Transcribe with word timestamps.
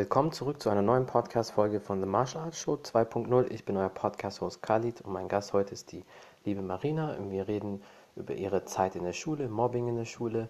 Willkommen 0.00 0.32
zurück 0.32 0.62
zu 0.62 0.70
einer 0.70 0.80
neuen 0.80 1.04
Podcast-Folge 1.04 1.78
von 1.78 2.00
The 2.00 2.06
Martial 2.06 2.44
Arts 2.44 2.58
Show 2.58 2.72
2.0. 2.72 3.50
Ich 3.50 3.66
bin 3.66 3.76
euer 3.76 3.90
Podcast-Host 3.90 4.62
Khalid 4.62 5.02
und 5.02 5.12
mein 5.12 5.28
Gast 5.28 5.52
heute 5.52 5.74
ist 5.74 5.92
die 5.92 6.06
liebe 6.46 6.62
Marina. 6.62 7.16
Und 7.16 7.30
wir 7.30 7.46
reden 7.48 7.82
über 8.16 8.32
ihre 8.32 8.64
Zeit 8.64 8.96
in 8.96 9.04
der 9.04 9.12
Schule, 9.12 9.46
Mobbing 9.50 9.88
in 9.88 9.96
der 9.96 10.06
Schule, 10.06 10.48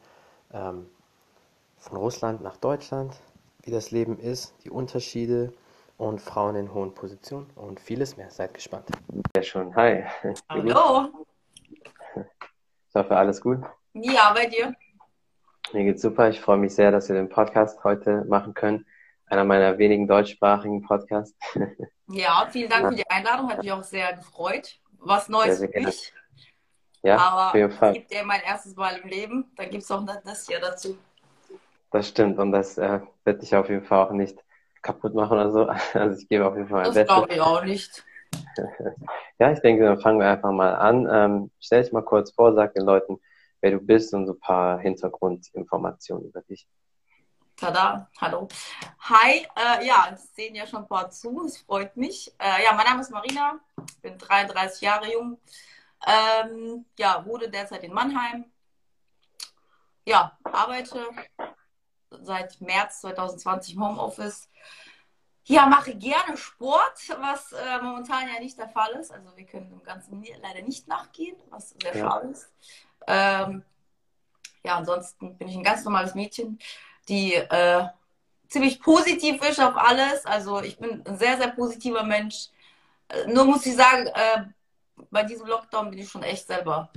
ähm, 0.52 0.86
von 1.78 1.98
Russland 1.98 2.42
nach 2.42 2.58
Deutschland, 2.58 3.20
wie 3.64 3.72
das 3.72 3.90
Leben 3.90 4.20
ist, 4.20 4.54
die 4.62 4.70
Unterschiede 4.70 5.52
und 5.98 6.20
Frauen 6.20 6.54
in 6.54 6.72
hohen 6.72 6.94
Positionen 6.94 7.50
und 7.56 7.80
vieles 7.80 8.16
mehr. 8.16 8.30
Seid 8.30 8.54
gespannt. 8.54 8.86
Ja, 9.34 9.42
schon. 9.42 9.74
Hi. 9.74 10.04
Hallo. 10.48 11.08
Ich 12.14 12.94
hoffe, 12.94 13.16
alles 13.16 13.40
gut. 13.40 13.58
Ja, 13.94 14.32
bei 14.32 14.46
dir? 14.46 14.72
Mir 15.72 15.82
geht's 15.82 16.02
super. 16.02 16.28
Ich 16.28 16.40
freue 16.40 16.58
mich 16.58 16.72
sehr, 16.72 16.92
dass 16.92 17.08
wir 17.08 17.16
den 17.16 17.28
Podcast 17.28 17.82
heute 17.82 18.24
machen 18.26 18.54
können 18.54 18.86
einer 19.30 19.44
meiner 19.44 19.78
wenigen 19.78 20.06
deutschsprachigen 20.06 20.82
Podcasts. 20.82 21.38
Ja, 22.08 22.48
vielen 22.50 22.68
Dank 22.68 22.88
für 22.88 22.96
die 22.96 23.08
Einladung, 23.08 23.48
hat 23.48 23.62
mich 23.62 23.70
auch 23.70 23.84
sehr 23.84 24.14
gefreut. 24.14 24.80
Was 24.98 25.28
Neues 25.28 25.58
sehr, 25.58 25.68
sehr 25.68 25.70
für 25.70 25.86
mich. 25.86 26.12
Ja, 27.02 27.16
aber 27.16 27.48
auf 27.48 27.54
jeden 27.54 27.70
Fall. 27.70 27.90
es 27.90 27.94
gibt 27.94 28.12
ja 28.12 28.24
mein 28.24 28.42
erstes 28.42 28.74
Mal 28.74 28.96
im 28.96 29.08
Leben, 29.08 29.50
da 29.56 29.64
gibt 29.64 29.84
es 29.84 29.90
auch 29.90 30.04
das 30.04 30.46
hier 30.46 30.60
dazu. 30.60 30.98
Das 31.92 32.08
stimmt 32.08 32.38
und 32.38 32.52
das 32.52 32.76
äh, 32.78 33.00
wird 33.24 33.40
dich 33.40 33.54
auf 33.54 33.68
jeden 33.68 33.84
Fall 33.84 34.06
auch 34.06 34.10
nicht 34.10 34.38
kaputt 34.82 35.14
machen 35.14 35.38
oder 35.38 35.50
so. 35.50 35.70
Also 35.98 36.20
ich 36.20 36.28
gebe 36.28 36.46
auf 36.46 36.56
jeden 36.56 36.68
Fall 36.68 36.82
mein 36.82 36.86
das 36.86 36.94
Bestes. 36.94 37.16
Das 37.16 37.26
glaube 37.28 37.34
ich 37.34 37.40
auch 37.40 37.64
nicht. 37.64 38.04
ja, 39.38 39.52
ich 39.52 39.60
denke, 39.60 39.84
dann 39.84 40.00
fangen 40.00 40.18
wir 40.18 40.28
einfach 40.28 40.52
mal 40.52 40.74
an. 40.74 41.08
Ähm, 41.10 41.50
stell 41.58 41.82
dich 41.82 41.92
mal 41.92 42.02
kurz 42.02 42.32
vor, 42.32 42.54
sag 42.54 42.74
den 42.74 42.84
Leuten, 42.84 43.20
wer 43.60 43.70
du 43.70 43.78
bist 43.80 44.12
und 44.12 44.26
so 44.26 44.32
ein 44.32 44.40
paar 44.40 44.78
Hintergrundinformationen 44.80 46.28
über 46.28 46.42
dich. 46.42 46.66
Tada, 47.60 48.08
hallo. 48.18 48.48
Hi, 49.00 49.46
äh, 49.54 49.86
ja, 49.86 50.08
es 50.14 50.34
sehen 50.34 50.54
ja 50.54 50.66
schon 50.66 50.84
ein 50.84 50.88
paar 50.88 51.10
zu, 51.10 51.44
es 51.44 51.58
freut 51.58 51.94
mich. 51.94 52.32
Äh, 52.38 52.64
ja, 52.64 52.72
mein 52.72 52.86
Name 52.86 53.02
ist 53.02 53.10
Marina, 53.10 53.60
bin 54.00 54.16
33 54.16 54.80
Jahre 54.80 55.12
jung. 55.12 55.38
Ähm, 56.06 56.86
ja, 56.98 57.22
wohne 57.26 57.50
derzeit 57.50 57.84
in 57.84 57.92
Mannheim. 57.92 58.50
Ja, 60.06 60.38
arbeite 60.42 61.06
seit 62.22 62.58
März 62.62 63.02
2020 63.02 63.74
im 63.74 63.84
Homeoffice. 63.84 64.48
Ja, 65.44 65.66
mache 65.66 65.94
gerne 65.94 66.38
Sport, 66.38 67.10
was 67.20 67.52
äh, 67.52 67.82
momentan 67.82 68.26
ja 68.32 68.40
nicht 68.40 68.56
der 68.56 68.70
Fall 68.70 68.92
ist. 68.92 69.12
Also 69.12 69.36
wir 69.36 69.44
können 69.44 69.68
dem 69.68 69.82
Ganzen 69.82 70.24
leider 70.40 70.62
nicht 70.62 70.88
nachgehen, 70.88 71.36
was 71.50 71.74
sehr 71.82 71.94
ja. 71.94 72.08
schade 72.08 72.28
ist. 72.28 72.50
Ähm, 73.06 73.64
ja, 74.64 74.76
ansonsten 74.76 75.36
bin 75.36 75.48
ich 75.48 75.56
ein 75.56 75.64
ganz 75.64 75.84
normales 75.84 76.14
Mädchen 76.14 76.58
die 77.10 77.34
äh, 77.34 77.86
ziemlich 78.48 78.80
positiv 78.80 79.42
ist 79.44 79.60
auf 79.60 79.76
alles. 79.76 80.24
Also 80.24 80.62
ich 80.62 80.78
bin 80.78 81.04
ein 81.06 81.18
sehr, 81.18 81.36
sehr 81.36 81.48
positiver 81.48 82.04
Mensch. 82.04 82.48
Äh, 83.08 83.26
nur 83.26 83.44
muss 83.44 83.66
ich 83.66 83.76
sagen, 83.76 84.06
äh, 84.06 84.44
bei 85.10 85.24
diesem 85.24 85.46
Lockdown 85.46 85.90
bin 85.90 85.98
ich 85.98 86.08
schon 86.08 86.22
echt 86.22 86.46
selber 86.46 86.90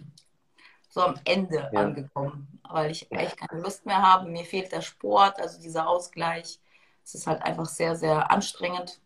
so 0.89 1.01
am 1.01 1.19
Ende 1.25 1.69
ja. 1.73 1.79
angekommen, 1.79 2.59
weil 2.69 2.91
ich 2.91 3.11
echt 3.11 3.37
keine 3.37 3.61
Lust 3.61 3.85
mehr 3.85 4.01
habe. 4.01 4.29
Mir 4.29 4.45
fehlt 4.45 4.71
der 4.71 4.81
Sport, 4.81 5.39
also 5.39 5.59
dieser 5.59 5.87
Ausgleich. 5.87 6.59
Es 7.03 7.15
ist 7.15 7.27
halt 7.27 7.41
einfach 7.41 7.65
sehr, 7.65 7.95
sehr 7.95 8.29
anstrengend, 8.31 8.99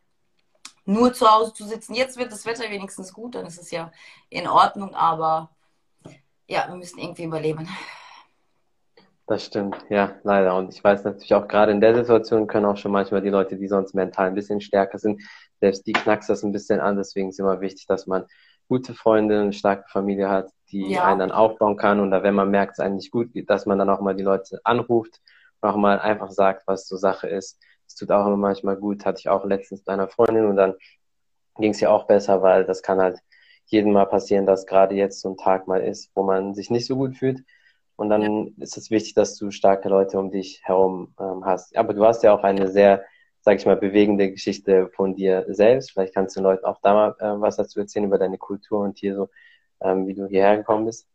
nur 0.85 1.13
zu 1.13 1.29
Hause 1.29 1.53
zu 1.53 1.65
sitzen. 1.65 1.95
Jetzt 1.95 2.17
wird 2.17 2.31
das 2.31 2.45
Wetter 2.45 2.69
wenigstens 2.69 3.13
gut, 3.13 3.35
dann 3.35 3.45
ist 3.45 3.59
es 3.59 3.71
ja 3.71 3.91
in 4.29 4.47
Ordnung, 4.47 4.93
aber 4.93 5.49
ja, 6.47 6.67
wir 6.67 6.75
müssen 6.75 6.99
irgendwie 6.99 7.23
überleben. 7.23 7.67
Das 9.27 9.43
stimmt, 9.43 9.85
ja, 9.89 10.15
leider. 10.23 10.55
Und 10.55 10.73
ich 10.73 10.81
weiß 10.81 11.03
natürlich 11.03 11.33
auch 11.33 11.49
gerade 11.49 11.73
in 11.73 11.81
der 11.81 11.93
Situation 11.93 12.47
können 12.47 12.65
auch 12.65 12.77
schon 12.77 12.93
manchmal 12.93 13.21
die 13.21 13.29
Leute, 13.29 13.57
die 13.57 13.67
sonst 13.67 13.93
mental 13.93 14.27
ein 14.27 14.35
bisschen 14.35 14.61
stärker 14.61 14.99
sind, 14.99 15.21
selbst 15.59 15.85
die 15.85 15.91
knackst 15.91 16.29
das 16.29 16.43
ein 16.43 16.53
bisschen 16.53 16.79
an. 16.79 16.95
Deswegen 16.95 17.29
ist 17.29 17.39
immer 17.39 17.59
wichtig, 17.59 17.87
dass 17.87 18.07
man 18.07 18.25
gute 18.69 18.93
Freunde, 18.93 19.41
eine 19.41 19.51
starke 19.51 19.83
Familie 19.89 20.29
hat, 20.29 20.49
die 20.71 20.93
ja. 20.93 21.03
einen 21.03 21.19
dann 21.19 21.31
aufbauen 21.31 21.75
kann. 21.75 21.99
Und 21.99 22.11
da, 22.11 22.23
wenn 22.23 22.35
man 22.35 22.49
merkt, 22.49 22.73
es 22.73 22.79
eigentlich 22.79 23.11
gut 23.11 23.33
geht, 23.33 23.49
dass 23.49 23.65
man 23.65 23.77
dann 23.77 23.89
auch 23.89 23.99
mal 23.99 24.15
die 24.15 24.23
Leute 24.23 24.61
anruft 24.63 25.19
und 25.59 25.69
auch 25.69 25.75
mal 25.75 25.99
einfach 25.99 26.31
sagt, 26.31 26.65
was 26.65 26.87
so 26.87 26.95
Sache 26.95 27.27
ist. 27.27 27.59
Es 27.85 27.95
tut 27.95 28.11
auch 28.11 28.25
immer 28.27 28.37
manchmal 28.37 28.77
gut. 28.77 29.05
Hatte 29.05 29.19
ich 29.19 29.27
auch 29.27 29.43
letztens 29.45 29.83
bei 29.83 29.91
einer 29.91 30.07
Freundin 30.07 30.45
und 30.45 30.55
dann 30.55 30.75
ging 31.57 31.71
es 31.71 31.81
ja 31.81 31.89
auch 31.89 32.07
besser, 32.07 32.41
weil 32.41 32.63
das 32.63 32.81
kann 32.81 32.99
halt 32.99 33.19
jedem 33.65 33.91
mal 33.91 34.05
passieren, 34.05 34.45
dass 34.45 34.65
gerade 34.65 34.95
jetzt 34.95 35.19
so 35.19 35.31
ein 35.31 35.37
Tag 35.37 35.67
mal 35.67 35.81
ist, 35.81 36.11
wo 36.15 36.23
man 36.23 36.53
sich 36.55 36.69
nicht 36.69 36.85
so 36.85 36.95
gut 36.95 37.17
fühlt. 37.17 37.43
Und 37.97 38.09
dann 38.09 38.21
ja. 38.21 38.51
ist 38.59 38.77
es 38.77 38.91
wichtig, 38.91 39.15
dass 39.15 39.35
du 39.35 39.51
starke 39.51 39.89
Leute 39.89 40.19
um 40.19 40.31
dich 40.31 40.61
herum 40.63 41.13
ähm, 41.19 41.43
hast. 41.43 41.75
Aber 41.75 41.93
du 41.93 42.05
hast 42.05 42.23
ja 42.23 42.31
auch 42.33 42.43
eine 42.43 42.69
sehr, 42.69 43.03
sag 43.41 43.57
ich 43.57 43.65
mal, 43.65 43.75
bewegende 43.75 44.31
Geschichte 44.31 44.89
von 44.95 45.15
dir 45.15 45.45
selbst. 45.49 45.91
Vielleicht 45.91 46.13
kannst 46.13 46.35
du 46.35 46.39
den 46.39 46.45
Leuten 46.45 46.65
auch 46.65 46.79
da 46.81 46.93
mal 46.93 47.15
äh, 47.19 47.41
was 47.41 47.57
dazu 47.57 47.79
erzählen 47.79 48.05
über 48.05 48.19
deine 48.19 48.37
Kultur 48.37 48.81
und 48.81 48.99
hier 48.99 49.15
so, 49.15 49.29
ähm, 49.81 50.07
wie 50.07 50.13
du 50.13 50.27
hierher 50.27 50.57
gekommen 50.57 50.85
bist. 50.85 51.07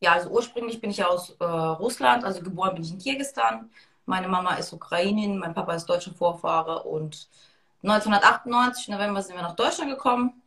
Ja, 0.00 0.12
also 0.12 0.28
ursprünglich 0.28 0.82
bin 0.82 0.90
ich 0.90 0.98
ja 0.98 1.06
aus 1.06 1.30
äh, 1.40 1.44
Russland, 1.44 2.24
also 2.24 2.42
geboren 2.42 2.74
bin 2.74 2.84
ich 2.84 2.92
in 2.92 2.98
Kirgistan. 2.98 3.70
Meine 4.04 4.28
Mama 4.28 4.54
ist 4.56 4.74
Ukrainin, 4.74 5.38
mein 5.38 5.54
Papa 5.54 5.74
ist 5.74 5.86
deutscher 5.86 6.12
Vorfahre 6.12 6.82
und 6.82 7.26
1998, 7.82 8.88
November, 8.88 9.22
sind 9.22 9.36
wir 9.36 9.42
nach 9.42 9.56
Deutschland 9.56 9.90
gekommen. 9.90 10.42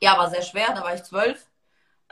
Ja, 0.00 0.18
war 0.18 0.28
sehr 0.28 0.42
schwer, 0.42 0.74
da 0.74 0.82
war 0.82 0.94
ich 0.94 1.04
zwölf 1.04 1.46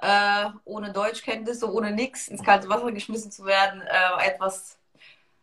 äh, 0.00 0.47
ohne 0.65 0.93
Deutschkenntnisse, 0.93 1.72
ohne 1.72 1.93
nichts 1.93 2.28
ins 2.28 2.43
kalte 2.43 2.69
Wasser 2.69 2.93
geschmissen 2.93 3.31
zu 3.31 3.44
werden, 3.44 3.82
äh, 3.82 4.27
etwas, 4.27 4.78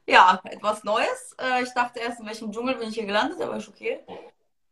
ja, 0.08 0.42
etwas 0.46 0.84
Neues. 0.84 1.36
Äh, 1.40 1.64
ich 1.64 1.74
dachte 1.74 2.00
erst, 2.00 2.20
in 2.20 2.26
welchem 2.26 2.52
Dschungel 2.52 2.76
bin 2.76 2.90
ich 2.90 2.96
hier 2.96 3.06
gelandet, 3.06 3.42
aber 3.42 3.56
ist 3.56 3.70
okay. 3.70 4.00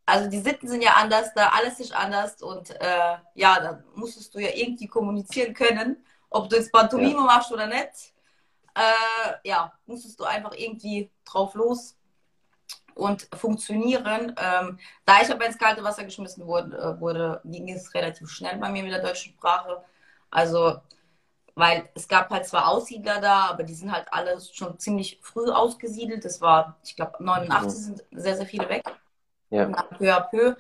Also 0.06 0.30
die 0.30 0.40
Sitten 0.40 0.68
sind 0.68 0.82
ja 0.82 0.94
anders, 0.94 1.34
da 1.36 1.50
alles 1.50 1.80
ist 1.80 1.94
anders 1.94 2.42
und 2.42 2.72
äh, 2.82 3.18
ja, 3.36 3.60
da 3.60 3.84
musstest 3.94 4.34
du 4.34 4.40
ja 4.40 4.50
irgendwie 4.54 4.88
kommunizieren 4.88 5.54
können, 5.54 6.04
ob 6.32 6.50
du 6.50 6.56
jetzt 6.56 6.72
Pantomime 6.72 7.14
ja. 7.14 7.22
machst 7.22 7.52
oder 7.52 7.68
nicht. 7.68 8.14
Äh, 8.74 9.48
ja, 9.48 9.72
musstest 9.86 10.20
du 10.20 10.24
einfach 10.24 10.54
irgendwie 10.56 11.12
drauf 11.26 11.54
los 11.54 11.99
und 13.00 13.28
funktionieren. 13.34 14.36
Ähm, 14.38 14.80
da 15.06 15.22
ich 15.22 15.32
aber 15.32 15.46
ins 15.46 15.58
kalte 15.58 15.84
Wasser 15.84 16.04
geschmissen 16.04 16.46
wurde, 16.46 16.78
äh, 16.78 17.00
wurde, 17.00 17.42
ging 17.46 17.70
es 17.70 17.94
relativ 17.94 18.30
schnell 18.30 18.58
bei 18.58 18.70
mir 18.70 18.84
mit 18.84 18.92
der 18.92 19.02
deutschen 19.02 19.34
Sprache. 19.34 19.84
Also, 20.30 20.80
weil 21.56 21.90
es 21.96 22.08
gab 22.08 22.30
halt 22.30 22.46
zwar 22.46 22.68
Aussiedler 22.68 23.20
da, 23.20 23.48
aber 23.50 23.64
die 23.64 23.74
sind 23.74 23.92
halt 23.92 24.08
alle 24.12 24.40
schon 24.42 24.78
ziemlich 24.80 25.20
früh 25.22 25.50
ausgesiedelt. 25.50 26.24
Das 26.24 26.42
war, 26.42 26.78
ich 26.84 26.96
glaube, 26.96 27.24
89 27.24 27.68
mhm. 27.68 27.84
sind 27.84 28.04
sehr, 28.12 28.36
sehr 28.36 28.46
viele 28.46 28.70
weg. 28.70 28.84
Ja. 29.50 29.66
Und 29.66 29.76
peu 29.98 30.16
à 30.16 30.22
peu. 30.22 30.56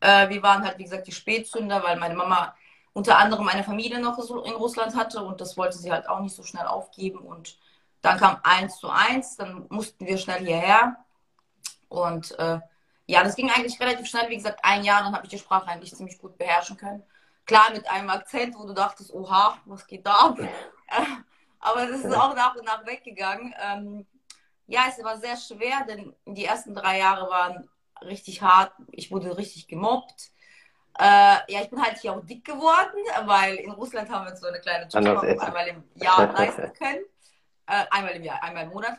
Äh, 0.00 0.28
wir 0.30 0.42
waren 0.42 0.64
halt, 0.64 0.78
wie 0.78 0.84
gesagt, 0.84 1.06
die 1.06 1.12
Spätzünder, 1.12 1.82
weil 1.84 1.98
meine 1.98 2.14
Mama 2.14 2.54
unter 2.92 3.18
anderem 3.18 3.48
eine 3.48 3.64
Familie 3.64 4.00
noch 4.00 4.18
in 4.18 4.52
Russland 4.54 4.94
hatte 4.96 5.22
und 5.22 5.40
das 5.40 5.56
wollte 5.56 5.78
sie 5.78 5.90
halt 5.90 6.08
auch 6.08 6.20
nicht 6.20 6.34
so 6.34 6.42
schnell 6.42 6.66
aufgeben. 6.66 7.20
Und 7.20 7.56
dann 8.02 8.18
kam 8.18 8.38
eins 8.42 8.78
zu 8.78 8.90
eins, 8.90 9.36
dann 9.36 9.66
mussten 9.70 10.06
wir 10.06 10.18
schnell 10.18 10.44
hierher. 10.44 10.96
Und 11.92 12.38
äh, 12.38 12.58
ja, 13.06 13.22
das 13.22 13.36
ging 13.36 13.50
eigentlich 13.50 13.78
relativ 13.78 14.06
schnell. 14.06 14.30
Wie 14.30 14.36
gesagt, 14.36 14.60
ein 14.62 14.82
Jahr, 14.82 15.02
dann 15.02 15.14
habe 15.14 15.26
ich 15.26 15.30
die 15.30 15.38
Sprache 15.38 15.68
eigentlich 15.68 15.94
ziemlich 15.94 16.18
gut 16.18 16.38
beherrschen 16.38 16.78
können. 16.78 17.02
Klar, 17.44 17.70
mit 17.72 17.86
einem 17.90 18.08
Akzent, 18.08 18.54
wo 18.56 18.66
du 18.66 18.72
dachtest, 18.72 19.12
oha, 19.12 19.58
was 19.66 19.86
geht 19.86 20.06
da 20.06 20.14
ab? 20.14 20.38
Aber 21.60 21.86
das 21.86 22.00
ist 22.00 22.16
auch 22.16 22.34
nach 22.34 22.56
und 22.56 22.64
nach 22.64 22.86
weggegangen. 22.86 23.54
Ähm, 23.60 24.06
ja, 24.66 24.84
es 24.88 25.04
war 25.04 25.18
sehr 25.18 25.36
schwer, 25.36 25.84
denn 25.86 26.14
die 26.24 26.46
ersten 26.46 26.74
drei 26.74 26.98
Jahre 26.98 27.28
waren 27.28 27.68
richtig 28.00 28.40
hart. 28.40 28.72
Ich 28.90 29.10
wurde 29.10 29.36
richtig 29.36 29.68
gemobbt. 29.68 30.30
Äh, 30.98 31.52
ja, 31.52 31.60
ich 31.62 31.68
bin 31.68 31.82
halt 31.82 31.98
hier 31.98 32.14
auch 32.14 32.24
dick 32.24 32.44
geworden, 32.44 32.96
weil 33.26 33.56
in 33.56 33.70
Russland 33.72 34.08
haben 34.10 34.26
wir 34.26 34.36
so 34.36 34.46
eine 34.46 34.60
kleine 34.60 34.88
Tour 34.88 35.00
einmal 35.00 35.68
im 35.68 35.84
Jahr 35.96 36.32
leisten 36.38 36.72
können. 36.72 37.04
Äh, 37.66 37.84
einmal 37.90 38.12
im 38.12 38.24
Jahr, 38.24 38.42
einmal 38.42 38.64
im 38.64 38.70
Monat. 38.70 38.98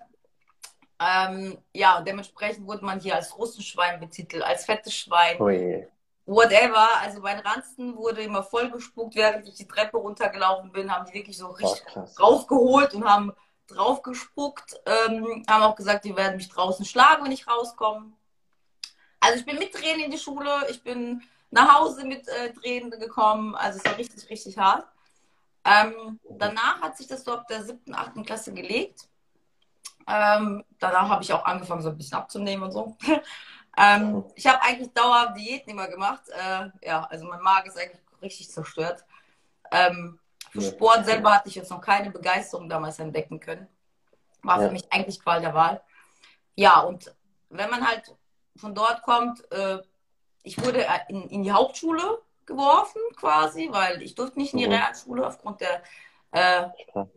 Ähm, 1.03 1.57
ja, 1.73 1.97
und 1.97 2.07
dementsprechend 2.07 2.65
wurde 2.67 2.85
man 2.85 2.99
hier 2.99 3.15
als 3.15 3.37
Russenschwein 3.37 3.99
betitelt, 3.99 4.43
als 4.43 4.65
fettes 4.65 4.95
Schwein. 4.95 5.41
Ui. 5.41 5.87
Whatever. 6.25 6.87
Also 7.01 7.19
mein 7.19 7.39
Ranzen 7.39 7.97
wurde 7.97 8.21
immer 8.21 8.43
vollgespuckt, 8.43 9.15
während 9.15 9.47
ich 9.47 9.55
die 9.55 9.67
Treppe 9.67 9.97
runtergelaufen 9.97 10.71
bin, 10.71 10.93
haben 10.93 11.05
die 11.05 11.13
wirklich 11.13 11.37
so 11.37 11.47
richtig 11.47 11.83
oh, 11.95 12.05
rausgeholt 12.19 12.93
und 12.93 13.05
haben 13.05 13.33
draufgespuckt. 13.67 14.79
Ähm, 14.85 15.43
haben 15.49 15.63
auch 15.63 15.75
gesagt, 15.75 16.05
die 16.05 16.15
werden 16.15 16.37
mich 16.37 16.49
draußen 16.49 16.85
schlagen, 16.85 17.25
wenn 17.25 17.31
ich 17.31 17.47
rauskomme. 17.47 18.13
Also 19.19 19.39
ich 19.39 19.45
bin 19.45 19.57
mit 19.57 19.73
Tränen 19.73 20.05
in 20.05 20.11
die 20.11 20.17
Schule, 20.17 20.67
ich 20.69 20.83
bin 20.83 21.21
nach 21.49 21.79
Hause 21.79 22.05
mit 22.05 22.27
äh, 22.27 22.53
Tränen 22.53 22.91
gekommen. 22.91 23.55
Also 23.55 23.79
es 23.79 23.85
war 23.85 23.97
richtig, 23.97 24.29
richtig 24.29 24.57
hart. 24.57 24.87
Ähm, 25.65 26.19
danach 26.29 26.81
hat 26.81 26.97
sich 26.97 27.07
das 27.07 27.23
so 27.23 27.33
ab 27.33 27.47
der 27.47 27.63
siebten, 27.63 27.93
achten 27.93 28.23
Klasse 28.23 28.53
gelegt. 28.53 29.07
Ähm, 30.07 30.63
danach 30.79 31.09
habe 31.09 31.23
ich 31.23 31.33
auch 31.33 31.45
angefangen, 31.45 31.81
so 31.81 31.89
ein 31.89 31.97
bisschen 31.97 32.17
abzunehmen 32.17 32.63
und 32.65 32.71
so. 32.71 32.97
ähm, 33.77 34.25
ich 34.35 34.47
habe 34.47 34.61
eigentlich 34.61 34.91
dauerhaft 34.93 35.37
Diäten 35.37 35.71
immer 35.71 35.87
gemacht. 35.87 36.23
Äh, 36.29 36.87
ja, 36.87 37.03
also 37.05 37.25
mein 37.25 37.41
Magen 37.41 37.69
ist 37.69 37.77
eigentlich 37.77 38.01
richtig 38.21 38.51
zerstört. 38.51 39.05
Ähm, 39.71 40.19
für 40.51 40.61
Sport 40.61 41.05
selber 41.05 41.33
hatte 41.33 41.49
ich 41.49 41.55
jetzt 41.55 41.71
noch 41.71 41.81
keine 41.81 42.11
Begeisterung 42.11 42.69
damals 42.69 42.99
entdecken 42.99 43.39
können. 43.39 43.67
War 44.43 44.57
für 44.57 44.65
ja. 44.65 44.71
mich 44.71 44.91
eigentlich 44.91 45.19
Qual 45.19 45.41
der 45.41 45.53
Wahl. 45.53 45.81
Ja, 46.55 46.81
und 46.81 47.13
wenn 47.49 47.69
man 47.69 47.87
halt 47.87 48.15
von 48.55 48.75
dort 48.75 49.01
kommt, 49.01 49.51
äh, 49.51 49.79
ich 50.43 50.63
wurde 50.63 50.85
in, 51.07 51.27
in, 51.29 51.43
die 51.43 51.51
Hauptschule 51.51 52.21
geworfen 52.45 53.01
quasi, 53.15 53.69
weil 53.71 54.01
ich 54.01 54.15
durfte 54.15 54.37
nicht 54.37 54.53
in 54.53 54.59
die 54.59 54.67
mhm. 54.67 54.73
Realschule 54.73 55.25
aufgrund 55.25 55.61
der 55.61 55.81
äh, 56.31 56.67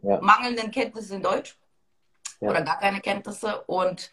ja. 0.03 0.21
mangelnden 0.21 0.71
Kenntnisse 0.71 1.17
in 1.17 1.23
Deutsch 1.23 1.59
ja. 2.41 2.51
oder 2.51 2.63
gar 2.63 2.79
keine 2.79 3.01
Kenntnisse. 3.01 3.63
Und 3.65 4.11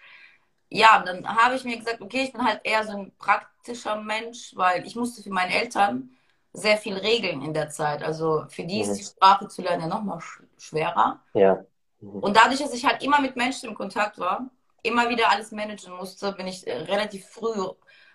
ja, 0.70 1.04
dann 1.06 1.28
habe 1.28 1.56
ich 1.56 1.64
mir 1.64 1.78
gesagt, 1.78 2.02
okay, 2.02 2.24
ich 2.24 2.34
bin 2.34 2.44
halt 2.44 2.62
eher 2.64 2.84
so 2.86 2.98
ein 2.98 3.16
praktischer 3.18 3.96
Mensch, 3.96 4.54
weil 4.56 4.86
ich 4.86 4.96
musste 4.96 5.22
für 5.22 5.30
meine 5.30 5.54
Eltern 5.54 6.10
sehr 6.54 6.78
viel 6.78 6.96
regeln 6.96 7.42
in 7.42 7.54
der 7.54 7.70
Zeit. 7.70 8.04
Also 8.04 8.46
für 8.50 8.64
die 8.64 8.84
mhm. 8.84 8.90
ist 8.90 8.98
die 8.98 9.04
Sprache 9.04 9.48
zu 9.48 9.62
lernen 9.62 9.82
ja 9.82 9.88
nochmal 9.88 10.20
sch 10.22 10.42
schwerer. 10.58 11.22
Ja. 11.34 11.66
Mhm. 12.00 12.20
Und 12.20 12.38
dadurch, 12.38 12.60
dass 12.60 12.74
ich 12.74 12.86
halt 12.86 13.04
immer 13.04 13.22
mit 13.22 13.36
Menschen 13.36 13.70
im 13.70 13.76
Kontakt 13.76 14.20
war, 14.20 14.50
immer 14.84 15.10
wieder 15.10 15.30
alles 15.30 15.52
managen 15.52 15.96
musste, 15.96 16.32
bin 16.34 16.48
ich 16.48 16.68
äh, 16.68 16.74
relativ 16.74 17.26
früh, 17.28 17.68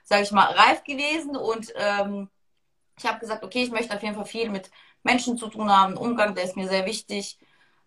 sage 0.04 0.22
ich 0.22 0.32
mal, 0.32 0.52
reif 0.52 0.84
gewesen 0.84 1.36
und 1.36 1.72
ähm, 1.76 2.28
ich 2.96 3.06
habe 3.06 3.20
gesagt, 3.20 3.44
okay, 3.44 3.62
ich 3.62 3.70
möchte 3.70 3.94
auf 3.94 4.02
jeden 4.02 4.16
Fall 4.16 4.24
viel 4.24 4.50
mit 4.50 4.70
Menschen 5.02 5.38
zu 5.38 5.48
tun 5.48 5.70
haben, 5.70 5.96
Umgang, 5.96 6.34
der 6.34 6.44
ist 6.44 6.56
mir 6.56 6.68
sehr 6.68 6.84
wichtig. 6.84 7.38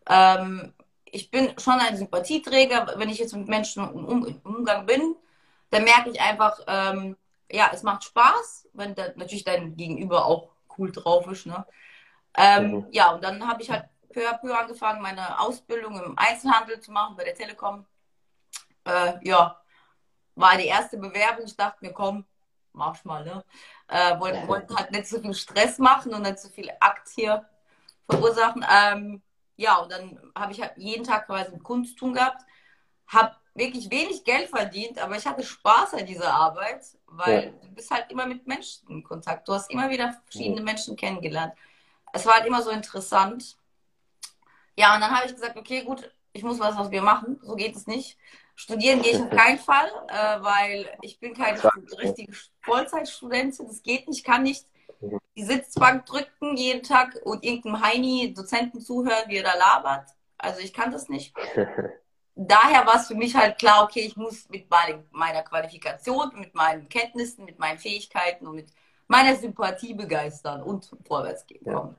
Ähm, 0.10 0.74
ich 1.12 1.30
bin 1.30 1.54
schon 1.60 1.80
ein 1.80 1.98
Sympathieträger, 1.98 2.94
wenn 2.98 3.10
ich 3.10 3.19
jetzt 3.19 3.36
mit 3.36 3.48
Menschen 3.48 3.84
im, 3.84 4.06
um 4.06 4.42
Umgang 4.44 4.86
bin, 4.86 5.16
dann 5.69 5.84
merke 5.84 6.10
ich 6.10 6.22
einfach, 6.22 6.60
ähm, 6.68 7.18
ja, 7.52 7.69
es 7.74 7.84
macht 7.84 8.04
Spaß, 8.04 8.69
wenn 8.74 8.96
da 8.96 9.08
natürlich 9.16 9.44
dein 9.44 9.75
Gegenüber 9.75 10.25
auch 10.25 10.50
cool 10.78 10.92
drauf 10.92 11.28
ist. 11.28 11.46
Ne? 11.46 11.66
Ähm, 12.38 12.72
mhm. 12.72 12.88
Ja, 12.92 13.12
und 13.12 13.24
dann 13.24 13.46
habe 13.48 13.62
ich 13.62 13.69
halt 13.69 13.86
peu 14.13 14.28
à 14.28 14.38
peu 14.38 14.54
angefangen, 14.54 15.02
meine 15.02 15.40
Ausbildung 15.40 16.02
im 16.02 16.18
Einzelhandel 16.18 16.80
zu 16.80 16.92
machen 16.92 17.16
bei 17.16 17.24
der 17.24 17.36
Telekom. 17.36 17.86
Äh, 18.86 19.13
ja, 19.24 19.62
war 20.36 20.58
die 20.58 20.66
erste 20.66 20.98
Bewerbung. 20.98 21.46
Ich 21.46 21.56
dachte 21.56 21.86
mir, 21.86 21.94
komm, 21.94 22.25
mach 22.74 23.04
mal, 23.04 23.24
ne? 23.24 23.44
Äh, 23.88 24.19
wollten, 24.19 24.48
wollten 24.48 24.75
halt 24.75 24.92
nicht 24.92 25.08
so 25.08 25.19
viel 25.19 25.34
Stress 25.34 25.78
machen 25.78 26.13
und 26.13 26.22
nicht 26.22 26.40
so 26.40 26.50
viel 26.50 26.72
Akt 26.80 27.10
hier 27.10 27.46
verursachen. 28.10 28.66
Ähm, 28.69 29.22
ja, 29.62 29.78
und 29.78 29.92
dann 29.92 30.19
habe 30.36 30.52
ich 30.52 30.60
halt 30.60 30.74
jeden 30.78 31.04
Tag 31.04 31.28
quasi 31.28 31.52
mit 31.52 31.63
Kunst 31.63 31.98
tun 31.98 32.13
gehabt. 32.13 32.42
Habe 33.08 33.36
wirklich 33.54 33.92
wenig 33.92 34.24
Geld 34.24 34.50
verdient, 34.50 34.98
aber 34.98 35.16
ich 35.18 35.25
hatte 35.28 35.44
Spaß 35.44 35.94
an 35.94 36.06
dieser 36.06 36.34
Arbeit, 36.34 36.84
weil 37.06 37.44
ja. 37.46 37.68
du 37.68 37.75
bist 37.75 37.92
halt 37.92 38.10
immer 38.10 38.25
mit 38.25 38.48
Menschen 38.48 38.90
in 38.90 39.04
Kontakt. 39.04 39.48
Du 39.48 39.54
hast 39.54 39.69
immer 39.69 39.90
wieder 39.90 40.19
verschiedene 40.25 40.58
ja. 40.58 40.63
Menschen 40.63 40.96
kennengelernt. 40.96 41.54
Es 42.12 42.25
war 42.25 42.36
halt 42.36 42.48
immer 42.48 42.62
so 42.63 42.72
interessant. 42.72 43.56
Ja, 44.75 44.96
und 44.96 45.02
dann 45.02 45.12
habe 45.12 45.28
ich 45.28 45.34
gesagt, 45.34 45.58
okay, 45.58 45.84
gut, 45.84 46.12
ich 46.34 46.44
muss 46.44 46.60
was 46.60 46.75
aus 46.75 46.90
mir 46.90 47.04
machen. 47.04 47.40
So 47.44 47.56
geht 47.56 47.75
es 47.75 47.86
nicht. 47.86 48.18
Studieren 48.56 49.02
gehe 49.02 49.13
ich 49.13 49.22
auf 49.22 49.30
keinen 49.30 49.60
Fall, 49.69 49.92
äh, 50.08 50.42
weil 50.42 50.98
ich 51.02 51.19
bin 51.19 51.36
keine 51.36 51.62
richtige 52.00 52.34
Vollzeitstudentin. 52.62 53.68
Das 53.68 53.84
geht 53.84 54.08
nicht, 54.08 54.25
kann 54.25 54.44
nicht 54.44 54.66
die 55.36 55.44
Sitzbank 55.44 56.06
drücken 56.06 56.57
jeden 56.57 56.83
Tag 56.83 57.19
und 57.24 57.44
irgendeinem 57.44 57.81
Heini 57.81 58.33
Dozenten 58.33 58.81
zuhören, 58.81 59.27
wie 59.27 59.38
er 59.38 59.44
da 59.44 59.56
labert. 59.56 60.09
Also 60.38 60.59
ich 60.59 60.74
kann 60.74 60.92
das 60.92 61.09
nicht. 61.09 61.33
Daher 62.36 62.86
war 62.86 62.95
es 62.95 63.07
für 63.07 63.15
mich 63.15 63.36
halt 63.36 63.59
klar, 63.59 63.83
okay, 63.83 64.01
ich 64.01 64.15
muss 64.15 64.50
mit 64.50 64.69
meiner 65.12 65.44
Qualifikation, 65.44 66.31
mit 66.36 66.56
meinen 66.56 66.88
Kenntnissen, 66.89 67.45
mit 67.45 67.59
meinen 67.59 67.77
Fähigkeiten 67.77 68.48
und 68.48 68.56
mit 68.56 68.69
meiner 69.07 69.36
Sympathie 69.36 69.94
begeistern 69.94 70.63
und 70.63 70.89
vorwärts 71.06 71.45
gehen. 71.45 71.63
Ja. 71.65 71.80
Und 71.80 71.98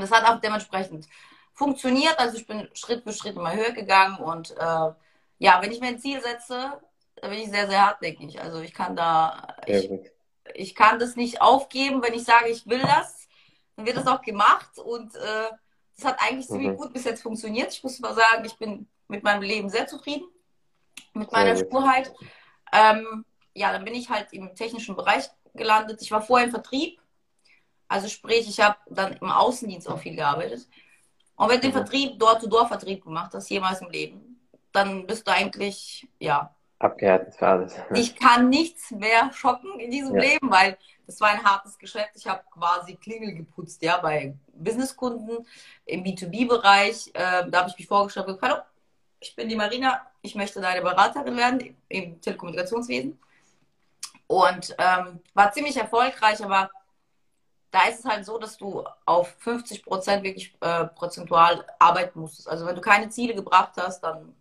das 0.00 0.10
hat 0.12 0.24
auch 0.24 0.40
dementsprechend 0.40 1.08
funktioniert. 1.52 2.18
Also 2.18 2.38
ich 2.38 2.46
bin 2.46 2.68
Schritt 2.74 3.02
für 3.02 3.12
Schritt 3.12 3.36
immer 3.36 3.52
höher 3.52 3.72
gegangen 3.72 4.18
und 4.18 4.52
äh, 4.52 4.92
ja, 5.38 5.60
wenn 5.60 5.72
ich 5.72 5.80
mir 5.80 5.88
ein 5.88 5.98
Ziel 5.98 6.20
setze, 6.20 6.80
bin 7.20 7.32
ich 7.32 7.50
sehr, 7.50 7.68
sehr 7.68 7.86
hartnäckig. 7.86 8.40
Also 8.40 8.60
ich 8.60 8.72
kann 8.72 8.94
da, 8.94 9.56
ich, 9.66 9.90
ich 10.54 10.74
kann 10.74 10.98
das 10.98 11.16
nicht 11.16 11.40
aufgeben, 11.40 12.02
wenn 12.02 12.14
ich 12.14 12.24
sage, 12.24 12.48
ich 12.48 12.66
will 12.66 12.80
das, 12.80 13.28
dann 13.76 13.86
wird 13.86 13.96
das 13.96 14.06
auch 14.06 14.22
gemacht 14.22 14.78
und 14.78 15.14
äh, 15.14 15.50
das 15.96 16.04
hat 16.04 16.20
eigentlich 16.20 16.48
mhm. 16.48 16.54
ziemlich 16.54 16.78
gut 16.78 16.92
bis 16.92 17.04
jetzt 17.04 17.22
funktioniert. 17.22 17.72
Ich 17.72 17.82
muss 17.82 17.98
mal 18.00 18.14
sagen, 18.14 18.44
ich 18.44 18.56
bin 18.56 18.88
mit 19.08 19.22
meinem 19.22 19.42
Leben 19.42 19.68
sehr 19.68 19.86
zufrieden, 19.86 20.26
mit 21.14 21.30
meiner 21.32 21.56
Spurheit. 21.56 22.12
Ähm, 22.72 23.24
ja, 23.54 23.72
dann 23.72 23.84
bin 23.84 23.94
ich 23.94 24.08
halt 24.08 24.32
im 24.32 24.54
technischen 24.54 24.96
Bereich 24.96 25.24
gelandet. 25.54 26.00
Ich 26.02 26.10
war 26.10 26.22
vorher 26.22 26.46
im 26.46 26.52
Vertrieb, 26.52 27.00
also 27.88 28.08
sprich, 28.08 28.48
ich 28.48 28.60
habe 28.60 28.76
dann 28.88 29.14
im 29.14 29.30
Außendienst 29.30 29.88
auch 29.88 29.98
viel 29.98 30.14
gearbeitet. 30.14 30.66
Und 31.34 31.48
wenn 31.48 31.56
du 31.56 31.62
den 31.62 31.70
mhm. 31.70 31.78
Vertrieb, 31.78 32.18
Door-to-Door-Vertrieb 32.18 33.04
gemacht 33.04 33.32
hast, 33.34 33.50
jemals 33.50 33.80
im 33.80 33.90
Leben, 33.90 34.40
dann 34.72 35.06
bist 35.06 35.26
du 35.26 35.32
eigentlich, 35.32 36.08
ja, 36.20 36.54
abgehärtet 36.80 37.36
für 37.36 37.46
alles. 37.46 37.76
Ich 37.94 38.16
kann 38.16 38.48
nichts 38.48 38.90
mehr 38.90 39.30
schocken 39.32 39.78
in 39.78 39.90
diesem 39.90 40.16
ja. 40.16 40.22
Leben, 40.22 40.50
weil 40.50 40.76
das 41.06 41.20
war 41.20 41.28
ein 41.28 41.44
hartes 41.44 41.78
Geschäft. 41.78 42.10
Ich 42.14 42.26
habe 42.26 42.42
quasi 42.50 42.96
Klingel 42.96 43.34
geputzt, 43.34 43.82
ja, 43.82 43.98
bei 43.98 44.34
Businesskunden 44.54 45.46
im 45.84 46.02
B2B-Bereich. 46.02 47.10
Äh, 47.14 47.50
da 47.50 47.60
habe 47.60 47.70
ich 47.70 47.78
mich 47.78 47.86
vorgestellt 47.86 48.28
und 48.28 48.40
hallo, 48.40 48.56
ich 49.20 49.36
bin 49.36 49.48
die 49.48 49.56
Marina, 49.56 50.00
ich 50.22 50.34
möchte 50.34 50.60
deine 50.60 50.80
Beraterin 50.80 51.36
werden 51.36 51.76
im 51.88 52.20
Telekommunikationswesen. 52.20 53.18
Und 54.26 54.74
ähm, 54.78 55.20
war 55.34 55.52
ziemlich 55.52 55.76
erfolgreich, 55.76 56.42
aber 56.42 56.70
da 57.72 57.88
ist 57.88 58.00
es 58.00 58.04
halt 58.04 58.24
so, 58.24 58.38
dass 58.38 58.56
du 58.56 58.84
auf 59.04 59.34
50 59.40 59.84
Prozent 59.84 60.22
wirklich 60.22 60.54
äh, 60.60 60.84
prozentual 60.86 61.66
arbeiten 61.78 62.20
musstest. 62.20 62.48
Also 62.48 62.64
wenn 62.64 62.76
du 62.76 62.80
keine 62.80 63.10
Ziele 63.10 63.34
gebracht 63.34 63.72
hast, 63.76 64.00
dann 64.00 64.34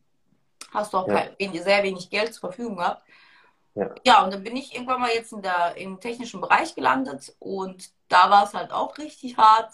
hast 0.73 0.93
du 0.93 0.97
auch 0.97 1.07
ja. 1.07 1.27
kein, 1.27 1.53
sehr 1.53 1.83
wenig 1.83 2.09
Geld 2.09 2.33
zur 2.33 2.49
Verfügung 2.49 2.77
gehabt. 2.77 3.03
Ja. 3.75 3.95
ja, 4.03 4.23
und 4.23 4.33
dann 4.33 4.43
bin 4.43 4.55
ich 4.55 4.73
irgendwann 4.73 4.99
mal 4.99 5.11
jetzt 5.11 5.31
in 5.31 5.41
der, 5.41 5.77
im 5.77 5.99
technischen 5.99 6.41
Bereich 6.41 6.75
gelandet 6.75 7.35
und 7.39 7.91
da 8.07 8.29
war 8.29 8.43
es 8.43 8.53
halt 8.53 8.71
auch 8.71 8.97
richtig 8.97 9.37
hart. 9.37 9.73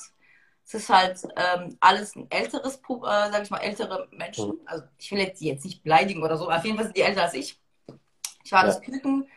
Es 0.65 0.74
ist 0.74 0.89
halt 0.89 1.21
ähm, 1.36 1.77
alles 1.80 2.15
ein 2.15 2.30
älteres, 2.30 2.75
äh, 2.75 2.81
sag 3.00 3.44
ich 3.44 3.50
mal, 3.50 3.59
ältere 3.59 4.07
Menschen. 4.12 4.50
Mhm. 4.50 4.59
Also 4.65 4.83
ich 4.97 5.12
will 5.12 5.19
jetzt 5.19 5.39
die 5.39 5.47
jetzt 5.47 5.63
nicht 5.63 5.83
beleidigen 5.83 6.24
oder 6.24 6.38
so, 6.38 6.50
auf 6.50 6.65
jeden 6.65 6.75
Fall 6.75 6.86
sind 6.86 6.98
die 6.98 7.01
älter 7.01 7.24
als 7.24 7.33
ich. 7.33 7.59
Ich 8.44 8.51
war 8.51 8.62
ja. 8.62 8.68
das 8.68 8.81
Küken 8.81 9.27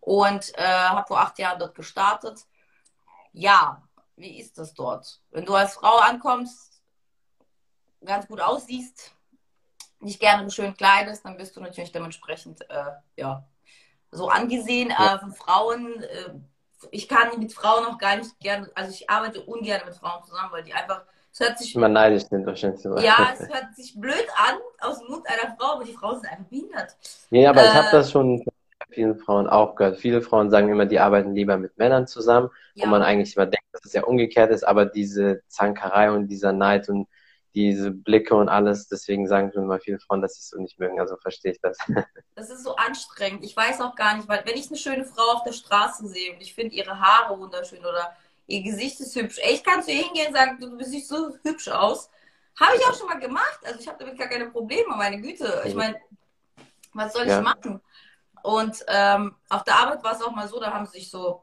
und 0.00 0.52
äh, 0.56 0.62
habe 0.62 1.06
vor 1.06 1.20
acht 1.20 1.38
Jahren 1.38 1.58
dort 1.58 1.74
gestartet. 1.74 2.44
Ja, 3.32 3.82
wie 4.16 4.38
ist 4.38 4.58
das 4.58 4.74
dort? 4.74 5.20
Wenn 5.30 5.46
du 5.46 5.54
als 5.54 5.74
Frau 5.74 5.96
ankommst, 5.98 6.80
ganz 8.04 8.28
gut 8.28 8.40
aussiehst, 8.40 9.14
dich 10.06 10.18
gerne 10.18 10.50
schön 10.50 10.76
kleidest, 10.76 11.24
dann 11.24 11.36
bist 11.36 11.56
du 11.56 11.60
natürlich 11.60 11.92
dementsprechend 11.92 12.62
äh, 12.62 12.92
ja, 13.16 13.44
so 14.10 14.28
angesehen 14.28 14.90
ja. 14.90 15.16
äh, 15.16 15.18
von 15.18 15.32
Frauen. 15.32 16.02
Äh, 16.02 16.34
ich 16.90 17.08
kann 17.08 17.38
mit 17.38 17.52
Frauen 17.52 17.86
auch 17.86 17.98
gar 17.98 18.16
nicht 18.16 18.38
gerne, 18.40 18.70
also 18.74 18.90
ich 18.90 19.08
arbeite 19.08 19.40
ungern 19.42 19.82
mit 19.84 19.94
Frauen 19.94 20.24
zusammen, 20.24 20.50
weil 20.52 20.64
die 20.64 20.74
einfach, 20.74 21.02
es 21.32 21.40
hört 21.40 21.58
sich. 21.58 21.74
Man 21.76 21.92
neidisch 21.92 22.24
sind 22.24 22.44
wahrscheinlich. 22.44 22.82
Ja, 22.84 23.30
es 23.34 23.48
hört 23.48 23.74
sich 23.74 23.98
blöd 23.98 24.26
an 24.36 24.56
aus 24.80 24.98
dem 24.98 25.08
Mund 25.08 25.26
einer 25.26 25.56
Frau, 25.56 25.74
aber 25.74 25.84
die 25.84 25.92
Frauen 25.92 26.20
sind 26.20 26.30
einfach 26.30 26.46
behindert. 26.46 26.96
Nee, 27.30 27.46
aber 27.46 27.64
ich 27.64 27.74
habe 27.74 27.88
äh, 27.88 27.92
das 27.92 28.10
schon 28.10 28.42
von 28.42 28.52
vielen 28.90 29.16
Frauen 29.16 29.48
auch 29.48 29.76
gehört. 29.76 29.98
Viele 29.98 30.22
Frauen 30.22 30.50
sagen 30.50 30.68
immer, 30.68 30.86
die 30.86 31.00
arbeiten 31.00 31.34
lieber 31.34 31.56
mit 31.56 31.78
Männern 31.78 32.06
zusammen, 32.06 32.50
ja. 32.74 32.84
wo 32.84 32.90
man 32.90 33.02
eigentlich 33.02 33.36
immer 33.36 33.46
denkt, 33.46 33.66
dass 33.72 33.84
es 33.84 33.92
ja 33.92 34.02
umgekehrt 34.04 34.50
ist, 34.50 34.64
aber 34.64 34.86
diese 34.86 35.42
Zankerei 35.46 36.10
und 36.10 36.28
dieser 36.28 36.52
Neid 36.52 36.88
und 36.88 37.08
diese 37.54 37.90
Blicke 37.90 38.34
und 38.34 38.48
alles. 38.48 38.88
Deswegen 38.88 39.26
sagen 39.26 39.52
schon 39.52 39.66
mal 39.66 39.80
viele 39.80 39.98
Frauen, 39.98 40.22
dass 40.22 40.34
sie 40.34 40.40
es 40.40 40.50
so 40.50 40.58
nicht 40.60 40.78
mögen. 40.78 41.00
Also 41.00 41.16
verstehe 41.16 41.52
ich 41.52 41.60
das. 41.60 41.78
Das 42.34 42.48
ist 42.48 42.64
so 42.64 42.74
anstrengend. 42.76 43.44
Ich 43.44 43.56
weiß 43.56 43.82
auch 43.82 43.94
gar 43.94 44.16
nicht, 44.16 44.26
weil 44.26 44.42
wenn 44.46 44.56
ich 44.56 44.68
eine 44.68 44.78
schöne 44.78 45.04
Frau 45.04 45.34
auf 45.34 45.44
der 45.44 45.52
Straße 45.52 46.08
sehe 46.08 46.32
und 46.32 46.40
ich 46.40 46.54
finde 46.54 46.74
ihre 46.74 46.98
Haare 46.98 47.38
wunderschön 47.38 47.80
oder 47.80 48.16
ihr 48.46 48.62
Gesicht 48.62 48.98
ist 49.00 49.14
hübsch, 49.14 49.38
echt 49.38 49.64
kannst 49.64 49.86
du 49.86 49.92
hingehen 49.92 50.28
und 50.28 50.34
sagen, 50.34 50.58
du 50.58 50.82
siehst 50.82 51.08
so 51.08 51.36
hübsch 51.42 51.68
aus. 51.68 52.10
Habe 52.58 52.76
ich 52.76 52.86
auch 52.86 52.94
schon 52.94 53.06
mal 53.06 53.20
gemacht. 53.20 53.60
Also 53.64 53.80
ich 53.80 53.86
habe 53.86 53.98
damit 53.98 54.18
gar 54.18 54.28
keine 54.28 54.48
Probleme, 54.48 54.96
meine 54.96 55.20
Güte. 55.20 55.62
Ich 55.66 55.74
meine, 55.74 56.00
was 56.94 57.12
soll 57.12 57.24
ich 57.24 57.28
ja. 57.28 57.42
machen? 57.42 57.80
Und 58.42 58.84
ähm, 58.88 59.36
auf 59.48 59.62
der 59.64 59.76
Arbeit 59.76 60.02
war 60.02 60.14
es 60.14 60.22
auch 60.22 60.32
mal 60.32 60.48
so, 60.48 60.58
da 60.58 60.72
haben 60.72 60.86
sich 60.86 61.10
so 61.10 61.42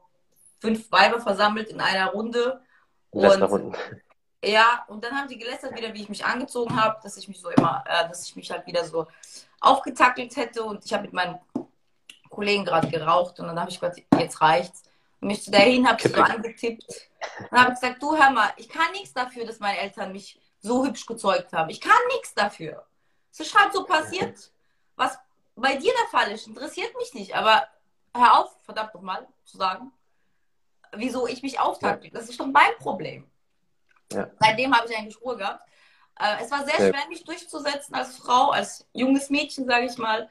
fünf 0.60 0.90
Weiber 0.92 1.20
versammelt 1.20 1.70
in 1.70 1.80
einer 1.80 2.08
Runde. 2.08 2.60
Und, 3.10 3.42
ja, 4.42 4.84
und 4.88 5.04
dann 5.04 5.14
haben 5.14 5.28
die 5.28 5.38
gelästert 5.38 5.76
wieder, 5.76 5.92
wie 5.92 6.02
ich 6.02 6.08
mich 6.08 6.24
angezogen 6.24 6.80
habe, 6.80 6.98
dass 7.02 7.16
ich 7.16 7.28
mich 7.28 7.40
so 7.40 7.50
immer, 7.50 7.84
äh, 7.86 8.08
dass 8.08 8.26
ich 8.26 8.36
mich 8.36 8.50
halt 8.50 8.66
wieder 8.66 8.84
so 8.84 9.06
aufgetackelt 9.60 10.34
hätte. 10.36 10.62
Und 10.64 10.84
ich 10.84 10.92
habe 10.92 11.04
mit 11.04 11.12
meinen 11.12 11.38
Kollegen 12.30 12.64
gerade 12.64 12.88
geraucht 12.88 13.38
und 13.40 13.46
dann 13.48 13.60
habe 13.60 13.70
ich 13.70 13.80
gesagt, 13.80 14.02
jetzt 14.18 14.40
reicht's. 14.40 14.84
Und 15.20 15.28
mich 15.28 15.42
zu 15.42 15.50
dahin 15.50 15.86
habe 15.86 16.00
ich 16.02 16.10
so 16.10 16.20
angetippt. 16.22 16.84
Und 17.50 17.58
habe 17.58 17.72
gesagt, 17.72 18.02
du 18.02 18.16
hör 18.16 18.30
mal, 18.30 18.50
ich 18.56 18.68
kann 18.68 18.90
nichts 18.92 19.12
dafür, 19.12 19.44
dass 19.44 19.60
meine 19.60 19.78
Eltern 19.78 20.12
mich 20.12 20.40
so 20.60 20.86
hübsch 20.86 21.04
gezeugt 21.04 21.52
haben. 21.52 21.68
Ich 21.68 21.80
kann 21.80 21.92
nichts 22.14 22.32
dafür. 22.34 22.86
Es 23.30 23.40
ist 23.40 23.54
halt 23.54 23.74
so 23.74 23.84
passiert. 23.84 24.50
Was 24.96 25.18
bei 25.54 25.76
dir 25.76 25.92
der 25.92 26.08
Fall 26.18 26.32
ist, 26.32 26.46
interessiert 26.46 26.96
mich 26.96 27.12
nicht. 27.12 27.34
Aber 27.34 27.66
hör 28.14 28.40
auf, 28.40 28.56
verdammt 28.62 28.94
nochmal, 28.94 29.26
zu 29.44 29.58
sagen, 29.58 29.92
wieso 30.92 31.26
ich 31.26 31.42
mich 31.42 31.60
auftackle. 31.60 32.10
Das 32.10 32.28
ist 32.28 32.40
doch 32.40 32.46
mein 32.46 32.76
Problem. 32.78 33.29
Ja. 34.12 34.28
Seitdem 34.40 34.76
habe 34.76 34.88
ich 34.88 34.96
eigentlich 34.96 35.20
Ruhe 35.20 35.36
gehabt. 35.36 35.64
Äh, 36.18 36.42
es 36.42 36.50
war 36.50 36.64
sehr 36.64 36.80
ja. 36.80 36.92
schwer, 36.92 37.08
mich 37.08 37.24
durchzusetzen 37.24 37.94
als 37.94 38.16
Frau, 38.16 38.50
als 38.50 38.86
junges 38.92 39.30
Mädchen, 39.30 39.66
sage 39.66 39.86
ich 39.86 39.96
mal. 39.98 40.28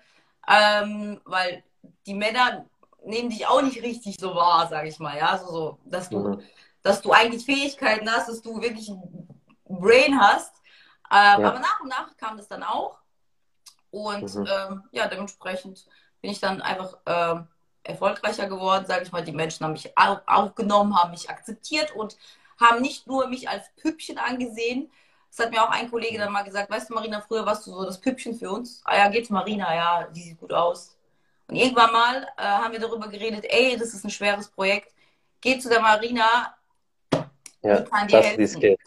ähm, 0.48 1.22
weil 1.26 1.64
die 2.06 2.14
Männer 2.14 2.66
nehmen 3.06 3.30
dich 3.30 3.48
auch 3.48 3.62
nicht 3.62 3.82
richtig 3.82 4.18
so 4.20 4.36
wahr, 4.36 4.68
sage 4.68 4.90
ich 4.90 5.00
mal, 5.00 5.18
ja, 5.18 5.38
so, 5.38 5.48
so 5.48 5.80
dass 5.86 6.10
du, 6.10 6.20
mhm. 6.20 6.44
dass 6.82 7.02
du 7.02 7.12
eigentlich 7.12 7.46
Fähigkeiten 7.46 8.10
hast, 8.10 8.30
dass 8.30 8.42
du 8.42 8.62
wirklich 8.62 8.90
ein 8.90 9.28
Brain 9.66 10.20
hast. 10.20 10.56
Ähm, 11.12 11.42
ja. 11.42 11.48
Aber 11.50 11.60
nach 11.60 11.80
und 11.82 11.90
nach 11.90 12.18
kam 12.18 12.38
das 12.38 12.48
dann 12.48 12.64
auch 12.64 12.98
und 13.92 14.34
mhm. 14.36 14.48
ähm, 14.48 14.84
ja, 14.92 15.08
dementsprechend 15.08 15.86
bin 16.22 16.32
ich 16.32 16.40
dann 16.40 16.62
einfach 16.62 16.98
ähm, 17.06 17.48
erfolgreicher 17.84 18.48
geworden, 18.48 18.86
sage 18.86 19.04
ich 19.04 19.12
mal. 19.12 19.24
Die 19.24 19.32
Menschen 19.32 19.64
haben 19.64 19.72
mich 19.72 19.92
aufgenommen, 19.98 20.96
haben 20.96 21.12
mich 21.12 21.30
akzeptiert 21.30 21.96
und 21.96 22.18
haben 22.60 22.82
nicht 22.82 23.08
nur 23.08 23.28
mich 23.28 23.48
als 23.48 23.66
Püppchen 23.82 24.18
angesehen. 24.18 24.92
Das 25.30 25.46
hat 25.46 25.52
mir 25.52 25.64
auch 25.64 25.70
ein 25.70 25.90
Kollege 25.90 26.18
dann 26.18 26.32
mal 26.32 26.44
gesagt, 26.44 26.70
weißt 26.70 26.90
du, 26.90 26.96
Marina, 26.96 27.22
früher 27.22 27.46
warst 27.46 27.66
du 27.68 27.72
so 27.72 27.86
das 27.86 28.02
Püppchen 28.02 28.36
für 28.36 28.50
uns. 28.50 28.82
Ah 28.84 28.98
ja, 28.98 29.10
geht's 29.10 29.30
Marina, 29.30 29.74
ja, 29.74 30.08
die 30.08 30.22
sieht 30.22 30.40
gut 30.40 30.54
aus. 30.54 30.98
Und 31.48 31.56
irgendwann 31.56 31.92
mal 31.92 32.28
äh, 32.38 32.44
haben 32.44 32.72
wir 32.74 32.80
darüber 32.80 33.08
geredet, 33.08 33.46
ey, 33.48 33.78
das 33.78 33.94
ist 33.94 34.04
ein 34.04 34.10
schweres 34.10 34.48
Projekt. 34.50 34.94
Geh 35.42 35.58
zu 35.58 35.70
der 35.70 35.82
Marina, 35.82 36.56
ja, 37.62 37.80
die 37.80 37.90
kann 37.90 38.08
dir 38.08 38.22
helfen. 38.22 38.78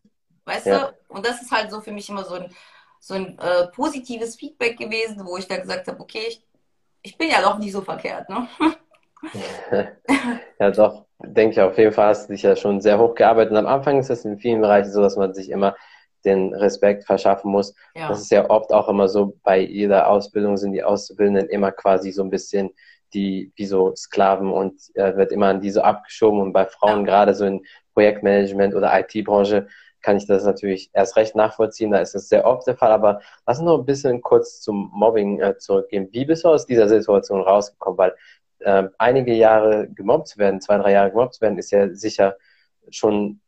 Weißt 0.44 0.66
ja. 0.66 0.86
du? 0.86 0.94
Und 1.08 1.24
das 1.24 1.40
ist 1.42 1.50
halt 1.50 1.70
so 1.70 1.80
für 1.80 1.92
mich 1.92 2.08
immer 2.08 2.24
so 2.24 2.34
ein, 2.34 2.54
so 3.00 3.14
ein 3.14 3.38
äh, 3.38 3.68
positives 3.68 4.36
Feedback 4.36 4.78
gewesen, 4.78 5.24
wo 5.24 5.36
ich 5.36 5.46
dann 5.46 5.60
gesagt 5.60 5.86
habe, 5.88 6.00
okay, 6.00 6.24
ich, 6.28 6.44
ich 7.02 7.16
bin 7.16 7.30
ja 7.30 7.40
doch 7.40 7.58
nicht 7.58 7.72
so 7.72 7.82
verkehrt, 7.82 8.28
ne? 8.28 8.48
ja, 10.58 10.70
doch, 10.70 11.06
denke 11.18 11.52
ich 11.52 11.60
auf 11.60 11.78
jeden 11.78 11.92
Fall 11.92 12.08
hast 12.08 12.28
du 12.28 12.32
dich 12.32 12.42
ja 12.42 12.56
schon 12.56 12.80
sehr 12.80 12.98
hoch 12.98 13.14
gearbeitet. 13.14 13.52
Und 13.52 13.58
am 13.58 13.66
Anfang 13.66 13.98
ist 13.98 14.10
es 14.10 14.24
in 14.24 14.38
vielen 14.38 14.60
Bereichen 14.60 14.90
so, 14.90 15.00
dass 15.00 15.16
man 15.16 15.34
sich 15.34 15.50
immer 15.50 15.76
den 16.24 16.54
Respekt 16.54 17.04
verschaffen 17.04 17.50
muss. 17.50 17.74
Ja. 17.94 18.08
Das 18.08 18.20
ist 18.20 18.30
ja 18.30 18.48
oft 18.48 18.72
auch 18.72 18.88
immer 18.88 19.08
so, 19.08 19.36
bei 19.42 19.58
jeder 19.58 20.08
Ausbildung 20.08 20.56
sind 20.56 20.72
die 20.72 20.84
Auszubildenden 20.84 21.48
immer 21.48 21.72
quasi 21.72 22.12
so 22.12 22.22
ein 22.22 22.30
bisschen 22.30 22.70
die, 23.14 23.52
wie 23.56 23.66
so 23.66 23.94
Sklaven 23.94 24.50
und 24.50 24.80
äh, 24.94 25.16
wird 25.16 25.32
immer 25.32 25.48
an 25.48 25.60
die 25.60 25.70
so 25.70 25.82
abgeschoben. 25.82 26.40
Und 26.40 26.52
bei 26.52 26.66
Frauen, 26.66 27.00
ja. 27.00 27.06
gerade 27.06 27.34
so 27.34 27.44
in 27.44 27.62
Projektmanagement 27.94 28.74
oder 28.74 28.98
IT-Branche, 29.00 29.68
kann 30.00 30.16
ich 30.16 30.26
das 30.26 30.44
natürlich 30.44 30.90
erst 30.92 31.16
recht 31.16 31.36
nachvollziehen. 31.36 31.92
Da 31.92 31.98
ist 31.98 32.14
es 32.14 32.28
sehr 32.28 32.46
oft 32.46 32.66
der 32.66 32.76
Fall. 32.76 32.90
Aber 32.90 33.20
lass 33.46 33.58
uns 33.58 33.66
noch 33.66 33.78
ein 33.78 33.86
bisschen 33.86 34.20
kurz 34.20 34.60
zum 34.60 34.90
Mobbing 34.92 35.40
äh, 35.40 35.58
zurückgehen. 35.58 36.08
Wie 36.12 36.24
bist 36.24 36.44
du 36.44 36.48
aus 36.48 36.66
dieser 36.66 36.88
Situation 36.88 37.40
rausgekommen? 37.40 37.98
Weil 37.98 38.14
äh, 38.64 38.88
einige 38.98 39.34
Jahre 39.34 39.88
gemobbt 39.88 40.28
zu 40.28 40.38
werden, 40.38 40.60
zwei, 40.60 40.78
drei 40.78 40.92
Jahre 40.92 41.10
gemobbt 41.10 41.34
zu 41.34 41.40
werden, 41.40 41.58
ist 41.58 41.70
ja 41.70 41.94
sicher 41.94 42.36
schon 42.90 43.40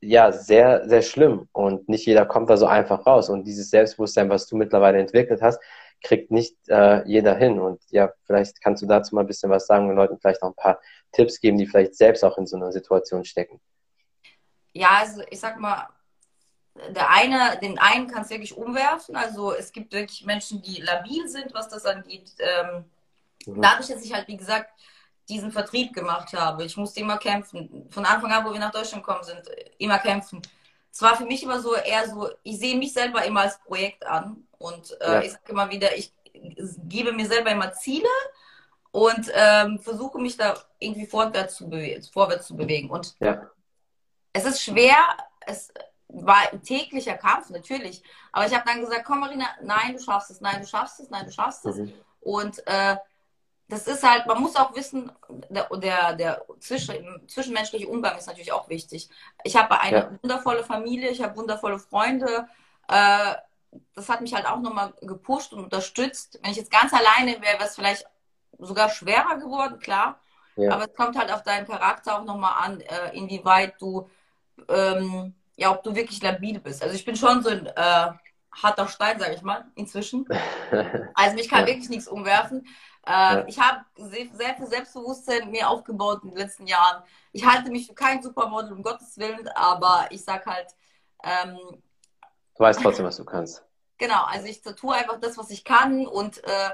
ja 0.00 0.32
sehr, 0.32 0.88
sehr 0.88 1.02
schlimm. 1.02 1.48
Und 1.52 1.88
nicht 1.88 2.06
jeder 2.06 2.26
kommt 2.26 2.50
da 2.50 2.56
so 2.56 2.66
einfach 2.66 3.06
raus. 3.06 3.28
Und 3.28 3.44
dieses 3.44 3.70
Selbstbewusstsein, 3.70 4.28
was 4.28 4.46
du 4.46 4.56
mittlerweile 4.56 4.98
entwickelt 4.98 5.42
hast, 5.42 5.60
kriegt 6.02 6.30
nicht 6.30 6.56
äh, 6.68 7.06
jeder 7.06 7.34
hin. 7.34 7.58
Und 7.58 7.80
ja, 7.90 8.12
vielleicht 8.24 8.60
kannst 8.62 8.82
du 8.82 8.86
dazu 8.86 9.14
mal 9.14 9.22
ein 9.22 9.26
bisschen 9.26 9.50
was 9.50 9.66
sagen 9.66 9.88
und 9.88 9.96
Leuten 9.96 10.18
vielleicht 10.18 10.42
auch 10.42 10.48
ein 10.50 10.54
paar 10.54 10.80
Tipps 11.12 11.40
geben, 11.40 11.58
die 11.58 11.66
vielleicht 11.66 11.94
selbst 11.94 12.24
auch 12.24 12.38
in 12.38 12.46
so 12.46 12.56
einer 12.56 12.72
Situation 12.72 13.24
stecken. 13.24 13.60
Ja, 14.72 14.98
also 15.00 15.22
ich 15.30 15.40
sag 15.40 15.58
mal, 15.58 15.88
der 16.90 17.10
eine, 17.10 17.58
den 17.60 17.78
einen 17.78 18.06
kannst 18.06 18.30
du 18.30 18.34
wirklich 18.34 18.56
umwerfen. 18.56 19.16
Also 19.16 19.52
es 19.52 19.72
gibt 19.72 19.92
wirklich 19.92 20.24
Menschen, 20.24 20.62
die 20.62 20.80
labil 20.80 21.26
sind, 21.26 21.52
was 21.54 21.68
das 21.68 21.84
angeht. 21.84 22.32
Ähm, 22.38 22.84
mhm. 23.56 23.62
Dadurch, 23.62 23.88
dass 23.88 24.04
ich 24.04 24.12
halt, 24.12 24.28
wie 24.28 24.36
gesagt, 24.36 24.70
diesen 25.28 25.52
Vertrieb 25.52 25.92
gemacht 25.92 26.32
habe, 26.32 26.64
ich 26.64 26.76
musste 26.76 27.00
immer 27.00 27.18
kämpfen. 27.18 27.86
Von 27.90 28.04
Anfang 28.04 28.32
an, 28.32 28.44
wo 28.44 28.52
wir 28.52 28.60
nach 28.60 28.72
Deutschland 28.72 29.04
gekommen 29.04 29.24
sind, 29.24 29.42
immer 29.78 29.98
kämpfen. 29.98 30.40
Es 30.90 31.02
war 31.02 31.16
für 31.16 31.26
mich 31.26 31.42
immer 31.42 31.60
so 31.60 31.74
eher 31.74 32.08
so, 32.08 32.30
ich 32.42 32.58
sehe 32.58 32.76
mich 32.76 32.92
selber 32.92 33.24
immer 33.24 33.42
als 33.42 33.58
Projekt 33.60 34.06
an. 34.06 34.48
Und 34.58 34.98
äh, 35.00 35.12
ja. 35.12 35.22
ich 35.22 35.32
sage 35.32 35.44
immer 35.48 35.70
wieder, 35.70 35.96
ich 35.96 36.12
gebe 36.32 37.12
mir 37.12 37.26
selber 37.26 37.50
immer 37.50 37.72
Ziele 37.72 38.08
und 38.90 39.30
ähm, 39.34 39.78
versuche 39.80 40.18
mich 40.18 40.36
da 40.36 40.54
irgendwie 40.78 41.06
vorwärts 41.06 41.56
zu, 41.56 41.70
vorwärts 42.12 42.46
zu 42.46 42.56
bewegen. 42.56 42.90
Und 42.90 43.14
ja. 43.20 43.50
es 44.32 44.44
ist 44.44 44.62
schwer, 44.62 44.96
es 45.46 45.72
war 46.08 46.50
ein 46.50 46.62
täglicher 46.62 47.14
Kampf, 47.14 47.50
natürlich. 47.50 48.02
Aber 48.32 48.46
ich 48.46 48.54
habe 48.54 48.64
dann 48.66 48.80
gesagt, 48.80 49.04
komm 49.04 49.20
Marina, 49.20 49.46
nein, 49.62 49.94
du 49.94 50.02
schaffst 50.02 50.30
es, 50.30 50.40
nein, 50.40 50.60
du 50.60 50.66
schaffst 50.66 51.00
es, 51.00 51.10
nein, 51.10 51.26
du 51.26 51.32
schaffst 51.32 51.66
es. 51.66 51.76
Mhm. 51.76 51.92
Und 52.20 52.66
äh, 52.66 52.96
das 53.68 53.86
ist 53.86 54.02
halt, 54.02 54.26
man 54.26 54.40
muss 54.40 54.56
auch 54.56 54.74
wissen, 54.74 55.12
der, 55.50 55.68
der, 55.76 56.14
der 56.14 56.44
zwischen, 56.60 57.28
zwischenmenschliche 57.28 57.88
Umgang 57.88 58.16
ist 58.16 58.26
natürlich 58.26 58.52
auch 58.52 58.68
wichtig. 58.68 59.08
Ich 59.44 59.56
habe 59.56 59.78
eine 59.80 59.96
ja. 59.96 60.10
wundervolle 60.22 60.64
Familie, 60.64 61.10
ich 61.10 61.22
habe 61.22 61.36
wundervolle 61.36 61.78
Freunde. 61.78 62.48
Äh, 62.88 63.34
das 63.94 64.08
hat 64.08 64.22
mich 64.22 64.34
halt 64.34 64.46
auch 64.46 64.60
nochmal 64.60 64.94
gepusht 65.02 65.52
und 65.52 65.64
unterstützt. 65.64 66.38
Wenn 66.42 66.52
ich 66.52 66.56
jetzt 66.56 66.70
ganz 66.70 66.92
alleine 66.94 67.32
wäre, 67.42 67.58
wäre 67.58 67.64
es 67.64 67.74
vielleicht 67.74 68.06
sogar 68.58 68.88
schwerer 68.88 69.36
geworden, 69.36 69.78
klar. 69.78 70.20
Ja. 70.56 70.72
Aber 70.72 70.84
es 70.84 70.94
kommt 70.94 71.18
halt 71.18 71.30
auf 71.30 71.42
deinen 71.42 71.66
Charakter 71.66 72.18
auch 72.18 72.24
nochmal 72.24 72.64
an, 72.64 72.80
äh, 72.80 73.14
inwieweit 73.16 73.80
du 73.80 74.08
ähm, 74.68 75.34
ja, 75.58 75.72
ob 75.72 75.82
du 75.82 75.94
wirklich 75.94 76.22
labil 76.22 76.60
bist. 76.60 76.82
Also 76.82 76.94
ich 76.94 77.04
bin 77.04 77.16
schon 77.16 77.42
so 77.42 77.50
ein 77.50 77.66
äh, 77.66 78.06
harter 78.52 78.88
Stein, 78.88 79.18
sage 79.18 79.34
ich 79.34 79.42
mal, 79.42 79.66
inzwischen. 79.74 80.26
Also 81.14 81.34
mich 81.34 81.48
kann 81.48 81.60
ja. 81.60 81.66
wirklich 81.66 81.88
nichts 81.88 82.06
umwerfen. 82.06 82.66
Äh, 83.08 83.10
ja. 83.10 83.44
Ich 83.46 83.58
habe 83.58 83.84
sehr, 83.96 84.26
sehr, 84.34 84.54
viel 84.54 84.66
Selbstbewusstsein 84.66 85.50
mir 85.50 85.68
aufgebaut 85.68 86.20
in 86.24 86.30
den 86.30 86.38
letzten 86.38 86.66
Jahren. 86.66 87.02
Ich 87.32 87.44
halte 87.44 87.70
mich 87.70 87.86
für 87.86 87.94
kein 87.94 88.22
Supermodel, 88.22 88.72
um 88.72 88.82
Gottes 88.82 89.16
Willen, 89.16 89.48
aber 89.48 90.06
ich 90.10 90.22
sag 90.22 90.44
halt. 90.44 90.68
Ähm, 91.24 91.56
du 91.56 92.60
weißt 92.62 92.80
trotzdem, 92.82 93.06
was 93.06 93.16
du 93.16 93.24
kannst. 93.24 93.64
Genau, 94.00 94.22
also 94.26 94.46
ich 94.46 94.62
tue 94.62 94.94
einfach 94.94 95.18
das, 95.18 95.36
was 95.38 95.50
ich 95.50 95.64
kann 95.64 96.06
und 96.06 96.44
äh, 96.44 96.70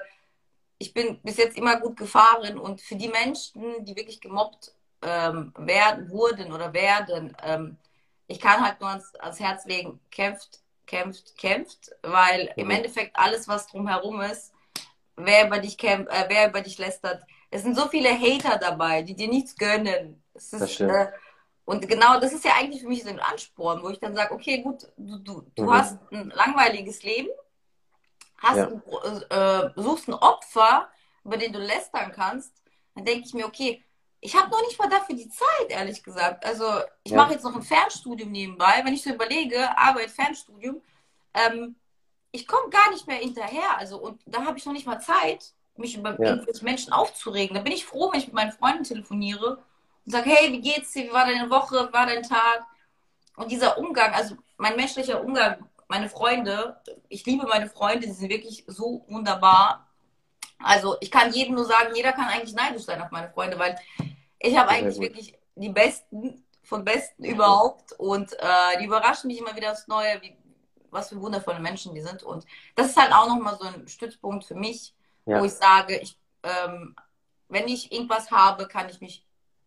ich 0.76 0.92
bin 0.92 1.18
bis 1.22 1.38
jetzt 1.38 1.56
immer 1.56 1.80
gut 1.80 1.96
gefahren 1.96 2.58
und 2.58 2.82
für 2.82 2.96
die 2.96 3.08
Menschen, 3.08 3.82
die 3.82 3.96
wirklich 3.96 4.20
gemobbt 4.20 4.74
ähm, 5.00 5.54
werden, 5.56 6.10
wurden 6.10 6.52
oder 6.52 6.74
werden, 6.74 7.34
ähm, 7.42 7.78
ich 8.26 8.40
kann 8.40 8.62
halt 8.62 8.78
nur 8.80 8.90
ans, 8.90 9.14
ans 9.16 9.40
Herz 9.40 9.64
legen, 9.64 10.00
kämpft, 10.10 10.60
kämpft, 10.86 11.38
kämpft, 11.38 11.92
weil 12.02 12.44
mhm. 12.44 12.52
im 12.56 12.70
Endeffekt 12.70 13.16
alles, 13.16 13.48
was 13.48 13.68
drumherum 13.68 14.20
ist, 14.20 14.53
wer 15.16 15.47
über 15.47 15.59
dich 15.59 15.78
kämpft, 15.78 16.12
äh, 16.12 16.25
wer 16.28 16.49
über 16.49 16.61
dich 16.61 16.78
lästert, 16.78 17.23
es 17.50 17.62
sind 17.62 17.76
so 17.76 17.88
viele 17.88 18.11
Hater 18.11 18.59
dabei, 18.59 19.02
die 19.02 19.14
dir 19.14 19.28
nichts 19.28 19.56
gönnen. 19.56 20.23
Ist, 20.35 20.80
äh, 20.80 21.09
und 21.64 21.88
genau 21.88 22.18
das 22.21 22.33
ist 22.33 22.44
ja 22.44 22.52
eigentlich 22.59 22.83
für 22.83 22.88
mich 22.88 23.04
so 23.04 23.11
ein 23.11 23.21
Ansporn, 23.21 23.83
wo 23.83 23.90
ich 23.90 24.00
dann 24.00 24.14
sage, 24.14 24.35
okay, 24.35 24.61
gut, 24.61 24.88
du, 24.97 25.18
du, 25.18 25.47
du 25.54 25.62
mhm. 25.62 25.73
hast 25.73 25.99
ein 26.12 26.30
langweiliges 26.30 27.02
Leben, 27.02 27.28
hast 28.38 28.56
ja. 28.59 28.66
ein, 28.66 29.23
äh, 29.30 29.71
suchst 29.76 30.09
ein 30.09 30.14
Opfer, 30.14 30.88
über 31.25 31.37
den 31.37 31.52
du 31.52 31.59
lästern 31.59 32.12
kannst, 32.12 32.52
dann 32.94 33.04
denke 33.04 33.26
ich 33.26 33.35
mir, 33.35 33.47
okay, 33.47 33.83
ich 34.21 34.35
habe 34.37 34.50
noch 34.50 34.62
nicht 34.62 34.78
mal 34.78 34.88
dafür 34.88 35.14
die 35.14 35.28
Zeit, 35.28 35.68
ehrlich 35.68 36.02
gesagt. 36.02 36.44
Also 36.47 36.64
ich 37.02 37.12
ja. 37.12 37.18
mache 37.18 37.35
jetzt 37.35 37.44
noch 37.44 37.54
ein 37.54 37.62
Fernstudium 37.62 38.30
nebenbei. 38.33 38.80
Wenn 38.83 38.94
ich 38.94 39.02
so 39.02 39.11
überlege, 39.11 39.76
Arbeit, 39.76 40.11
Fernstudium, 40.11 40.80
ähm, 41.35 41.76
ich 42.34 42.48
komme 42.48 42.68
gar 42.68 42.90
nicht 42.90 43.06
mehr 43.06 43.18
hinterher. 43.18 43.78
Also 43.78 43.96
und 43.96 44.20
da 44.26 44.44
habe 44.44 44.58
ich 44.58 44.66
noch 44.66 44.72
nicht 44.72 44.86
mal 44.86 44.98
Zeit, 44.98 45.52
mich 45.76 45.96
über 45.96 46.20
ja. 46.20 46.30
irgendwelche 46.30 46.64
Menschen 46.64 46.92
aufzuregen. 46.92 47.54
Da 47.54 47.62
bin 47.62 47.72
ich 47.72 47.86
froh, 47.86 48.10
wenn 48.10 48.18
ich 48.18 48.26
mit 48.26 48.34
meinen 48.34 48.50
Freunden 48.50 48.82
telefoniere 48.82 49.62
und 50.04 50.12
sage, 50.12 50.30
hey, 50.30 50.52
wie 50.52 50.60
geht's 50.60 50.90
dir? 50.92 51.04
Wie 51.04 51.12
war 51.12 51.26
deine 51.26 51.48
Woche? 51.48 51.88
Wie 51.88 51.92
war 51.92 52.06
dein 52.06 52.24
Tag? 52.24 52.66
Und 53.36 53.52
dieser 53.52 53.78
Umgang, 53.78 54.12
also 54.14 54.34
mein 54.56 54.74
menschlicher 54.74 55.22
Umgang, 55.22 55.64
meine 55.86 56.08
Freunde, 56.08 56.80
ich 57.08 57.24
liebe 57.24 57.46
meine 57.46 57.70
Freunde, 57.70 58.08
die 58.08 58.12
sind 58.12 58.30
wirklich 58.30 58.64
so 58.66 59.04
wunderbar. 59.08 59.86
Also 60.58 60.96
ich 61.00 61.12
kann 61.12 61.32
jedem 61.32 61.54
nur 61.54 61.66
sagen, 61.66 61.94
jeder 61.94 62.12
kann 62.12 62.26
eigentlich 62.26 62.54
neidisch 62.54 62.82
sein 62.82 63.00
auf 63.00 63.12
meine 63.12 63.30
Freunde, 63.30 63.60
weil 63.60 63.78
ich 64.40 64.56
habe 64.56 64.70
eigentlich 64.70 64.98
wirklich 64.98 65.38
die 65.54 65.68
Besten 65.68 66.44
von 66.64 66.84
Besten 66.84 67.24
überhaupt 67.24 67.92
und 67.92 68.32
äh, 68.32 68.78
die 68.80 68.86
überraschen 68.86 69.28
mich 69.28 69.38
immer 69.38 69.54
wieder 69.54 69.70
aufs 69.70 69.86
Neue, 69.86 70.20
wie, 70.20 70.36
was 70.94 71.10
für 71.10 71.20
wundervolle 71.20 71.60
Menschen 71.60 71.94
die 71.94 72.00
sind. 72.00 72.22
Und 72.22 72.46
das 72.74 72.88
ist 72.88 72.96
halt 72.96 73.12
auch 73.12 73.28
nochmal 73.28 73.58
so 73.58 73.66
ein 73.66 73.86
Stützpunkt 73.86 74.44
für 74.44 74.54
mich, 74.54 74.94
ja. 75.26 75.40
wo 75.40 75.44
ich 75.44 75.52
sage, 75.52 75.98
ich, 75.98 76.18
ähm, 76.42 76.94
wenn 77.48 77.68
ich 77.68 77.92
irgendwas 77.92 78.30
habe, 78.30 78.66
kann 78.66 78.88
ich 78.88 79.00
mich 79.00 79.26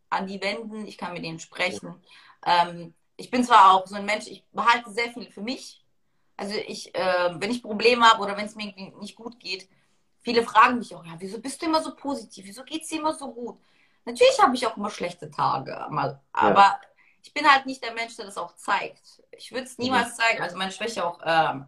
an 0.09 0.25
die 0.25 0.41
wenden, 0.41 0.87
ich 0.87 0.97
kann 0.97 1.13
mit 1.13 1.23
denen 1.23 1.39
sprechen. 1.39 2.01
Ähm, 2.45 2.93
ich 3.17 3.29
bin 3.29 3.43
zwar 3.43 3.73
auch 3.73 3.85
so 3.87 3.95
ein 3.95 4.05
Mensch, 4.05 4.27
ich 4.27 4.43
behalte 4.51 4.89
sehr 4.91 5.11
viel 5.11 5.29
für 5.29 5.41
mich. 5.41 5.83
Also 6.37 6.55
ich, 6.55 6.93
äh, 6.95 7.35
wenn 7.35 7.51
ich 7.51 7.63
Probleme 7.63 8.05
habe 8.05 8.23
oder 8.23 8.37
wenn 8.37 8.45
es 8.45 8.55
mir 8.55 8.67
irgendwie 8.67 8.99
nicht 8.99 9.15
gut 9.15 9.39
geht, 9.39 9.67
viele 10.21 10.43
fragen 10.43 10.77
mich 10.77 10.95
auch, 10.95 11.05
ja, 11.05 11.15
wieso 11.17 11.39
bist 11.39 11.61
du 11.61 11.65
immer 11.65 11.81
so 11.81 11.95
positiv? 11.95 12.45
Wieso 12.45 12.63
geht 12.63 12.83
es 12.83 12.89
dir 12.89 12.99
immer 12.99 13.13
so 13.13 13.33
gut? 13.33 13.59
Natürlich 14.05 14.41
habe 14.41 14.55
ich 14.55 14.65
auch 14.65 14.77
immer 14.77 14.89
schlechte 14.89 15.29
Tage, 15.29 15.85
mal, 15.89 16.21
aber 16.31 16.61
ja. 16.61 16.79
Ich 17.27 17.33
bin 17.33 17.45
halt 17.45 17.65
nicht 17.65 17.83
der 17.83 17.93
Mensch, 17.93 18.15
der 18.15 18.25
das 18.25 18.37
auch 18.37 18.55
zeigt. 18.55 19.21
Ich 19.31 19.51
würde 19.51 19.65
es 19.65 19.77
niemals 19.77 20.15
zeigen, 20.15 20.41
also 20.41 20.55
meine 20.57 20.71
Schwäche 20.71 21.05
auch 21.05 21.19
ähm, 21.25 21.65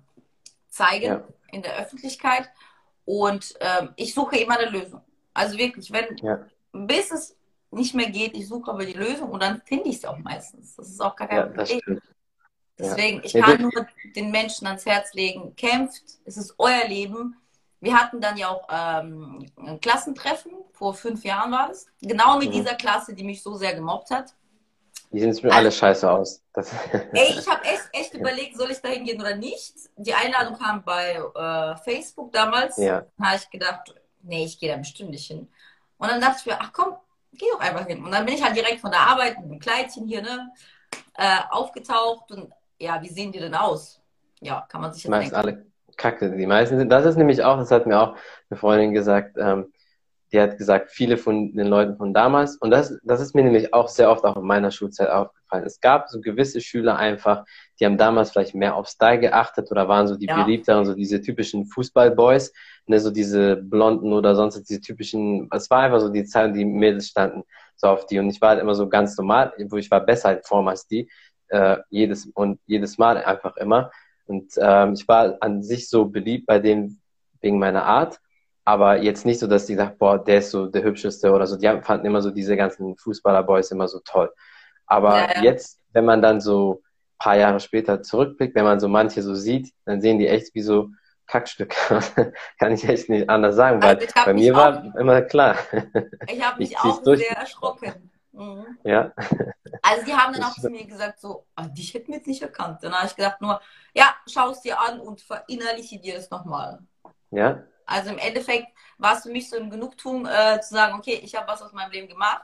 zeigen 0.69 1.05
ja. 1.05 1.23
in 1.51 1.61
der 1.61 1.77
Öffentlichkeit. 1.77 2.49
Und 3.03 3.55
ähm, 3.59 3.89
ich 3.97 4.13
suche 4.13 4.37
immer 4.37 4.57
eine 4.57 4.69
Lösung. 4.69 5.01
Also 5.33 5.57
wirklich, 5.57 5.91
wenn 5.91 6.15
ja. 6.17 6.45
bis 6.71 7.11
es 7.11 7.35
nicht 7.71 7.93
mehr 7.93 8.09
geht, 8.09 8.37
ich 8.37 8.47
suche 8.47 8.71
aber 8.71 8.85
die 8.85 8.93
Lösung 8.93 9.31
und 9.31 9.43
dann 9.43 9.61
finde 9.65 9.89
ich 9.89 9.97
es 9.97 10.05
auch 10.05 10.17
meistens. 10.17 10.77
Das 10.77 10.87
ist 10.87 11.01
auch 11.01 11.15
gar 11.15 11.27
kein 11.27 11.53
Problem. 11.53 12.01
Deswegen, 12.77 13.21
ich 13.25 13.33
kann 13.33 13.61
nur 13.61 13.87
den 14.15 14.31
Menschen 14.31 14.65
ans 14.65 14.85
Herz 14.85 15.13
legen, 15.13 15.53
kämpft, 15.57 16.03
es 16.23 16.37
ist 16.37 16.55
euer 16.57 16.87
Leben. 16.87 17.35
wir 17.81 17.99
hatten 17.99 18.21
dann 18.21 18.37
ja 18.37 18.47
auch 18.47 18.65
ähm, 18.71 19.45
ein 19.57 19.81
Klassentreffen, 19.81 20.53
vor 20.71 20.93
fünf 20.93 21.25
Jahren 21.25 21.51
war 21.51 21.69
es. 21.69 21.87
Genau 22.01 22.37
mit 22.37 22.49
mhm. 22.49 22.53
dieser 22.53 22.75
Klasse, 22.75 23.13
die 23.13 23.25
mich 23.25 23.43
so 23.43 23.55
sehr 23.55 23.75
gemobbt 23.75 24.09
hat. 24.11 24.33
Die 25.11 25.19
sehen 25.19 25.29
mir 25.29 25.49
also, 25.49 25.57
alle 25.57 25.71
scheiße 25.71 26.09
aus. 26.09 26.43
Das 26.53 26.71
ey, 27.13 27.35
ich 27.39 27.47
habe 27.47 27.63
echt, 27.63 27.89
echt 27.93 28.13
überlegt, 28.13 28.57
soll 28.57 28.69
ich 28.69 28.79
da 28.79 28.89
hingehen 28.89 29.19
oder 29.19 29.35
nicht. 29.35 29.73
Die 29.97 30.13
Einladung 30.13 30.57
kam 30.57 30.83
bei 30.83 31.13
äh, 31.13 31.75
Facebook 31.83 32.31
damals. 32.31 32.77
Ja. 32.77 33.05
Da 33.17 33.25
habe 33.25 33.37
ich 33.37 33.49
gedacht, 33.49 33.95
nee, 34.21 34.45
ich 34.45 34.59
gehe 34.59 34.71
da 34.71 34.77
bestimmt 34.77 35.09
nicht 35.11 35.25
hin. 35.25 35.47
Und 35.97 36.11
dann 36.11 36.21
dachte 36.21 36.37
ich 36.39 36.45
mir, 36.45 36.57
ach 36.59 36.71
komm, 36.71 36.95
geh 37.33 37.45
doch 37.51 37.59
einfach 37.59 37.87
hin. 37.87 38.03
Und 38.03 38.11
dann 38.11 38.25
bin 38.25 38.35
ich 38.35 38.43
halt 38.43 38.55
direkt 38.55 38.81
von 38.81 38.91
der 38.91 39.01
Arbeit 39.01 39.39
mit 39.39 39.45
einem 39.45 39.59
Kleidchen 39.59 40.07
hier, 40.07 40.21
ne, 40.21 40.51
äh, 41.17 41.39
aufgetaucht. 41.49 42.31
Und 42.31 42.53
ja, 42.77 43.01
wie 43.01 43.09
sehen 43.09 43.31
die 43.31 43.39
denn 43.39 43.55
aus? 43.55 43.99
Ja, 44.41 44.65
kann 44.69 44.81
man 44.81 44.93
sich 44.93 45.03
jetzt 45.03 45.13
denken. 45.13 45.35
alle 45.35 45.65
kacke. 45.97 46.35
Die 46.35 46.47
meisten 46.47 46.77
sind, 46.77 46.89
das 46.89 47.05
ist 47.05 47.17
nämlich 47.17 47.43
auch, 47.43 47.57
das 47.57 47.71
hat 47.71 47.85
mir 47.85 47.99
auch 47.99 48.15
eine 48.49 48.59
Freundin 48.59 48.93
gesagt, 48.93 49.37
ähm, 49.37 49.71
die 50.31 50.39
hat 50.39 50.57
gesagt, 50.57 50.91
viele 50.91 51.17
von 51.17 51.53
den 51.53 51.67
Leuten 51.67 51.97
von 51.97 52.13
damals, 52.13 52.57
und 52.57 52.71
das, 52.71 52.97
das 53.03 53.19
ist 53.19 53.33
mir 53.33 53.43
nämlich 53.43 53.73
auch 53.73 53.87
sehr 53.87 54.11
oft 54.11 54.23
auch 54.25 54.37
in 54.37 54.43
meiner 54.43 54.71
Schulzeit 54.71 55.09
aufgefallen. 55.09 55.63
Es 55.65 55.79
gab 55.79 56.09
so 56.09 56.21
gewisse 56.21 56.61
Schüler 56.61 56.97
einfach, 56.97 57.45
die 57.79 57.85
haben 57.85 57.97
damals 57.97 58.31
vielleicht 58.31 58.53
mehr 58.53 58.75
auf 58.75 58.87
Style 58.87 59.19
geachtet 59.19 59.71
oder 59.71 59.87
waren 59.87 60.07
so 60.07 60.15
die 60.15 60.27
ja. 60.27 60.43
beliebteren, 60.43 60.85
so 60.85 60.93
diese 60.93 61.21
typischen 61.21 61.65
Fußballboys, 61.65 62.53
ne, 62.85 62.99
so 62.99 63.09
diese 63.09 63.55
blonden 63.55 64.13
oder 64.13 64.35
sonst 64.35 64.61
diese 64.69 64.81
typischen, 64.81 65.49
es 65.51 65.69
war 65.69 65.81
einfach 65.81 65.99
so 65.99 66.09
die 66.09 66.25
Zeit, 66.25 66.55
die 66.55 66.65
Mädels 66.65 67.07
standen 67.07 67.43
so 67.79 67.87
auf 67.87 68.05
die 68.05 68.19
und 68.19 68.29
ich 68.29 68.41
war 68.41 68.49
halt 68.49 68.61
immer 68.61 68.75
so 68.75 68.89
ganz 68.89 69.17
normal, 69.17 69.53
wo 69.69 69.77
ich 69.77 69.89
war 69.89 70.01
besser 70.01 70.37
in 70.37 70.43
Form 70.43 70.67
als 70.67 70.85
die, 70.87 71.09
äh, 71.47 71.77
jedes 71.89 72.25
und 72.25 72.59
jedes 72.65 72.97
Mal 72.97 73.23
einfach 73.23 73.55
immer. 73.57 73.91
Und 74.25 74.51
ähm, 74.57 74.93
ich 74.93 75.07
war 75.07 75.37
an 75.39 75.63
sich 75.63 75.89
so 75.89 76.05
beliebt 76.05 76.45
bei 76.45 76.59
denen 76.59 77.01
wegen 77.41 77.57
meiner 77.57 77.85
Art 77.85 78.19
aber 78.69 79.01
jetzt 79.01 79.25
nicht 79.25 79.39
so, 79.39 79.47
dass 79.47 79.65
die 79.65 79.73
sagt, 79.73 79.97
boah, 79.97 80.23
der 80.23 80.37
ist 80.37 80.51
so 80.51 80.67
der 80.67 80.83
hübscheste 80.83 81.31
oder 81.31 81.47
so. 81.47 81.57
Die 81.57 81.67
fanden 81.81 82.05
immer 82.05 82.21
so 82.21 82.29
diese 82.29 82.55
ganzen 82.55 82.95
Fußballerboys 82.97 83.71
immer 83.71 83.87
so 83.87 83.99
toll. 84.05 84.31
Aber 84.85 85.17
ja, 85.17 85.29
ja. 85.37 85.41
jetzt, 85.41 85.79
wenn 85.91 86.05
man 86.05 86.21
dann 86.21 86.39
so 86.39 86.83
ein 86.83 87.17
paar 87.17 87.35
Jahre 87.35 87.59
später 87.61 88.03
zurückblickt, 88.03 88.53
wenn 88.53 88.65
man 88.65 88.79
so 88.79 88.87
manche 88.87 89.23
so 89.23 89.33
sieht, 89.33 89.73
dann 89.85 90.01
sehen 90.01 90.19
die 90.19 90.27
echt 90.27 90.53
wie 90.53 90.61
so 90.61 90.89
Kackstücke. 91.25 91.75
Kann 92.59 92.71
ich 92.73 92.87
echt 92.87 93.09
nicht 93.09 93.27
anders 93.27 93.55
sagen, 93.55 93.81
weil 93.81 93.95
also 93.95 94.07
bei 94.23 94.35
mir 94.35 94.53
auch, 94.53 94.59
war 94.59 94.95
immer 94.99 95.23
klar. 95.23 95.55
Ich 96.27 96.39
habe 96.39 96.59
mich 96.59 96.77
auch 96.77 97.01
durch. 97.01 97.21
sehr 97.21 97.37
erschrocken. 97.37 98.11
Mhm. 98.33 98.77
Ja. 98.83 99.11
Also 99.81 100.05
die 100.05 100.13
haben 100.13 100.31
dann 100.31 100.43
auch 100.43 100.53
zu 100.53 100.69
mir 100.69 100.85
gesagt, 100.85 101.21
so, 101.21 101.47
ah, 101.55 101.67
dich 101.67 101.95
hätten 101.95 102.09
wir 102.09 102.17
jetzt 102.17 102.27
nicht 102.27 102.43
erkannt. 102.43 102.83
Dann 102.83 102.93
habe 102.93 103.07
ich 103.07 103.15
gedacht 103.15 103.41
nur, 103.41 103.59
ja, 103.95 104.13
schau 104.27 104.51
es 104.51 104.61
dir 104.61 104.79
an 104.79 104.99
und 104.99 105.21
verinnerliche 105.21 105.99
dir 105.99 106.13
das 106.13 106.29
nochmal. 106.29 106.79
Ja, 107.31 107.63
also 107.89 108.11
im 108.11 108.19
Endeffekt 108.19 108.67
war 108.99 109.17
es 109.17 109.23
für 109.23 109.29
mich 109.29 109.49
so 109.49 109.57
ein 109.57 109.69
Genugtuung 109.69 110.27
äh, 110.27 110.61
zu 110.61 110.75
sagen, 110.75 110.97
okay, 110.97 111.19
ich 111.23 111.35
habe 111.35 111.47
was 111.47 111.61
aus 111.61 111.73
meinem 111.73 111.91
Leben 111.91 112.07
gemacht. 112.07 112.43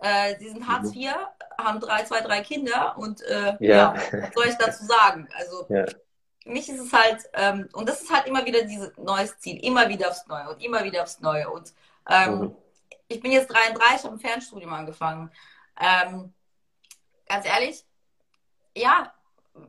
Äh, 0.00 0.36
sie 0.38 0.48
sind 0.48 0.66
Hartz 0.66 0.92
IV, 0.94 1.12
mhm. 1.12 1.64
haben 1.64 1.80
drei, 1.80 2.02
zwei, 2.02 2.20
drei 2.20 2.40
Kinder 2.40 2.96
und 2.98 3.22
äh, 3.22 3.56
ja. 3.60 3.94
ja. 3.94 3.94
was 3.94 4.34
soll 4.34 4.46
ich 4.48 4.56
dazu 4.56 4.84
sagen? 4.84 5.28
Also 5.38 5.66
ja. 5.68 5.86
für 5.86 6.50
mich 6.50 6.68
ist 6.68 6.80
es 6.80 6.92
halt, 6.92 7.22
ähm, 7.34 7.68
und 7.72 7.88
das 7.88 8.02
ist 8.02 8.12
halt 8.12 8.26
immer 8.26 8.44
wieder 8.44 8.62
dieses 8.62 8.90
neues 8.96 9.38
Ziel, 9.38 9.64
immer 9.64 9.88
wieder 9.88 10.08
aufs 10.08 10.26
Neue 10.26 10.48
und 10.48 10.62
immer 10.62 10.82
wieder 10.82 11.02
aufs 11.02 11.20
Neue. 11.20 11.48
Und 11.48 11.72
ähm, 12.10 12.38
mhm. 12.40 12.56
ich 13.06 13.20
bin 13.20 13.30
jetzt 13.30 13.52
33, 13.52 14.04
habe 14.04 14.16
ein 14.16 14.18
Fernstudium 14.18 14.72
angefangen. 14.72 15.30
Ähm, 15.80 16.34
ganz 17.28 17.46
ehrlich, 17.46 17.84
ja, 18.76 19.12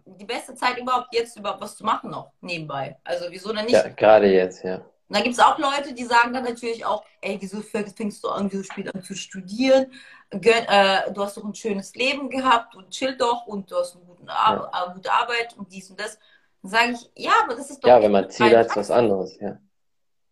die 0.05 0.25
beste 0.25 0.55
Zeit 0.55 0.79
überhaupt, 0.79 1.13
jetzt 1.13 1.37
überhaupt 1.37 1.61
was 1.61 1.75
zu 1.75 1.85
machen 1.85 2.09
noch 2.09 2.31
nebenbei. 2.41 2.97
Also 3.03 3.25
wieso 3.29 3.53
denn 3.53 3.65
nicht? 3.65 3.73
Ja, 3.73 3.87
gerade 3.89 4.27
jetzt, 4.33 4.63
ja. 4.63 4.81
Und 5.07 5.17
da 5.17 5.21
gibt 5.21 5.35
es 5.35 5.39
auch 5.39 5.59
Leute, 5.59 5.93
die 5.93 6.05
sagen 6.05 6.33
dann 6.33 6.43
natürlich 6.43 6.83
auch, 6.83 7.03
ey, 7.21 7.37
wieso 7.39 7.61
fängst 7.61 8.23
du 8.23 8.29
an, 8.29 8.51
wieso 8.51 8.63
spät 8.63 8.93
an 8.93 9.03
zu 9.03 9.15
studieren? 9.15 9.91
Gön, 10.31 10.65
äh, 10.67 11.11
du 11.13 11.23
hast 11.23 11.37
doch 11.37 11.43
ein 11.43 11.53
schönes 11.53 11.93
Leben 11.93 12.29
gehabt 12.29 12.75
und 12.75 12.89
chill 12.89 13.15
doch 13.15 13.45
und 13.45 13.69
du 13.69 13.75
hast 13.75 13.95
eine 13.95 14.05
gute, 14.05 14.31
Ar 14.31 14.71
ja. 14.73 14.93
gute 14.93 15.11
Arbeit 15.11 15.55
und 15.57 15.71
dies 15.71 15.91
und 15.91 15.99
das. 15.99 16.17
Dann 16.63 16.71
sage 16.71 16.91
ich, 16.93 17.23
ja, 17.23 17.33
aber 17.43 17.55
das 17.55 17.69
ist 17.69 17.83
doch. 17.83 17.87
Ja, 17.87 18.01
wenn 18.01 18.11
man 18.11 18.29
Ziel 18.31 18.57
hat, 18.57 18.65
ist 18.65 18.75
was 18.75 18.89
anderes, 18.89 19.37
ja. 19.39 19.59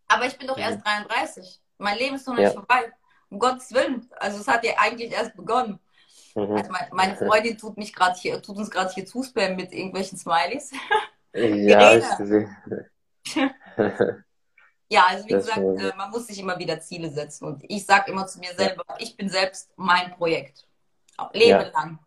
Aber 0.08 0.26
ich 0.26 0.38
bin 0.38 0.48
doch 0.48 0.58
mhm. 0.58 0.64
erst 0.64 0.86
33. 0.86 1.62
Mein 1.78 1.98
Leben 1.98 2.16
ist 2.16 2.28
noch 2.28 2.36
nicht 2.36 2.46
ja. 2.46 2.52
vorbei. 2.52 2.92
Um 3.30 3.40
Gottes 3.40 3.72
Willen. 3.74 4.10
Also 4.18 4.40
es 4.40 4.48
hat 4.48 4.64
ja 4.64 4.74
eigentlich 4.78 5.12
erst 5.12 5.36
begonnen. 5.36 5.80
Mhm. 6.36 6.52
Also 6.52 6.72
meine, 6.72 6.88
meine 6.92 7.16
Freundin 7.16 7.58
tut 7.58 7.78
mich 7.78 7.94
gerade 7.94 8.18
hier, 8.20 8.42
tut 8.42 8.58
uns 8.58 8.72
gerade 8.72 8.92
hier 8.92 9.06
zuspammen 9.06 9.56
mit 9.56 9.72
irgendwelchen 9.72 10.18
Smileys. 10.18 10.72
Ja, 11.34 11.94
ich 11.98 12.18
gesehen. 12.18 12.56
Ja, 14.90 15.06
also 15.08 15.26
wie 15.26 15.32
das 15.32 15.48
gesagt, 15.48 15.62
äh, 15.82 15.98
man 15.98 16.12
muss 16.12 16.28
sich 16.28 16.40
immer 16.40 16.58
wieder 16.60 16.80
Ziele 16.80 17.10
setzen. 17.10 17.46
Und 17.46 17.64
ich 17.68 17.86
sage 17.86 18.12
immer 18.12 18.28
zu 18.28 18.40
mir 18.40 18.54
selber, 18.56 18.84
ja. 18.88 18.96
ich 19.00 19.18
bin 19.18 19.30
selbst 19.30 19.72
mein 19.76 20.12
Projekt. 20.16 20.68
Leben 21.34 21.50
ja. 21.50 21.72
lang. 21.74 22.00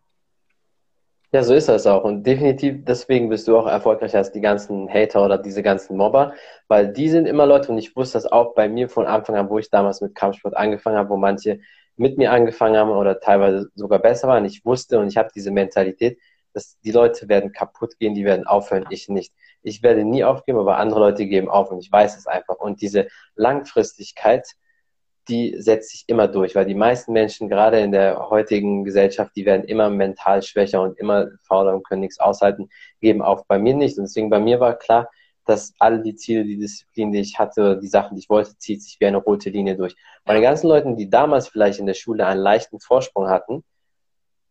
Ja, 1.33 1.43
so 1.43 1.55
ist 1.55 1.69
das 1.69 1.87
auch. 1.87 2.05
Und 2.05 2.23
definitiv 2.23 2.85
deswegen 2.85 3.29
bist 3.29 3.49
du 3.49 3.59
auch 3.59 3.67
erfolgreicher 3.67 4.19
als 4.19 4.33
die 4.33 4.41
ganzen 4.41 4.89
Hater 4.89 5.25
oder 5.25 5.39
diese 5.39 5.63
ganzen 5.63 5.97
Mobber, 5.97 6.33
weil 6.69 6.93
die 6.93 7.09
sind 7.09 7.27
immer 7.27 7.47
Leute, 7.47 7.73
und 7.73 7.79
ich 7.79 7.95
wusste 7.97 8.17
das 8.17 8.27
auch 8.27 8.55
bei 8.55 8.69
mir 8.69 8.89
von 8.89 9.07
Anfang 9.07 9.37
an, 9.37 9.51
wo 9.51 9.59
ich 9.59 9.69
damals 9.69 10.01
mit 10.01 10.15
Kampfsport 10.15 10.57
angefangen 10.57 10.97
habe, 10.97 11.11
wo 11.11 11.17
manche 11.17 11.61
mit 11.97 12.17
mir 12.17 12.31
angefangen 12.31 12.77
haben 12.77 12.91
oder 12.91 13.21
teilweise 13.21 13.69
sogar 13.75 13.99
besser 13.99 14.29
waren. 14.29 14.45
Ich 14.45 14.65
wusste 14.65 14.99
und 14.99 15.09
ich 15.09 15.17
habe 15.17 15.31
diese 15.35 15.51
Mentalität, 15.51 16.19
dass 16.53 16.79
die 16.81 16.93
Leute 16.93 17.29
werden 17.29 17.53
kaputt 17.53 17.99
gehen, 17.99 18.15
die 18.15 18.25
werden 18.25 18.47
aufhören, 18.47 18.87
ich 18.91 19.09
nicht 19.09 19.35
ich 19.67 19.83
werde 19.83 20.05
nie 20.05 20.23
aufgeben, 20.23 20.59
aber 20.59 20.79
andere 20.79 21.01
Leute 21.01 21.27
geben 21.27 21.49
auf 21.49 21.73
und 21.73 21.81
ich 21.81 21.91
weiß 21.91 22.17
es 22.17 22.29
einfach. 22.29 22.57
Und 22.57 22.81
diese 22.81 23.09
Langfristigkeit, 23.35 24.47
die 25.29 25.57
setzt 25.59 25.91
sich 25.91 26.05
immer 26.07 26.29
durch, 26.29 26.55
weil 26.55 26.67
die 26.67 26.77
meisten 26.77 27.13
Menschen, 27.13 27.49
gerade 27.49 27.81
in 27.81 27.91
der 27.91 28.31
heutigen 28.31 28.85
Gesellschaft, 28.85 29.33
die 29.35 29.45
werden 29.45 29.65
immer 29.65 29.91
mental 29.91 30.43
schwächer 30.43 30.83
und 30.83 30.97
immer 31.01 31.27
fauler 31.43 31.75
und 31.75 31.85
können 31.85 32.03
nichts 32.03 32.21
aushalten, 32.21 32.69
geben 33.01 33.23
auf. 33.23 33.45
Bei 33.49 33.59
mir 33.59 33.75
nicht. 33.75 33.99
Und 33.99 34.05
deswegen 34.05 34.31
bei 34.31 34.39
mir 34.39 34.61
war 34.61 34.79
klar, 34.79 35.11
dass 35.45 35.75
alle 35.81 36.01
die 36.01 36.15
Ziele, 36.15 36.45
die 36.45 36.59
Disziplinen, 36.59 37.13
die 37.13 37.21
ich 37.21 37.37
hatte, 37.37 37.81
die 37.81 37.89
Sachen, 37.89 38.15
die 38.15 38.21
ich 38.21 38.31
wollte, 38.31 38.57
zieht 38.59 38.85
sich 38.85 39.01
wie 39.01 39.07
eine 39.07 39.19
rote 39.19 39.51
Linie 39.51 39.77
durch. 39.77 39.97
Bei 40.25 40.35
den 40.35 40.45
ganzen 40.45 40.69
Leuten, 40.69 40.97
die 40.97 41.11
damals 41.11 41.49
vielleicht 41.49 41.81
in 41.81 41.87
der 41.87 41.95
Schule 41.95 42.25
einen 42.25 42.41
leichten 42.41 42.79
Vorsprung 42.79 43.29
hatten, 43.29 43.65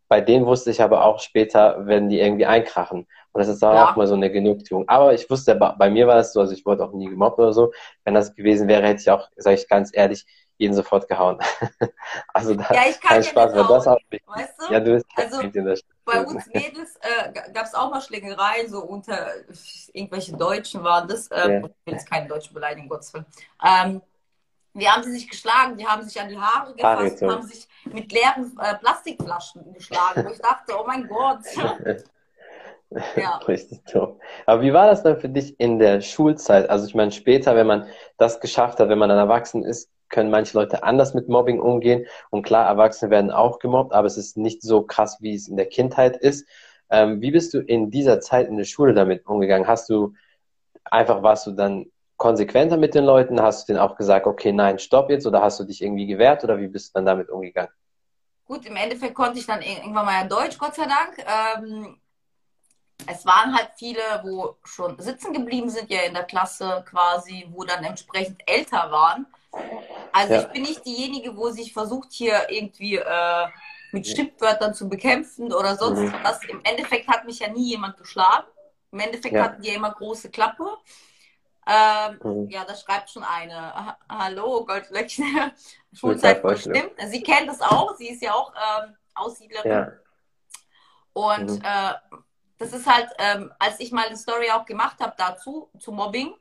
bei 0.10 0.20
denen 0.22 0.46
wusste 0.46 0.72
ich 0.72 0.82
aber 0.82 1.06
auch 1.06 1.20
später, 1.20 1.88
wenn 1.88 2.10
die 2.10 2.20
irgendwie 2.20 2.46
einkrachen. 2.46 3.08
Und 3.36 3.42
das 3.42 3.50
ist 3.50 3.62
dann 3.62 3.76
ja. 3.76 3.92
auch 3.92 3.98
mal 3.98 4.08
so 4.08 4.14
eine 4.14 4.32
Genugtuung. 4.32 4.88
Aber 4.88 5.14
ich 5.14 5.30
wusste, 5.30 5.56
bei 5.56 5.90
mir 5.90 6.08
war 6.08 6.20
es 6.20 6.32
so, 6.32 6.40
also 6.40 6.54
ich 6.54 6.66
wurde 6.66 6.86
auch 6.86 6.94
nie 6.94 7.10
gemobbt 7.10 7.38
oder 7.38 7.52
so. 7.52 7.74
Wenn 8.06 8.14
das 8.14 8.34
gewesen 8.34 8.70
wäre, 8.70 8.88
hätte 8.88 9.02
ich 9.02 9.10
auch, 9.12 9.28
sage 9.36 9.58
ich 9.58 9.68
ganz 9.68 9.92
ehrlich, 9.92 10.26
jeden 10.58 10.74
sofort 10.74 11.10
gehauen. 11.10 11.38
also 12.34 12.56
da, 12.56 12.74
ja, 12.74 12.84
ich 12.90 12.98
kann 13.02 13.10
kein 13.10 13.24
Spaß, 13.26 13.54
weil 13.54 13.68
das 13.68 13.88
auch 13.88 13.98
wichtig. 14.10 14.24
Weißt 14.26 14.54
du? 14.58 14.74
Ja, 14.74 14.80
du 14.80 14.94
bist 14.94 15.06
also, 15.18 15.42
in 15.42 15.52
der 15.52 15.78
bei 16.06 16.24
uns 16.24 16.48
Mädels 16.48 16.96
äh, 17.02 17.34
gab 17.52 17.66
es 17.66 17.74
auch 17.74 17.92
mal 17.92 18.00
Schlägereien, 18.00 18.70
so 18.70 18.82
unter 18.86 19.28
irgendwelche 19.92 20.38
Deutschen 20.38 20.82
waren 20.86 21.06
das. 21.10 21.30
Ähm, 21.30 21.52
ja. 21.52 21.58
Ich 21.58 21.64
will 21.64 21.94
jetzt 21.94 22.10
keine 22.10 22.30
Deutschen 22.30 22.54
beleidigen, 22.54 22.88
Gottes 22.88 23.14
Willen. 23.14 23.26
Ähm, 23.62 24.02
wie 24.76 24.88
haben 24.88 25.04
sie 25.04 25.12
sich 25.12 25.30
geschlagen? 25.30 25.76
Die 25.76 25.86
haben 25.86 26.04
sich 26.04 26.22
an 26.22 26.30
die 26.30 26.38
Haare 26.38 26.74
gefasst, 26.74 27.22
Haare 27.22 27.34
haben 27.34 27.44
sich 27.44 27.68
mit 27.84 28.14
leeren 28.14 28.58
äh, 28.62 28.76
Plastikflaschen 28.76 29.74
geschlagen. 29.74 30.24
Wo 30.26 30.32
ich 30.32 30.40
dachte, 30.40 30.74
oh 30.80 30.86
mein 30.88 31.06
Gott. 31.06 31.40
ja. 33.16 33.38
Richtig 33.48 33.84
doof. 33.86 34.16
Aber 34.46 34.62
wie 34.62 34.74
war 34.74 34.88
das 34.88 35.04
dann 35.04 35.20
für 35.20 35.30
dich 35.30 35.60
in 35.60 35.80
der 35.80 36.02
Schulzeit? 36.02 36.70
Also 36.70 36.86
ich 36.86 36.96
meine, 36.96 37.12
später, 37.12 37.56
wenn 37.56 37.68
man 37.68 37.88
das 38.18 38.40
geschafft 38.40 38.80
hat, 38.80 38.90
wenn 38.90 39.00
man 39.00 39.10
dann 39.10 39.18
erwachsen 39.18 39.64
ist, 39.64 39.90
können 40.10 40.30
manche 40.30 40.58
Leute 40.58 40.84
anders 40.84 41.14
mit 41.14 41.28
Mobbing 41.28 41.60
umgehen. 41.60 42.06
Und 42.30 42.44
klar, 42.44 42.68
Erwachsene 42.68 43.12
werden 43.12 43.32
auch 43.32 43.60
gemobbt, 43.60 43.94
aber 43.94 44.08
es 44.08 44.18
ist 44.18 44.38
nicht 44.38 44.62
so 44.62 44.84
krass, 44.84 45.18
wie 45.20 45.36
es 45.36 45.48
in 45.48 45.58
der 45.58 45.66
Kindheit 45.66 46.16
ist. 46.16 46.48
Ähm, 46.90 47.22
wie 47.22 47.32
bist 47.32 47.54
du 47.54 47.60
in 47.60 47.90
dieser 47.90 48.20
Zeit 48.20 48.48
in 48.48 48.58
der 48.58 48.66
Schule 48.66 48.94
damit 48.94 49.26
umgegangen? 49.26 49.68
Hast 49.68 49.90
du 49.90 50.14
einfach, 50.86 51.24
warst 51.24 51.48
du 51.48 51.52
dann 51.52 51.88
konsequenter 52.18 52.78
mit 52.78 52.94
den 52.94 53.04
Leuten? 53.04 53.42
Hast 53.42 53.68
du 53.68 53.74
denen 53.74 53.84
auch 53.84 53.96
gesagt, 53.96 54.28
okay, 54.28 54.52
nein, 54.52 54.80
stopp 54.80 55.10
jetzt 55.10 55.26
oder 55.26 55.42
hast 55.42 55.60
du 55.60 55.64
dich 55.64 55.82
irgendwie 55.82 56.06
gewehrt 56.06 56.44
oder 56.44 56.60
wie 56.60 56.68
bist 56.68 56.90
du 56.90 57.00
dann 57.00 57.06
damit 57.06 57.30
umgegangen? 57.30 57.72
Gut, 58.46 58.66
im 58.68 58.76
Endeffekt 58.76 59.16
konnte 59.16 59.40
ich 59.40 59.48
dann 59.48 59.62
irgendwann 59.64 60.06
mal 60.06 60.28
Deutsch, 60.28 60.60
Gott 60.60 60.76
sei 60.76 60.86
Dank. 60.86 61.18
Ähm, 61.18 61.98
es 63.08 63.26
waren 63.26 63.56
halt 63.56 63.72
viele, 63.76 64.02
wo 64.24 64.58
schon 64.64 65.00
sitzen 65.00 65.34
geblieben 65.34 65.70
sind, 65.70 65.90
ja 65.90 66.02
in 66.02 66.14
der 66.14 66.24
Klasse 66.24 66.84
quasi, 66.90 67.48
wo 67.52 67.64
dann 67.64 67.84
entsprechend 67.84 68.42
älter 68.48 68.92
waren. 68.92 69.28
Also 70.12 70.34
ja. 70.34 70.42
ich 70.42 70.48
bin 70.48 70.64
nicht 70.64 70.86
diejenige, 70.86 71.36
wo 71.36 71.50
sich 71.50 71.74
versucht 71.74 72.12
hier 72.12 72.50
irgendwie 72.50 72.96
äh, 72.96 73.48
mit 73.92 74.08
Stimmwörtern 74.08 74.74
zu 74.74 74.90
bekämpfen 74.90 75.54
oder 75.54 75.76
sonst 75.76 76.00
mhm. 76.00 76.14
was. 76.24 76.44
Im 76.46 76.62
Endeffekt 76.64 77.08
hat 77.08 77.26
mich 77.26 77.40
ja 77.40 77.50
nie 77.50 77.70
jemand 77.70 77.98
geschlagen. 77.98 78.48
Im 78.92 79.00
Endeffekt 79.00 79.36
ja. 79.36 79.44
hatten 79.44 79.62
die 79.62 79.70
ja 79.70 79.76
immer 79.76 79.92
große 79.92 80.30
Klappe. 80.30 80.66
Ähm, 81.68 82.20
mhm. 82.24 82.50
Ja, 82.50 82.64
da 82.66 82.76
schreibt 82.76 83.10
schon 83.10 83.24
eine. 83.24 83.98
Hallo, 84.10 84.66
Goldlöckchen. 84.66 85.52
Schulzeit 85.94 86.44
bestimmt. 86.44 86.92
Sie 87.08 87.24
kennt 87.24 87.50
es 87.50 87.62
auch. 87.62 87.96
Sie 87.96 88.10
ist 88.10 88.22
ja 88.22 88.34
auch 88.34 88.54
ähm, 88.54 88.96
Aussiedlerin. 89.16 89.72
Ja. 89.72 89.92
Und 91.14 91.52
mhm. 91.52 91.62
äh, 91.64 91.94
das 92.58 92.74
ist 92.74 92.86
halt, 92.88 93.10
ähm, 93.20 93.52
als 93.60 93.80
ich 93.80 93.92
mal 93.92 94.06
eine 94.06 94.18
Story 94.18 94.50
auch 94.52 94.66
gemacht 94.66 95.00
habe 95.00 95.14
dazu, 95.18 95.70
zu 95.80 95.92
Mobbing, 95.92 96.34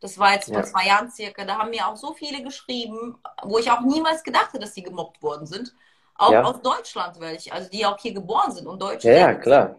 Das 0.00 0.18
war 0.18 0.34
jetzt 0.34 0.48
vor 0.48 0.56
ja. 0.58 0.64
zwei 0.64 0.86
Jahren 0.86 1.10
circa. 1.10 1.44
Da 1.44 1.56
haben 1.56 1.70
mir 1.70 1.86
auch 1.88 1.96
so 1.96 2.12
viele 2.12 2.42
geschrieben, 2.42 3.16
wo 3.42 3.58
ich 3.58 3.70
auch 3.70 3.80
niemals 3.80 4.22
gedacht 4.22 4.48
hätte, 4.48 4.58
dass 4.58 4.74
sie 4.74 4.82
gemobbt 4.82 5.22
worden 5.22 5.46
sind. 5.46 5.74
Auch 6.16 6.32
ja. 6.32 6.42
aus 6.42 6.60
Deutschland 6.60 7.18
welche, 7.20 7.52
also 7.52 7.70
die 7.70 7.86
auch 7.86 7.98
hier 7.98 8.12
geboren 8.12 8.52
sind 8.52 8.66
und 8.66 8.80
Deutsch. 8.80 9.04
Ja, 9.04 9.12
ja 9.12 9.34
klar. 9.34 9.76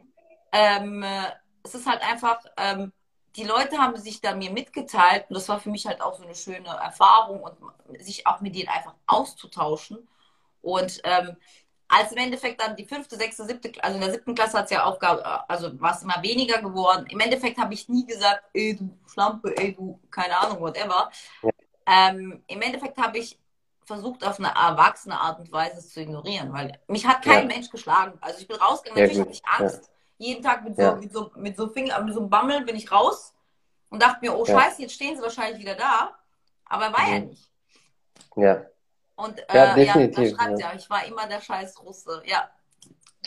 Ähm, 0.51 1.03
äh, 1.03 1.27
es 1.63 1.75
ist 1.75 1.87
halt 1.87 2.01
einfach, 2.01 2.39
ähm, 2.57 2.91
die 3.35 3.43
Leute 3.43 3.77
haben 3.77 3.95
sich 3.97 4.21
da 4.21 4.33
mir 4.33 4.51
mitgeteilt 4.51 5.25
und 5.29 5.35
das 5.35 5.47
war 5.47 5.59
für 5.59 5.69
mich 5.69 5.85
halt 5.85 6.01
auch 6.01 6.15
so 6.15 6.23
eine 6.23 6.35
schöne 6.35 6.69
Erfahrung 6.69 7.43
und 7.43 8.01
sich 8.01 8.25
auch 8.25 8.41
mit 8.41 8.55
denen 8.55 8.69
einfach 8.69 8.95
auszutauschen. 9.07 10.07
Und 10.61 11.01
ähm, 11.03 11.37
als 11.87 12.11
im 12.11 12.17
Endeffekt 12.17 12.61
dann 12.61 12.75
die 12.75 12.85
fünfte, 12.85 13.15
sechste, 13.15 13.45
siebte, 13.45 13.71
also 13.83 13.95
in 13.95 14.01
der 14.01 14.11
siebten 14.11 14.35
Klasse 14.35 14.57
hat 14.57 14.65
es 14.65 14.71
ja 14.71 14.83
Aufgabe, 14.83 15.49
also 15.49 15.79
war 15.79 15.95
es 15.95 16.01
immer 16.01 16.21
weniger 16.21 16.61
geworden. 16.61 17.05
Im 17.09 17.19
Endeffekt 17.19 17.57
habe 17.57 17.73
ich 17.73 17.87
nie 17.89 18.05
gesagt, 18.05 18.43
ey 18.53 18.75
du 18.75 18.97
Schlampe, 19.07 19.55
ey 19.57 19.73
du, 19.73 19.99
keine 20.09 20.37
Ahnung, 20.37 20.61
whatever. 20.61 21.11
Ja. 21.43 21.49
Ähm, 21.87 22.43
Im 22.47 22.61
Endeffekt 22.61 22.97
habe 22.97 23.19
ich 23.19 23.39
versucht, 23.83 24.25
auf 24.25 24.39
eine 24.39 24.47
erwachsene 24.47 25.19
Art 25.19 25.39
und 25.39 25.51
Weise 25.51 25.77
es 25.77 25.93
zu 25.93 26.01
ignorieren, 26.01 26.51
weil 26.51 26.79
mich 26.87 27.05
hat 27.05 27.23
kein 27.23 27.47
ja. 27.47 27.55
Mensch 27.55 27.69
geschlagen. 27.69 28.17
Also 28.19 28.39
ich 28.39 28.47
bin 28.47 28.57
rausgegangen, 28.57 29.03
natürlich 29.03 29.21
hatte 29.21 29.31
ich 29.31 29.45
Angst. 29.45 29.91
Jeden 30.17 30.41
Tag 30.41 30.63
mit 30.63 30.77
so, 30.77 30.95
mit 30.95 31.13
so, 31.13 31.31
mit 31.35 31.57
so 31.57 31.67
Finger, 31.67 32.01
mit 32.01 32.13
so 32.13 32.21
einem 32.21 32.29
Bammel 32.29 32.65
bin 32.65 32.75
ich 32.75 32.91
raus 32.91 33.33
und 33.89 34.01
dachte 34.01 34.19
mir, 34.21 34.35
oh 34.35 34.45
Scheiße, 34.45 34.81
jetzt 34.81 34.93
stehen 34.93 35.15
sie 35.15 35.21
wahrscheinlich 35.21 35.59
wieder 35.59 35.75
da. 35.75 36.15
Aber 36.65 36.91
war 36.91 37.05
mhm. 37.05 37.13
ja 37.13 37.19
nicht. 37.19 37.49
Ja. 38.37 38.65
Und 39.15 39.39
äh, 39.49 39.55
ja, 39.55 39.75
definitiv, 39.75 40.31
ja, 40.31 40.35
schreibt 40.35 40.59
ja. 40.59 40.71
ich 40.75 40.89
war 40.89 41.05
immer 41.05 41.27
der 41.27 41.41
scheiß 41.41 41.81
Russe. 41.83 42.21
Ja. 42.25 42.49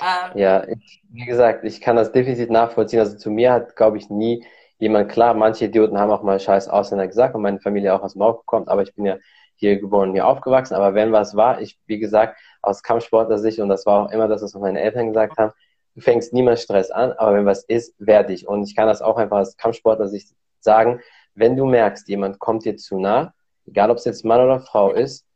Äh, 0.00 0.40
ja, 0.40 0.68
ich, 0.68 1.02
wie 1.10 1.24
gesagt, 1.24 1.64
ich 1.64 1.80
kann 1.80 1.96
das 1.96 2.12
definitiv 2.12 2.50
nachvollziehen. 2.50 3.00
Also 3.00 3.16
zu 3.16 3.30
mir 3.30 3.52
hat, 3.52 3.74
glaube 3.74 3.98
ich, 3.98 4.10
nie 4.10 4.44
jemand 4.78 5.10
klar, 5.10 5.34
manche 5.34 5.64
Idioten 5.64 5.98
haben 5.98 6.10
auch 6.10 6.22
mal 6.22 6.38
scheiß 6.38 6.68
Ausländer 6.68 7.08
gesagt 7.08 7.34
und 7.34 7.42
meine 7.42 7.60
Familie 7.60 7.94
auch 7.94 8.02
aus 8.02 8.14
Marokko 8.14 8.42
kommt, 8.44 8.68
aber 8.68 8.82
ich 8.82 8.94
bin 8.94 9.06
ja 9.06 9.16
hier 9.56 9.80
geboren, 9.80 10.12
hier 10.12 10.26
aufgewachsen. 10.26 10.74
Aber 10.74 10.94
wenn 10.94 11.12
was 11.12 11.34
war, 11.34 11.60
ich, 11.60 11.78
wie 11.86 11.98
gesagt, 11.98 12.38
aus 12.62 12.82
Kampfsportler-Sicht, 12.82 13.58
und 13.58 13.68
das 13.68 13.86
war 13.86 14.06
auch 14.06 14.10
immer 14.10 14.28
das, 14.28 14.42
was 14.42 14.54
meine 14.54 14.80
Eltern 14.80 15.08
gesagt 15.08 15.36
haben, 15.36 15.52
du 15.94 16.00
fängst 16.00 16.32
niemals 16.32 16.62
Stress 16.62 16.90
an, 16.90 17.12
aber 17.12 17.34
wenn 17.34 17.46
was 17.46 17.64
ist, 17.64 17.94
wehr 17.98 18.22
dich. 18.22 18.46
Und 18.46 18.62
ich 18.62 18.76
kann 18.76 18.86
das 18.86 19.02
auch 19.02 19.16
einfach 19.16 19.38
aus 19.38 19.56
Kampfsportler-Sicht 19.56 20.28
sagen, 20.60 21.00
wenn 21.34 21.56
du 21.56 21.66
merkst, 21.66 22.08
jemand 22.08 22.38
kommt 22.38 22.64
dir 22.64 22.76
zu 22.76 23.00
nah, 23.00 23.34
egal 23.66 23.90
ob 23.90 23.98
es 23.98 24.04
jetzt 24.04 24.24
Mann 24.24 24.40
oder 24.40 24.60
Frau 24.60 24.92
ist, 24.92 25.26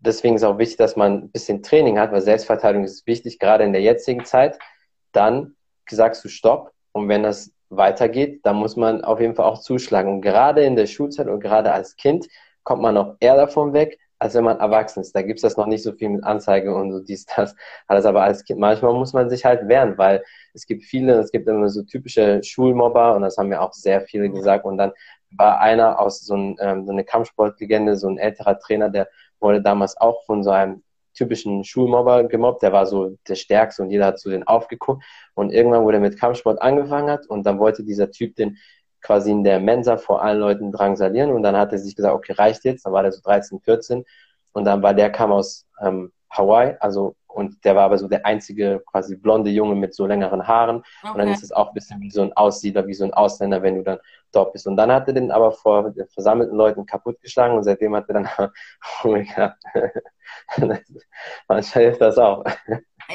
deswegen 0.00 0.36
ist 0.36 0.44
auch 0.44 0.58
wichtig, 0.58 0.76
dass 0.76 0.96
man 0.96 1.24
ein 1.24 1.30
bisschen 1.30 1.62
Training 1.62 1.98
hat, 1.98 2.12
weil 2.12 2.20
Selbstverteidigung 2.20 2.84
ist 2.84 3.06
wichtig, 3.06 3.38
gerade 3.38 3.64
in 3.64 3.72
der 3.72 3.82
jetzigen 3.82 4.24
Zeit. 4.24 4.58
Dann 5.12 5.56
sagst 5.88 6.24
du 6.24 6.28
Stopp 6.28 6.72
und 6.92 7.08
wenn 7.08 7.22
das 7.22 7.52
weitergeht, 7.70 8.40
dann 8.44 8.56
muss 8.56 8.76
man 8.76 9.04
auf 9.04 9.20
jeden 9.20 9.34
Fall 9.34 9.46
auch 9.46 9.60
zuschlagen. 9.60 10.12
Und 10.14 10.20
gerade 10.22 10.64
in 10.64 10.76
der 10.76 10.86
Schulzeit 10.86 11.28
und 11.28 11.40
gerade 11.40 11.72
als 11.72 11.96
Kind 11.96 12.28
kommt 12.62 12.82
man 12.82 12.94
noch 12.94 13.16
eher 13.20 13.36
davon 13.36 13.72
weg, 13.72 13.98
als 14.18 14.34
wenn 14.34 14.44
man 14.44 14.58
erwachsen 14.58 15.00
ist. 15.00 15.14
Da 15.14 15.22
gibt 15.22 15.38
es 15.38 15.42
das 15.42 15.56
noch 15.56 15.66
nicht 15.66 15.82
so 15.82 15.92
viel 15.92 16.08
mit 16.08 16.24
Anzeige 16.24 16.74
und 16.74 16.92
so 16.92 17.00
dies, 17.00 17.26
das, 17.26 17.54
alles. 17.86 18.04
Aber 18.04 18.22
als 18.22 18.44
Kind, 18.44 18.58
manchmal 18.58 18.92
muss 18.94 19.12
man 19.12 19.30
sich 19.30 19.44
halt 19.44 19.68
wehren, 19.68 19.96
weil 19.96 20.24
es 20.54 20.66
gibt 20.66 20.84
viele, 20.84 21.14
es 21.18 21.30
gibt 21.30 21.48
immer 21.48 21.68
so 21.68 21.82
typische 21.82 22.42
Schulmobber 22.42 23.14
und 23.14 23.22
das 23.22 23.36
haben 23.36 23.48
mir 23.48 23.60
auch 23.60 23.72
sehr 23.72 24.00
viele 24.02 24.30
gesagt. 24.30 24.64
Und 24.64 24.78
dann 24.78 24.92
war 25.30 25.60
einer 25.60 26.00
aus 26.00 26.20
so, 26.20 26.34
ein, 26.34 26.56
ähm, 26.60 26.86
so 26.86 26.92
eine 26.92 27.04
Kampfsportlegende, 27.04 27.96
so 27.96 28.08
ein 28.08 28.18
älterer 28.18 28.58
Trainer, 28.58 28.88
der 28.88 29.08
wurde 29.40 29.62
damals 29.62 29.96
auch 29.96 30.24
von 30.24 30.42
so 30.42 30.50
einem 30.50 30.82
typischen 31.14 31.64
Schulmobber 31.64 32.24
gemobbt. 32.24 32.62
Der 32.62 32.72
war 32.72 32.86
so 32.86 33.16
der 33.26 33.34
Stärkste 33.34 33.82
und 33.82 33.90
jeder 33.90 34.06
hat 34.06 34.18
zu 34.18 34.30
den 34.30 34.46
aufgeguckt. 34.46 35.04
Und 35.34 35.52
irgendwann, 35.52 35.84
wo 35.84 35.90
mit 35.90 36.18
Kampfsport 36.18 36.62
angefangen 36.62 37.10
hat 37.10 37.26
und 37.26 37.44
dann 37.44 37.58
wollte 37.58 37.82
dieser 37.84 38.10
Typ 38.10 38.36
den 38.36 38.56
quasi 39.00 39.30
in 39.30 39.44
der 39.44 39.60
Mensa 39.60 39.96
vor 39.96 40.22
allen 40.22 40.40
Leuten 40.40 40.72
drangsalieren 40.72 41.30
und 41.30 41.42
dann 41.42 41.56
hat 41.56 41.72
er 41.72 41.78
sich 41.78 41.94
gesagt, 41.94 42.14
okay, 42.14 42.32
reicht 42.32 42.64
jetzt. 42.64 42.84
Dann 42.84 42.92
war 42.92 43.02
der 43.02 43.12
so 43.12 43.20
13, 43.22 43.60
14 43.60 44.04
und 44.52 44.64
dann 44.64 44.82
war 44.82 44.94
der 44.94 45.10
kam 45.10 45.32
aus 45.32 45.66
ähm, 45.80 46.12
Hawaii, 46.30 46.76
also 46.80 47.14
und 47.38 47.64
der 47.64 47.76
war 47.76 47.84
aber 47.84 47.98
so 47.98 48.08
der 48.08 48.26
einzige 48.26 48.82
quasi 48.84 49.14
blonde 49.14 49.50
Junge 49.50 49.76
mit 49.76 49.94
so 49.94 50.06
längeren 50.06 50.46
Haaren 50.46 50.78
okay. 51.02 51.12
und 51.12 51.18
dann 51.18 51.28
ist 51.28 51.44
es 51.44 51.52
auch 51.52 51.68
ein 51.68 51.74
bisschen 51.74 52.00
wie 52.00 52.10
so 52.10 52.22
ein 52.22 52.32
Aussiedler, 52.32 52.86
wie 52.88 52.94
so 52.94 53.04
ein 53.04 53.14
Ausländer, 53.14 53.62
wenn 53.62 53.76
du 53.76 53.82
dann 53.84 53.98
dort 54.32 54.52
bist. 54.52 54.66
Und 54.66 54.76
dann 54.76 54.90
hat 54.90 55.06
er 55.06 55.14
den 55.14 55.30
aber 55.30 55.52
vor 55.52 55.94
versammelten 56.12 56.56
Leuten 56.56 56.84
kaputtgeschlagen 56.84 57.56
und 57.56 57.62
seitdem 57.62 57.94
hat 57.94 58.08
er 58.08 58.14
dann 58.14 58.28
Ruhe 59.04 59.22
gehabt. 59.22 59.62
Manchmal 61.48 61.84
hilft 61.84 62.00
das 62.00 62.18
auch. 62.18 62.44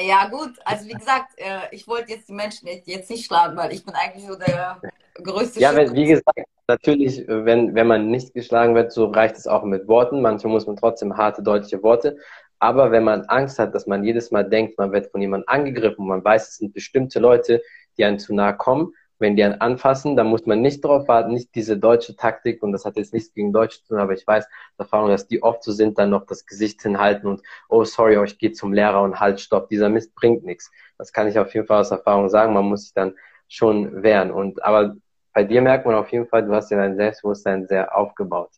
Ja, 0.02 0.28
gut, 0.30 0.54
also 0.64 0.88
wie 0.88 0.94
gesagt, 0.94 1.38
äh, 1.38 1.60
ich 1.72 1.86
wollte 1.88 2.14
jetzt 2.14 2.30
die 2.30 2.34
Menschen 2.34 2.68
jetzt 2.86 3.10
nicht 3.10 3.26
schlagen, 3.26 3.58
weil 3.58 3.74
ich 3.74 3.86
bin 3.86 3.94
eigentlich 3.94 4.26
so 4.26 4.36
der 4.36 4.82
größte 5.16 5.60
Ja, 5.60 5.76
wenn, 5.76 5.94
wie 5.94 6.06
gesagt, 6.06 6.40
natürlich, 6.68 7.24
wenn, 7.28 7.76
wenn 7.76 7.88
man 7.88 8.10
nicht 8.10 8.34
geschlagen 8.34 8.74
wird, 8.76 8.92
so 8.92 9.06
reicht 9.06 9.36
es 9.36 9.48
auch 9.48 9.64
mit 9.64 9.88
Worten. 9.88 10.22
Manchmal 10.22 10.54
muss 10.54 10.66
man 10.66 10.78
trotzdem 10.78 11.18
harte, 11.18 11.44
deutliche 11.44 11.84
Worte. 11.84 12.18
Aber 12.64 12.94
wenn 12.94 13.04
man 13.04 13.26
Angst 13.26 13.60
hat, 13.60 13.76
dass 13.76 13.88
man 13.88 14.06
jedes 14.06 14.32
Mal 14.32 14.50
denkt, 14.50 14.78
man 14.78 14.94
wird 14.94 15.12
von 15.12 15.20
jemandem 15.20 15.50
angegriffen 15.50 16.04
und 16.04 16.08
man 16.08 16.24
weiß, 16.24 16.48
es 16.48 16.58
sind 16.60 16.74
bestimmte 16.74 17.20
Leute, 17.20 17.62
die 17.98 18.06
einem 18.06 18.20
zu 18.20 18.34
nahe 18.34 18.56
kommen, 18.56 18.94
wenn 19.20 19.36
die 19.36 19.44
einen 19.44 19.60
anfassen, 19.60 20.16
dann 20.16 20.28
muss 20.28 20.46
man 20.46 20.62
nicht 20.62 20.82
darauf 20.82 21.10
warten, 21.10 21.34
nicht 21.34 21.54
diese 21.56 21.78
deutsche 21.78 22.16
Taktik, 22.16 22.64
und 22.64 22.72
das 22.72 22.86
hat 22.86 22.96
jetzt 22.96 23.14
nichts 23.14 23.34
gegen 23.34 23.52
Deutsch 23.52 23.82
zu 23.82 23.88
tun, 23.90 23.98
aber 24.00 24.14
ich 24.14 24.26
weiß 24.26 24.48
Erfahrung, 24.78 25.10
dass 25.10 25.28
die 25.28 25.44
oft 25.44 25.62
so 25.62 25.74
sind, 25.74 26.00
dann 26.00 26.10
noch 26.10 26.26
das 26.26 26.46
Gesicht 26.46 26.82
hinhalten 26.82 27.28
und, 27.28 27.42
oh, 27.68 27.84
sorry, 27.84 28.16
oh, 28.18 28.24
ich 28.24 28.38
gehe 28.38 28.54
zum 28.54 28.72
Lehrer 28.72 29.02
und 29.02 29.20
halt, 29.20 29.42
stopp, 29.42 29.68
dieser 29.68 29.90
Mist 29.90 30.16
bringt 30.16 30.46
nichts. 30.46 30.72
Das 30.98 31.12
kann 31.12 31.28
ich 31.28 31.38
auf 31.38 31.54
jeden 31.54 31.68
Fall 31.68 31.82
aus 31.82 31.92
Erfahrung 31.92 32.30
sagen, 32.30 32.54
man 32.54 32.64
muss 32.64 32.84
sich 32.84 32.94
dann 32.94 33.14
schon 33.50 34.04
wehren. 34.04 34.32
Und, 34.32 34.64
aber 34.64 34.96
bei 35.34 35.44
dir 35.44 35.62
merkt 35.62 35.86
man 35.86 35.96
auf 35.96 36.10
jeden 36.14 36.28
Fall, 36.28 36.46
du 36.46 36.54
hast 36.54 36.72
ja 36.72 36.78
dein 36.78 36.96
Selbstbewusstsein 36.96 37.68
sehr 37.68 37.94
aufgebaut. 37.94 38.52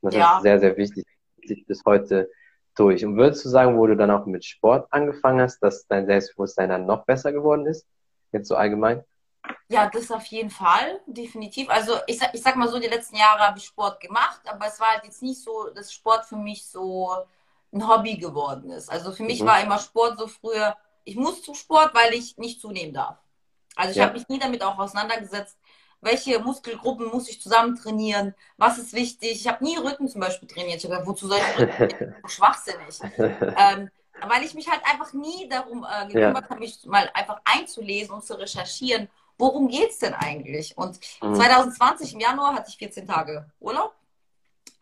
Und 0.00 0.14
das 0.14 0.20
ja. 0.20 0.36
ist 0.36 0.42
sehr, 0.44 0.60
sehr 0.60 0.76
wichtig, 0.76 1.04
sich 1.44 1.66
bis 1.66 1.84
heute 1.84 2.30
durch. 2.78 3.04
Und 3.04 3.16
würdest 3.16 3.44
du 3.44 3.48
sagen, 3.48 3.76
wo 3.78 3.86
du 3.86 3.96
dann 3.96 4.10
auch 4.10 4.26
mit 4.26 4.44
Sport 4.44 4.86
angefangen 4.90 5.40
hast, 5.40 5.60
dass 5.60 5.86
dein 5.86 6.06
Selbstbewusstsein 6.06 6.68
dann 6.68 6.86
noch 6.86 7.04
besser 7.04 7.32
geworden 7.32 7.66
ist? 7.66 7.86
Jetzt 8.32 8.48
so 8.48 8.56
allgemein? 8.56 9.04
Ja, 9.68 9.88
das 9.88 10.10
auf 10.10 10.24
jeden 10.26 10.50
Fall, 10.50 11.00
definitiv. 11.06 11.68
Also 11.70 11.94
ich 12.06 12.18
sag, 12.18 12.34
ich 12.34 12.42
sag 12.42 12.56
mal 12.56 12.68
so, 12.68 12.78
die 12.78 12.88
letzten 12.88 13.16
Jahre 13.16 13.40
habe 13.40 13.58
ich 13.58 13.64
Sport 13.64 14.00
gemacht, 14.00 14.40
aber 14.46 14.66
es 14.66 14.80
war 14.80 14.88
halt 14.88 15.04
jetzt 15.04 15.22
nicht 15.22 15.42
so, 15.42 15.70
dass 15.74 15.92
Sport 15.92 16.24
für 16.26 16.36
mich 16.36 16.66
so 16.66 17.10
ein 17.72 17.86
Hobby 17.86 18.16
geworden 18.16 18.70
ist. 18.70 18.90
Also 18.90 19.12
für 19.12 19.22
mich 19.22 19.42
mhm. 19.42 19.46
war 19.46 19.62
immer 19.62 19.78
Sport 19.78 20.18
so 20.18 20.26
früher, 20.26 20.76
ich 21.04 21.16
muss 21.16 21.42
zum 21.42 21.54
Sport, 21.54 21.94
weil 21.94 22.14
ich 22.14 22.36
nicht 22.38 22.60
zunehmen 22.60 22.94
darf. 22.94 23.18
Also 23.76 23.92
ich 23.92 23.96
ja. 23.96 24.04
habe 24.04 24.14
mich 24.14 24.28
nie 24.28 24.38
damit 24.38 24.62
auch 24.62 24.78
auseinandergesetzt, 24.78 25.58
welche 26.00 26.38
Muskelgruppen 26.38 27.08
muss 27.08 27.28
ich 27.28 27.40
zusammen 27.40 27.76
trainieren, 27.76 28.34
was 28.56 28.78
ist 28.78 28.92
wichtig. 28.92 29.32
Ich 29.32 29.48
habe 29.48 29.64
nie 29.64 29.76
Rücken 29.76 30.08
zum 30.08 30.20
Beispiel 30.20 30.48
trainiert. 30.48 30.78
Ich 30.78 30.84
habe 30.84 30.94
gesagt, 30.94 31.08
wozu 31.08 31.28
soll 31.28 31.38
ich 31.38 31.80
Rücken? 31.80 32.14
Schwachsinnig. 32.26 33.00
ähm, 33.18 33.90
weil 34.26 34.42
ich 34.44 34.54
mich 34.54 34.68
halt 34.68 34.80
einfach 34.84 35.12
nie 35.12 35.48
darum 35.48 35.84
äh, 35.84 36.06
gekümmert 36.06 36.44
ja. 36.44 36.50
habe, 36.50 36.60
mich 36.60 36.84
mal 36.86 37.10
einfach 37.14 37.40
einzulesen 37.44 38.14
und 38.14 38.24
zu 38.24 38.38
recherchieren, 38.38 39.08
worum 39.38 39.68
geht 39.68 39.90
es 39.90 39.98
denn 39.98 40.14
eigentlich? 40.14 40.76
Und 40.76 40.98
mhm. 41.22 41.34
2020 41.34 42.14
im 42.14 42.20
Januar 42.20 42.54
hatte 42.54 42.70
ich 42.70 42.78
14 42.78 43.06
Tage 43.06 43.50
Urlaub. 43.60 43.94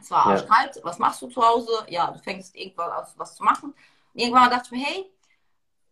Es 0.01 0.11
war 0.11 0.27
arschkalt. 0.27 0.77
Ja. 0.77 0.85
Was 0.85 0.99
machst 0.99 1.23
du 1.23 1.29
zu 1.29 1.43
Hause? 1.43 1.71
Ja, 1.89 2.11
du 2.11 2.19
fängst 2.19 2.55
irgendwann 2.55 2.91
an, 2.91 3.07
was 3.17 3.35
zu 3.35 3.43
machen. 3.43 3.75
Und 4.15 4.21
irgendwann 4.21 4.51
dachte 4.51 4.67
ich 4.67 4.71
mir, 4.73 4.85
hey, 4.85 5.11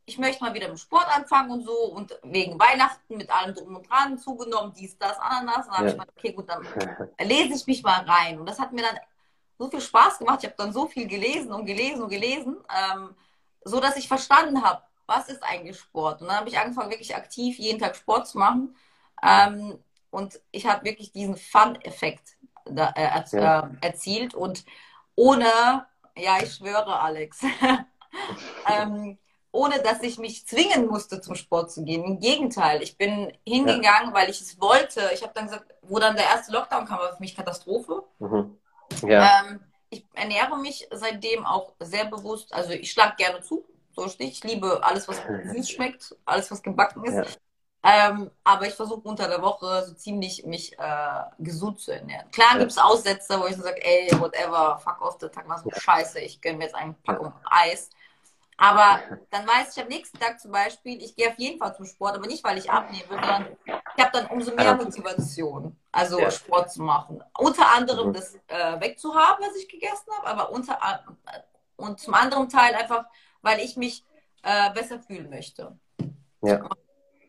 ich 0.06 0.18
möchte 0.18 0.44
mal 0.44 0.52
wieder 0.54 0.68
mit 0.68 0.78
Sport 0.78 1.06
anfangen 1.14 1.50
und 1.50 1.64
so 1.64 1.72
und 1.72 2.18
wegen 2.22 2.58
Weihnachten 2.58 3.16
mit 3.16 3.30
allem 3.30 3.54
drum 3.54 3.76
und 3.76 3.88
dran 3.88 4.18
zugenommen, 4.18 4.74
dies, 4.76 4.98
das, 4.98 5.18
Ananas. 5.18 5.66
Und 5.66 5.72
dann 5.72 5.72
ja. 5.72 5.76
habe 5.78 5.88
ich 5.88 5.96
mal, 5.96 6.06
okay, 6.16 6.32
gut, 6.32 6.48
dann 6.48 6.66
lese 7.20 7.54
ich 7.54 7.66
mich 7.66 7.82
mal 7.82 8.04
rein. 8.04 8.38
Und 8.38 8.48
das 8.48 8.58
hat 8.58 8.72
mir 8.72 8.82
dann 8.82 8.98
so 9.58 9.70
viel 9.70 9.80
Spaß 9.80 10.18
gemacht. 10.18 10.40
Ich 10.42 10.46
habe 10.46 10.56
dann 10.58 10.72
so 10.72 10.86
viel 10.86 11.06
gelesen 11.06 11.52
und 11.52 11.64
gelesen 11.64 12.02
und 12.02 12.10
gelesen, 12.10 12.56
ähm, 12.68 13.14
so 13.64 13.80
dass 13.80 13.96
ich 13.96 14.08
verstanden 14.08 14.62
habe, 14.62 14.82
was 15.06 15.28
ist 15.28 15.42
eigentlich 15.42 15.78
Sport? 15.78 16.20
Und 16.20 16.28
dann 16.28 16.38
habe 16.38 16.48
ich 16.48 16.58
angefangen, 16.58 16.90
wirklich 16.90 17.14
aktiv 17.14 17.58
jeden 17.58 17.78
Tag 17.78 17.96
Sport 17.96 18.28
zu 18.28 18.38
machen. 18.38 18.76
Ähm, 19.22 19.78
und 20.10 20.40
ich 20.50 20.66
habe 20.66 20.84
wirklich 20.84 21.12
diesen 21.12 21.36
Fun-Effekt 21.36 22.36
äh, 22.66 22.74
er, 22.94 23.24
ja. 23.32 23.60
äh, 23.60 23.86
erzielt. 23.86 24.34
Und 24.34 24.64
ohne, 25.14 25.86
ja, 26.16 26.38
ich 26.42 26.54
schwöre, 26.54 27.00
Alex, 27.00 27.40
ähm, 28.68 29.18
ohne 29.54 29.80
dass 29.80 30.02
ich 30.02 30.18
mich 30.18 30.46
zwingen 30.48 30.88
musste, 30.88 31.20
zum 31.20 31.36
Sport 31.36 31.70
zu 31.70 31.84
gehen. 31.84 32.04
Im 32.04 32.18
Gegenteil, 32.18 32.82
ich 32.82 32.98
bin 32.98 33.32
hingegangen, 33.46 34.08
ja. 34.08 34.12
weil 34.12 34.28
ich 34.28 34.40
es 34.40 34.60
wollte. 34.60 35.10
Ich 35.14 35.22
habe 35.22 35.32
dann 35.32 35.46
gesagt, 35.46 35.72
wo 35.82 36.00
dann 36.00 36.16
der 36.16 36.24
erste 36.24 36.52
Lockdown 36.52 36.86
kam, 36.86 36.98
war 36.98 37.14
für 37.14 37.20
mich 37.20 37.36
Katastrophe. 37.36 38.02
Mhm. 38.18 38.58
Ja. 39.06 39.42
Ähm, 39.46 39.60
ich 39.90 40.04
ernähre 40.12 40.58
mich 40.58 40.88
seitdem 40.90 41.46
auch 41.46 41.72
sehr 41.78 42.04
bewusst. 42.06 42.52
Also 42.52 42.72
ich 42.72 42.90
schlage 42.90 43.14
gerne 43.16 43.42
zu, 43.42 43.64
so 43.92 44.08
stehe 44.08 44.28
ich. 44.28 44.42
liebe 44.42 44.82
alles, 44.82 45.06
was 45.06 45.22
süß 45.52 45.70
schmeckt, 45.70 46.16
alles, 46.24 46.50
was 46.50 46.60
gebacken 46.60 47.04
ist. 47.04 47.14
Ja. 47.84 48.08
Ähm, 48.08 48.32
aber 48.42 48.66
ich 48.66 48.74
versuche 48.74 49.06
unter 49.06 49.28
der 49.28 49.40
Woche 49.40 49.84
so 49.86 49.94
ziemlich 49.94 50.44
mich 50.44 50.76
äh, 50.80 51.22
gesund 51.38 51.78
zu 51.78 51.92
ernähren. 51.92 52.28
Klar 52.32 52.54
ja. 52.54 52.58
gibt 52.58 52.72
es 52.72 52.78
Aussätze, 52.78 53.40
wo 53.40 53.46
ich 53.46 53.54
so 53.54 53.62
sage, 53.62 53.84
ey, 53.84 54.10
whatever, 54.18 54.80
fuck 54.82 55.00
off, 55.00 55.18
der 55.18 55.30
Tag 55.30 55.48
war 55.48 55.60
so 55.60 55.70
scheiße, 55.70 56.18
ich 56.18 56.40
gönne 56.40 56.58
mir 56.58 56.64
jetzt 56.64 56.74
eine 56.74 56.94
Packung 57.04 57.32
Eis. 57.44 57.90
Aber 58.56 59.00
dann 59.30 59.46
weiß 59.46 59.76
ich 59.76 59.82
am 59.82 59.88
nächsten 59.88 60.18
Tag 60.18 60.40
zum 60.40 60.52
Beispiel, 60.52 61.02
ich 61.02 61.16
gehe 61.16 61.28
auf 61.28 61.38
jeden 61.38 61.58
Fall 61.58 61.74
zum 61.74 61.86
Sport, 61.86 62.16
aber 62.16 62.26
nicht, 62.26 62.44
weil 62.44 62.58
ich 62.58 62.70
abnehme, 62.70 63.08
sondern 63.08 63.56
ich 63.66 64.02
habe 64.02 64.12
dann 64.12 64.26
umso 64.26 64.54
mehr 64.54 64.74
Motivation, 64.74 65.76
also 65.92 66.18
ja. 66.18 66.30
Sport 66.30 66.72
zu 66.72 66.82
machen. 66.82 67.22
Unter 67.38 67.68
anderem 67.72 68.08
mhm. 68.08 68.12
das 68.14 68.34
äh, 68.48 68.80
wegzuhaben, 68.80 69.44
was 69.46 69.56
ich 69.56 69.68
gegessen 69.68 70.12
habe, 70.18 70.26
aber 70.26 70.52
unter 70.52 70.74
äh, 70.74 71.40
und 71.76 71.98
zum 71.98 72.14
anderen 72.14 72.48
Teil 72.48 72.74
einfach, 72.74 73.04
weil 73.42 73.60
ich 73.60 73.76
mich 73.76 74.04
äh, 74.42 74.72
besser 74.72 75.00
fühlen 75.00 75.28
möchte. 75.28 75.76
Ja. 76.42 76.68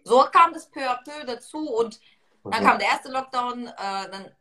So 0.04 0.24
kam 0.32 0.54
das 0.54 0.70
peu 0.70 0.88
à 0.88 1.04
peu 1.04 1.26
dazu 1.26 1.70
und 1.70 2.00
dann 2.44 2.62
mhm. 2.62 2.68
kam 2.68 2.80
der 2.80 2.90
erste 2.90 3.10
Lockdown, 3.12 3.68
äh, 3.68 3.72
dann 4.12 4.32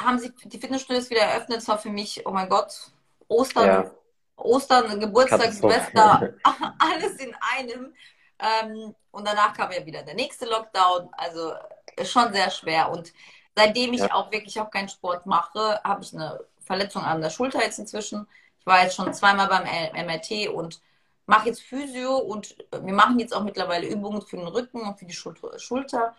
haben 0.00 0.18
sich 0.18 0.32
die 0.44 0.58
Fitnessstudios 0.58 1.10
wieder 1.10 1.22
eröffnet. 1.22 1.58
Es 1.58 1.68
war 1.68 1.78
für 1.78 1.90
mich, 1.90 2.26
oh 2.26 2.30
mein 2.30 2.48
Gott, 2.48 2.90
Ostern, 3.28 3.66
ja. 3.66 3.90
Ostern, 4.36 5.00
Geburtstag, 5.00 5.52
Silvester, 5.52 6.34
alles 6.78 7.16
in 7.16 7.34
einem. 7.56 7.94
Ähm, 8.38 8.94
und 9.10 9.26
danach 9.26 9.54
kam 9.54 9.70
ja 9.72 9.84
wieder 9.86 10.02
der 10.02 10.14
nächste 10.14 10.46
Lockdown. 10.46 11.08
Also 11.12 11.54
schon 12.02 12.32
sehr 12.32 12.50
schwer. 12.50 12.90
Und 12.90 13.12
seitdem 13.54 13.92
ich 13.92 14.00
ja. 14.00 14.12
auch 14.12 14.30
wirklich 14.32 14.60
auch 14.60 14.70
keinen 14.70 14.88
Sport 14.88 15.26
mache, 15.26 15.80
habe 15.84 16.02
ich 16.02 16.12
eine 16.12 16.40
Verletzung 16.60 17.02
an 17.02 17.20
der 17.20 17.30
Schulter 17.30 17.62
jetzt 17.62 17.78
inzwischen. 17.78 18.26
Ich 18.58 18.66
war 18.66 18.82
jetzt 18.82 18.96
schon 18.96 19.12
zweimal 19.12 19.48
beim 19.48 19.64
MRT 19.64 20.48
und 20.48 20.80
mache 21.26 21.48
jetzt 21.48 21.62
Physio 21.62 22.16
und 22.16 22.56
wir 22.72 22.92
machen 22.92 23.18
jetzt 23.18 23.34
auch 23.34 23.42
mittlerweile 23.42 23.86
Übungen 23.86 24.22
für 24.22 24.36
den 24.36 24.48
Rücken 24.48 24.82
und 24.82 24.98
für 24.98 25.06
die 25.06 25.14
Schulter. 25.14 26.14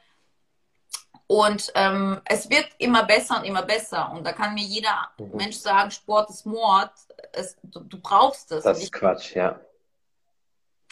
Und 1.28 1.72
ähm, 1.74 2.22
es 2.26 2.50
wird 2.50 2.68
immer 2.78 3.04
besser 3.04 3.40
und 3.40 3.46
immer 3.46 3.64
besser. 3.64 4.12
Und 4.12 4.26
da 4.26 4.32
kann 4.32 4.54
mir 4.54 4.64
jeder 4.64 5.10
mhm. 5.18 5.32
Mensch 5.36 5.58
sagen, 5.58 5.90
Sport 5.90 6.30
ist 6.30 6.46
Mord. 6.46 6.92
Es, 7.36 7.58
du, 7.64 7.82
du, 7.82 8.00
brauchst 8.00 8.52
es. 8.52 8.64
Das 8.64 8.82
ist 8.82 8.92
Quatsch, 8.92 9.36
ja. 9.36 9.60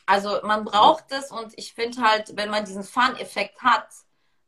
Also 0.05 0.39
man 0.43 0.65
braucht 0.65 1.05
es 1.11 1.31
und 1.31 1.57
ich 1.57 1.73
finde 1.73 2.01
halt, 2.01 2.35
wenn 2.35 2.49
man 2.49 2.65
diesen 2.65 2.83
Fun-Effekt 2.83 3.61
hat, 3.61 3.87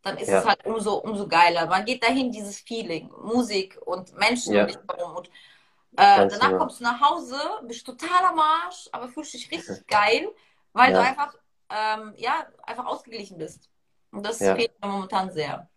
dann 0.01 0.17
ist 0.17 0.29
ja. 0.29 0.39
es 0.39 0.45
halt 0.45 0.65
umso, 0.65 0.95
umso 0.95 1.27
geiler. 1.27 1.65
Man 1.67 1.85
geht 1.85 2.03
dahin, 2.03 2.31
dieses 2.31 2.59
Feeling, 2.59 3.09
Musik 3.23 3.79
und 3.85 4.15
Menschen 4.17 4.53
ja. 4.53 4.61
um 4.61 4.67
dich 4.67 4.77
herum. 4.87 5.15
Und 5.15 5.27
äh, 5.97 6.27
danach 6.27 6.47
genau. 6.47 6.57
kommst 6.57 6.79
du 6.79 6.83
nach 6.83 7.01
Hause, 7.01 7.37
bist 7.63 7.85
total 7.85 8.25
am 8.25 8.39
Arsch, 8.39 8.89
aber 8.91 9.07
fühlst 9.07 9.33
dich 9.33 9.49
richtig 9.49 9.87
geil, 9.87 10.29
weil 10.73 10.91
ja. 10.91 10.99
du 10.99 11.07
einfach, 11.07 11.35
ähm, 11.69 12.13
ja, 12.17 12.45
einfach 12.63 12.85
ausgeglichen 12.85 13.37
bist. 13.37 13.69
Und 14.11 14.25
das 14.25 14.37
fehlt 14.37 14.71
mir 14.81 14.89
momentan 14.89 15.31
sehr. 15.31 15.67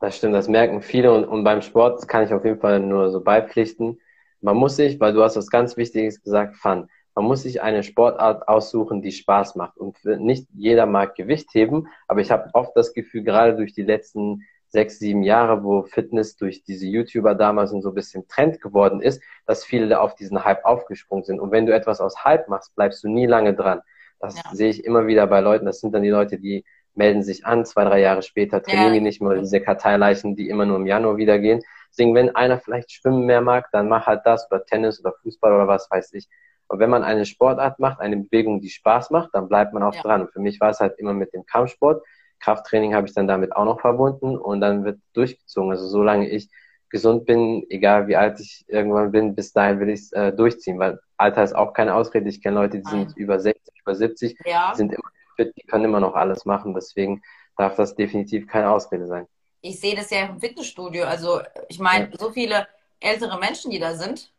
Das 0.00 0.16
stimmt, 0.16 0.34
das 0.34 0.48
merken 0.48 0.82
viele 0.82 1.12
und, 1.12 1.24
und 1.24 1.42
beim 1.42 1.62
Sport 1.62 2.06
kann 2.06 2.24
ich 2.24 2.32
auf 2.32 2.44
jeden 2.44 2.60
Fall 2.60 2.80
nur 2.80 3.10
so 3.10 3.20
beipflichten. 3.20 3.98
Man 4.46 4.58
muss 4.58 4.76
sich, 4.76 5.00
weil 5.00 5.12
du 5.12 5.24
hast 5.24 5.36
was 5.36 5.50
ganz 5.50 5.76
Wichtiges 5.76 6.22
gesagt, 6.22 6.54
Fun. 6.54 6.88
Man 7.16 7.24
muss 7.24 7.42
sich 7.42 7.62
eine 7.62 7.82
Sportart 7.82 8.46
aussuchen, 8.46 9.02
die 9.02 9.10
Spaß 9.10 9.56
macht. 9.56 9.76
Und 9.76 10.04
nicht 10.04 10.46
jeder 10.54 10.86
mag 10.86 11.16
Gewicht 11.16 11.48
heben, 11.52 11.88
aber 12.06 12.20
ich 12.20 12.30
habe 12.30 12.50
oft 12.52 12.70
das 12.76 12.94
Gefühl, 12.94 13.24
gerade 13.24 13.56
durch 13.56 13.72
die 13.72 13.82
letzten 13.82 14.44
sechs, 14.68 15.00
sieben 15.00 15.24
Jahre, 15.24 15.64
wo 15.64 15.82
Fitness 15.82 16.36
durch 16.36 16.62
diese 16.62 16.86
YouTuber 16.86 17.34
damals 17.34 17.70
so 17.70 17.88
ein 17.88 17.94
bisschen 17.94 18.28
Trend 18.28 18.60
geworden 18.60 19.00
ist, 19.00 19.20
dass 19.46 19.64
viele 19.64 20.00
auf 20.00 20.14
diesen 20.14 20.44
Hype 20.44 20.64
aufgesprungen 20.64 21.24
sind. 21.24 21.40
Und 21.40 21.50
wenn 21.50 21.66
du 21.66 21.74
etwas 21.74 22.00
aus 22.00 22.24
Hype 22.24 22.46
machst, 22.46 22.72
bleibst 22.76 23.02
du 23.02 23.08
nie 23.08 23.26
lange 23.26 23.52
dran. 23.52 23.80
Das 24.20 24.36
ja. 24.36 24.42
sehe 24.52 24.68
ich 24.68 24.84
immer 24.84 25.08
wieder 25.08 25.26
bei 25.26 25.40
Leuten. 25.40 25.66
Das 25.66 25.80
sind 25.80 25.92
dann 25.92 26.04
die 26.04 26.10
Leute, 26.10 26.38
die 26.38 26.64
melden 26.94 27.24
sich 27.24 27.44
an, 27.44 27.64
zwei, 27.64 27.84
drei 27.84 28.00
Jahre 28.00 28.22
später 28.22 28.62
trainieren 28.62 28.94
ja. 28.94 28.94
die 28.94 29.00
nicht 29.00 29.20
mehr, 29.20 29.38
diese 29.38 29.60
Karteileichen, 29.60 30.36
die 30.36 30.48
immer 30.48 30.66
nur 30.66 30.76
im 30.76 30.86
Januar 30.86 31.16
wieder 31.16 31.40
gehen. 31.40 31.62
Deswegen, 31.90 32.14
wenn 32.14 32.34
einer 32.34 32.58
vielleicht 32.58 32.92
Schwimmen 32.92 33.26
mehr 33.26 33.40
mag, 33.40 33.68
dann 33.72 33.88
mach 33.88 34.06
halt 34.06 34.22
das 34.24 34.50
oder 34.50 34.64
Tennis 34.64 35.00
oder 35.00 35.14
Fußball 35.22 35.52
oder 35.52 35.68
was 35.68 35.90
weiß 35.90 36.12
ich. 36.14 36.28
Und 36.68 36.80
wenn 36.80 36.90
man 36.90 37.04
eine 37.04 37.26
Sportart 37.26 37.78
macht, 37.78 38.00
eine 38.00 38.16
Bewegung, 38.16 38.60
die 38.60 38.70
Spaß 38.70 39.10
macht, 39.10 39.30
dann 39.34 39.48
bleibt 39.48 39.72
man 39.72 39.82
auch 39.82 39.94
ja. 39.94 40.02
dran. 40.02 40.22
Und 40.22 40.32
für 40.32 40.40
mich 40.40 40.60
war 40.60 40.70
es 40.70 40.80
halt 40.80 40.98
immer 40.98 41.12
mit 41.12 41.32
dem 41.32 41.46
Kampfsport. 41.46 42.04
Krafttraining 42.40 42.94
habe 42.94 43.06
ich 43.06 43.14
dann 43.14 43.28
damit 43.28 43.54
auch 43.54 43.64
noch 43.64 43.80
verbunden 43.80 44.36
und 44.36 44.60
dann 44.60 44.84
wird 44.84 44.98
durchgezogen. 45.14 45.70
Also 45.70 45.86
solange 45.86 46.28
ich 46.28 46.50
gesund 46.90 47.24
bin, 47.24 47.64
egal 47.70 48.08
wie 48.08 48.16
alt 48.16 48.40
ich 48.40 48.64
irgendwann 48.68 49.12
bin, 49.12 49.34
bis 49.34 49.52
dahin 49.52 49.80
will 49.80 49.88
ich 49.88 50.00
es 50.00 50.12
äh, 50.12 50.32
durchziehen, 50.32 50.78
weil 50.78 51.00
Alter 51.16 51.42
ist 51.42 51.54
auch 51.54 51.72
keine 51.72 51.94
Ausrede. 51.94 52.28
Ich 52.28 52.42
kenne 52.42 52.56
Leute, 52.56 52.78
die 52.78 52.84
Nein. 52.84 53.08
sind 53.08 53.16
über 53.16 53.38
60, 53.38 53.74
über 53.80 53.94
70, 53.94 54.38
ja. 54.44 54.72
die 54.72 54.76
sind 54.76 54.92
immer 54.92 55.10
fit, 55.36 55.54
die 55.56 55.66
können 55.66 55.84
immer 55.84 56.00
noch 56.00 56.14
alles 56.14 56.44
machen. 56.44 56.74
Deswegen 56.74 57.22
darf 57.56 57.76
das 57.76 57.94
definitiv 57.94 58.46
keine 58.46 58.70
Ausrede 58.70 59.06
sein. 59.06 59.26
Ich 59.66 59.80
sehe 59.80 59.96
das 59.96 60.10
ja 60.10 60.26
im 60.26 60.40
Fitnessstudio. 60.40 61.04
Also 61.04 61.40
ich 61.68 61.78
meine, 61.78 62.10
ja. 62.10 62.18
so 62.18 62.30
viele 62.30 62.68
ältere 63.00 63.38
Menschen, 63.38 63.70
die 63.70 63.78
da 63.78 63.94
sind, 63.94 64.30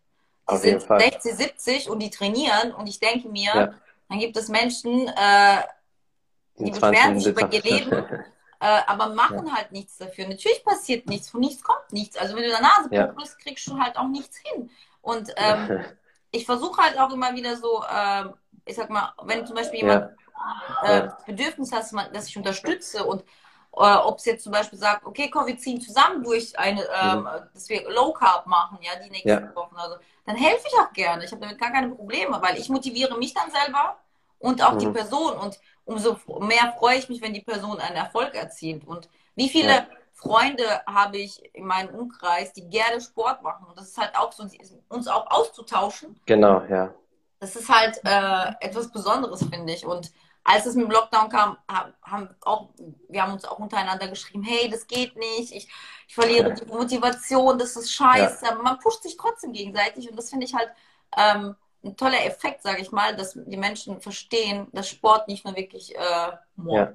die 0.49 0.53
Auf 0.53 0.59
sind 0.61 0.81
60, 0.81 1.35
70 1.35 1.89
und 1.89 1.99
die 1.99 2.09
trainieren. 2.09 2.73
Und 2.73 2.87
ich 2.87 2.99
denke 2.99 3.27
mir, 3.29 3.53
ja. 3.53 3.73
dann 4.09 4.19
gibt 4.19 4.37
es 4.37 4.47
Menschen, 4.47 5.07
äh, 5.07 5.61
die 6.57 6.71
beschweren 6.71 7.19
sich 7.19 7.27
über 7.27 7.51
ihr 7.51 7.61
Leben, 7.61 7.91
äh, 8.59 8.81
aber 8.87 9.09
machen 9.09 9.47
ja. 9.47 9.55
halt 9.55 9.71
nichts 9.71 9.97
dafür. 9.97 10.27
Natürlich 10.27 10.63
passiert 10.63 11.07
nichts, 11.07 11.29
von 11.29 11.41
nichts 11.41 11.63
kommt 11.63 11.91
nichts. 11.91 12.17
Also 12.17 12.35
wenn 12.35 12.43
du 12.43 12.49
in 12.49 12.55
der 12.55 12.61
Nase 12.61 12.89
ja. 12.91 13.07
bist, 13.07 13.39
kriegst 13.39 13.67
du 13.67 13.77
halt 13.77 13.97
auch 13.97 14.07
nichts 14.07 14.37
hin. 14.37 14.69
Und 15.01 15.33
ähm, 15.35 15.83
ich 16.31 16.45
versuche 16.45 16.81
halt 16.81 16.97
auch 16.97 17.11
immer 17.11 17.35
wieder 17.35 17.57
so, 17.57 17.83
äh, 17.83 18.25
ich 18.65 18.75
sag 18.75 18.89
mal, 18.89 19.13
wenn 19.23 19.45
zum 19.45 19.55
Beispiel 19.55 19.79
jemand 19.79 20.11
äh, 20.83 21.09
Bedürfnis 21.25 21.71
hast, 21.71 21.93
dass 22.13 22.27
ich 22.27 22.37
unterstütze 22.37 23.05
und 23.05 23.23
ob 23.79 24.17
es 24.17 24.25
jetzt 24.25 24.43
zum 24.43 24.51
Beispiel 24.51 24.79
sagt, 24.79 25.05
okay, 25.05 25.29
komm, 25.29 25.47
wir 25.47 25.57
ziehen 25.57 25.79
zusammen 25.79 26.23
durch 26.23 26.57
eine, 26.57 26.81
ähm, 26.81 27.27
dass 27.53 27.69
wir 27.69 27.89
Low 27.91 28.11
Carb 28.11 28.47
machen, 28.47 28.79
ja, 28.81 28.91
die 29.03 29.09
nächsten 29.09 29.29
ja. 29.29 29.55
Wochen. 29.55 29.75
Also, 29.75 29.97
dann 30.25 30.35
helfe 30.35 30.65
ich 30.67 30.79
auch 30.79 30.91
gerne. 30.93 31.23
Ich 31.23 31.31
habe 31.31 31.41
damit 31.41 31.59
gar 31.59 31.71
keine 31.71 31.89
Probleme, 31.89 32.41
weil 32.41 32.57
ich 32.57 32.69
motiviere 32.69 33.17
mich 33.17 33.33
dann 33.33 33.51
selber 33.51 33.97
und 34.39 34.63
auch 34.63 34.73
mhm. 34.73 34.79
die 34.79 34.89
Person. 34.89 35.33
Und 35.33 35.59
umso 35.85 36.17
mehr 36.39 36.73
freue 36.77 36.97
ich 36.97 37.09
mich, 37.09 37.21
wenn 37.21 37.33
die 37.33 37.41
Person 37.41 37.79
einen 37.79 37.95
Erfolg 37.95 38.35
erzielt. 38.35 38.85
Und 38.85 39.09
wie 39.35 39.49
viele 39.49 39.69
ja. 39.69 39.87
Freunde 40.13 40.81
habe 40.87 41.17
ich 41.17 41.43
in 41.53 41.65
meinem 41.65 41.93
Umkreis, 41.93 42.51
die 42.53 42.67
gerne 42.67 42.99
Sport 42.99 43.43
machen. 43.43 43.67
Und 43.67 43.77
das 43.77 43.89
ist 43.89 43.97
halt 43.97 44.17
auch 44.17 44.31
so, 44.31 44.43
uns 44.89 45.07
auch 45.07 45.29
auszutauschen. 45.29 46.19
Genau, 46.25 46.63
ja. 46.69 46.93
Das 47.39 47.55
ist 47.55 47.69
halt 47.69 48.01
äh, 48.03 48.65
etwas 48.65 48.91
Besonderes, 48.91 49.45
finde 49.47 49.71
ich. 49.73 49.85
Und 49.85 50.11
als 50.47 50.65
es 50.65 50.75
mit 50.75 50.85
dem 50.85 50.91
Lockdown 50.91 51.27
kam, 51.27 51.57
haben 52.01 52.29
auch, 52.41 52.69
wir 53.09 53.21
haben 53.21 53.33
uns 53.33 53.43
auch 53.43 53.59
untereinander 53.59 54.07
geschrieben, 54.07 54.43
hey, 54.43 54.69
das 54.69 54.87
geht 54.87 55.17
nicht, 55.17 55.53
ich, 55.53 55.67
ich 56.07 56.15
verliere 56.15 56.53
die 56.53 56.65
Motivation, 56.65 57.59
das 57.59 57.75
ist 57.75 57.91
scheiße. 57.91 58.45
Ja. 58.45 58.55
Man 58.55 58.79
pusht 58.79 59.03
sich 59.03 59.17
trotzdem 59.17 59.51
gegenseitig 59.51 60.09
und 60.09 60.17
das 60.17 60.29
finde 60.29 60.45
ich 60.45 60.55
halt 60.55 60.69
ähm, 61.17 61.55
ein 61.83 61.97
toller 61.97 62.25
Effekt, 62.25 62.63
sage 62.63 62.81
ich 62.81 62.93
mal, 62.93 63.13
dass 63.13 63.33
die 63.33 63.57
Menschen 63.57 63.99
verstehen, 63.99 64.67
dass 64.71 64.87
Sport 64.87 65.27
nicht 65.27 65.43
nur 65.43 65.53
wirklich 65.57 65.93
äh, 65.93 66.31
Mord. 66.55 66.77
Ja. 66.77 66.93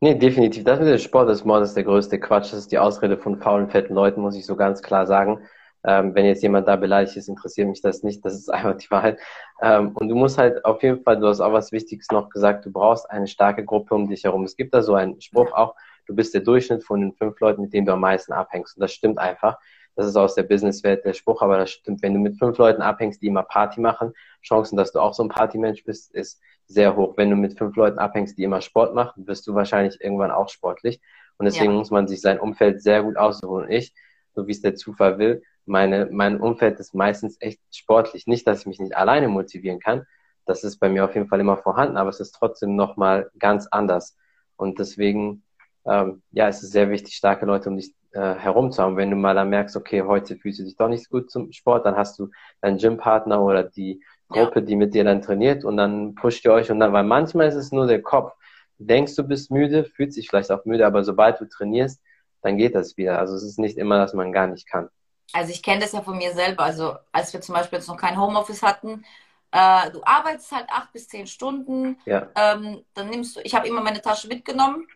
Nee, 0.00 0.16
definitiv. 0.16 0.64
Das 0.64 0.80
mit 0.80 0.88
dem 0.88 0.98
Sport 0.98 1.28
des 1.28 1.44
Mordes 1.44 1.74
der 1.74 1.84
größte 1.84 2.18
Quatsch. 2.18 2.52
Das 2.52 2.58
ist 2.58 2.72
die 2.72 2.78
Ausrede 2.78 3.16
von 3.16 3.38
faulen, 3.40 3.70
fetten 3.70 3.94
Leuten, 3.94 4.22
muss 4.22 4.34
ich 4.34 4.44
so 4.44 4.56
ganz 4.56 4.82
klar 4.82 5.06
sagen. 5.06 5.46
Ähm, 5.84 6.14
wenn 6.14 6.26
jetzt 6.26 6.42
jemand 6.42 6.68
da 6.68 6.76
beleidigt 6.76 7.16
ist, 7.16 7.28
interessiert 7.28 7.68
mich 7.68 7.80
das 7.80 8.02
nicht. 8.02 8.24
Das 8.24 8.34
ist 8.34 8.48
einfach 8.52 8.76
die 8.76 8.90
Wahrheit. 8.90 9.18
Ähm, 9.62 9.92
und 9.94 10.08
du 10.08 10.14
musst 10.14 10.38
halt 10.38 10.64
auf 10.64 10.82
jeden 10.82 11.02
Fall, 11.02 11.18
du 11.18 11.26
hast 11.26 11.40
auch 11.40 11.52
was 11.52 11.72
Wichtiges 11.72 12.08
noch 12.10 12.28
gesagt, 12.28 12.66
du 12.66 12.72
brauchst 12.72 13.10
eine 13.10 13.26
starke 13.26 13.64
Gruppe 13.64 13.94
um 13.94 14.08
dich 14.08 14.24
herum. 14.24 14.44
Es 14.44 14.56
gibt 14.56 14.74
da 14.74 14.82
so 14.82 14.94
einen 14.94 15.20
Spruch 15.20 15.52
auch, 15.52 15.74
du 16.06 16.14
bist 16.14 16.34
der 16.34 16.42
Durchschnitt 16.42 16.84
von 16.84 17.00
den 17.00 17.12
fünf 17.12 17.38
Leuten, 17.40 17.62
mit 17.62 17.72
denen 17.72 17.86
du 17.86 17.92
am 17.92 18.00
meisten 18.00 18.32
abhängst. 18.32 18.76
Und 18.76 18.80
das 18.80 18.92
stimmt 18.92 19.18
einfach. 19.18 19.58
Das 19.96 20.06
ist 20.06 20.16
aus 20.16 20.34
der 20.34 20.44
Businesswelt 20.44 21.04
der 21.04 21.12
Spruch, 21.12 21.42
aber 21.42 21.58
das 21.58 21.70
stimmt. 21.70 22.02
Wenn 22.02 22.14
du 22.14 22.20
mit 22.20 22.38
fünf 22.38 22.56
Leuten 22.58 22.80
abhängst, 22.80 23.20
die 23.22 23.26
immer 23.26 23.42
Party 23.42 23.80
machen, 23.80 24.12
Chancen, 24.42 24.76
dass 24.76 24.92
du 24.92 25.00
auch 25.00 25.14
so 25.14 25.22
ein 25.22 25.28
Partymensch 25.28 25.84
bist, 25.84 26.14
ist 26.14 26.40
sehr 26.66 26.96
hoch. 26.96 27.16
Wenn 27.16 27.30
du 27.30 27.36
mit 27.36 27.58
fünf 27.58 27.76
Leuten 27.76 27.98
abhängst, 27.98 28.38
die 28.38 28.44
immer 28.44 28.60
Sport 28.60 28.94
machen, 28.94 29.26
wirst 29.26 29.46
du 29.46 29.54
wahrscheinlich 29.54 30.00
irgendwann 30.00 30.30
auch 30.30 30.48
sportlich. 30.48 31.00
Und 31.36 31.46
deswegen 31.46 31.72
ja. 31.72 31.78
muss 31.78 31.90
man 31.90 32.06
sich 32.06 32.20
sein 32.20 32.38
Umfeld 32.38 32.82
sehr 32.82 33.02
gut 33.02 33.16
aussuchen. 33.16 33.64
Und 33.64 33.70
ich, 33.70 33.92
so 34.34 34.46
wie 34.46 34.52
es 34.52 34.62
der 34.62 34.76
Zufall 34.76 35.18
will, 35.18 35.42
meine, 35.66 36.08
mein 36.10 36.40
Umfeld 36.40 36.80
ist 36.80 36.94
meistens 36.94 37.36
echt 37.40 37.60
sportlich. 37.72 38.26
Nicht, 38.26 38.46
dass 38.46 38.60
ich 38.60 38.66
mich 38.66 38.80
nicht 38.80 38.96
alleine 38.96 39.28
motivieren 39.28 39.80
kann. 39.80 40.06
Das 40.46 40.64
ist 40.64 40.78
bei 40.78 40.88
mir 40.88 41.04
auf 41.04 41.14
jeden 41.14 41.28
Fall 41.28 41.40
immer 41.40 41.56
vorhanden, 41.56 41.96
aber 41.96 42.10
es 42.10 42.20
ist 42.20 42.32
trotzdem 42.32 42.76
nochmal 42.76 43.30
ganz 43.38 43.66
anders. 43.70 44.16
Und 44.56 44.78
deswegen, 44.78 45.44
ähm, 45.86 46.22
ja, 46.32 46.48
es 46.48 46.62
ist 46.62 46.72
sehr 46.72 46.90
wichtig, 46.90 47.14
starke 47.14 47.46
Leute 47.46 47.68
um 47.68 47.76
dich 47.76 47.94
äh, 48.12 48.34
herum 48.34 48.72
zu 48.72 48.82
haben. 48.82 48.96
Wenn 48.96 49.10
du 49.10 49.16
mal 49.16 49.34
dann 49.34 49.50
merkst, 49.50 49.76
okay, 49.76 50.02
heute 50.02 50.36
fühlst 50.36 50.58
du 50.58 50.64
dich 50.64 50.76
doch 50.76 50.88
nicht 50.88 51.08
gut 51.08 51.30
zum 51.30 51.52
Sport, 51.52 51.86
dann 51.86 51.96
hast 51.96 52.18
du 52.18 52.30
deinen 52.60 52.78
Gympartner 52.78 53.42
oder 53.42 53.62
die 53.62 54.02
Gruppe, 54.28 54.60
ja. 54.60 54.66
die 54.66 54.76
mit 54.76 54.94
dir 54.94 55.04
dann 55.04 55.22
trainiert 55.22 55.64
und 55.64 55.76
dann 55.76 56.14
pusht 56.14 56.44
ihr 56.44 56.52
euch 56.52 56.70
und 56.70 56.80
dann, 56.80 56.92
weil 56.92 57.04
manchmal 57.04 57.48
ist 57.48 57.54
es 57.54 57.72
nur 57.72 57.86
der 57.86 58.02
Kopf. 58.02 58.32
Du 58.78 58.84
denkst, 58.86 59.14
du 59.16 59.24
bist 59.24 59.50
müde, 59.50 59.84
fühlst 59.84 60.16
dich 60.16 60.28
vielleicht 60.28 60.50
auch 60.50 60.64
müde, 60.64 60.86
aber 60.86 61.04
sobald 61.04 61.40
du 61.40 61.48
trainierst, 61.48 62.00
dann 62.42 62.56
geht 62.56 62.74
das 62.74 62.96
wieder. 62.96 63.18
Also 63.18 63.34
es 63.34 63.44
ist 63.44 63.58
nicht 63.58 63.76
immer, 63.76 63.98
dass 63.98 64.14
man 64.14 64.32
gar 64.32 64.46
nicht 64.46 64.66
kann 64.66 64.88
also 65.32 65.52
ich 65.52 65.62
kenne 65.62 65.80
das 65.80 65.92
ja 65.92 66.02
von 66.02 66.16
mir 66.16 66.34
selber. 66.34 66.64
Also 66.64 66.96
als 67.12 67.32
wir 67.32 67.40
zum 67.40 67.54
Beispiel 67.54 67.78
jetzt 67.78 67.88
noch 67.88 67.96
kein 67.96 68.20
Homeoffice 68.20 68.62
hatten, 68.62 69.04
äh, 69.52 69.90
du 69.90 70.02
arbeitest 70.04 70.52
halt 70.52 70.68
acht 70.70 70.92
bis 70.92 71.08
zehn 71.08 71.26
Stunden, 71.26 72.00
ja. 72.04 72.28
ähm, 72.36 72.84
dann 72.94 73.10
nimmst 73.10 73.36
du, 73.36 73.40
ich 73.40 73.54
habe 73.54 73.66
immer 73.66 73.80
meine 73.80 74.00
Tasche 74.00 74.28
mitgenommen, 74.28 74.86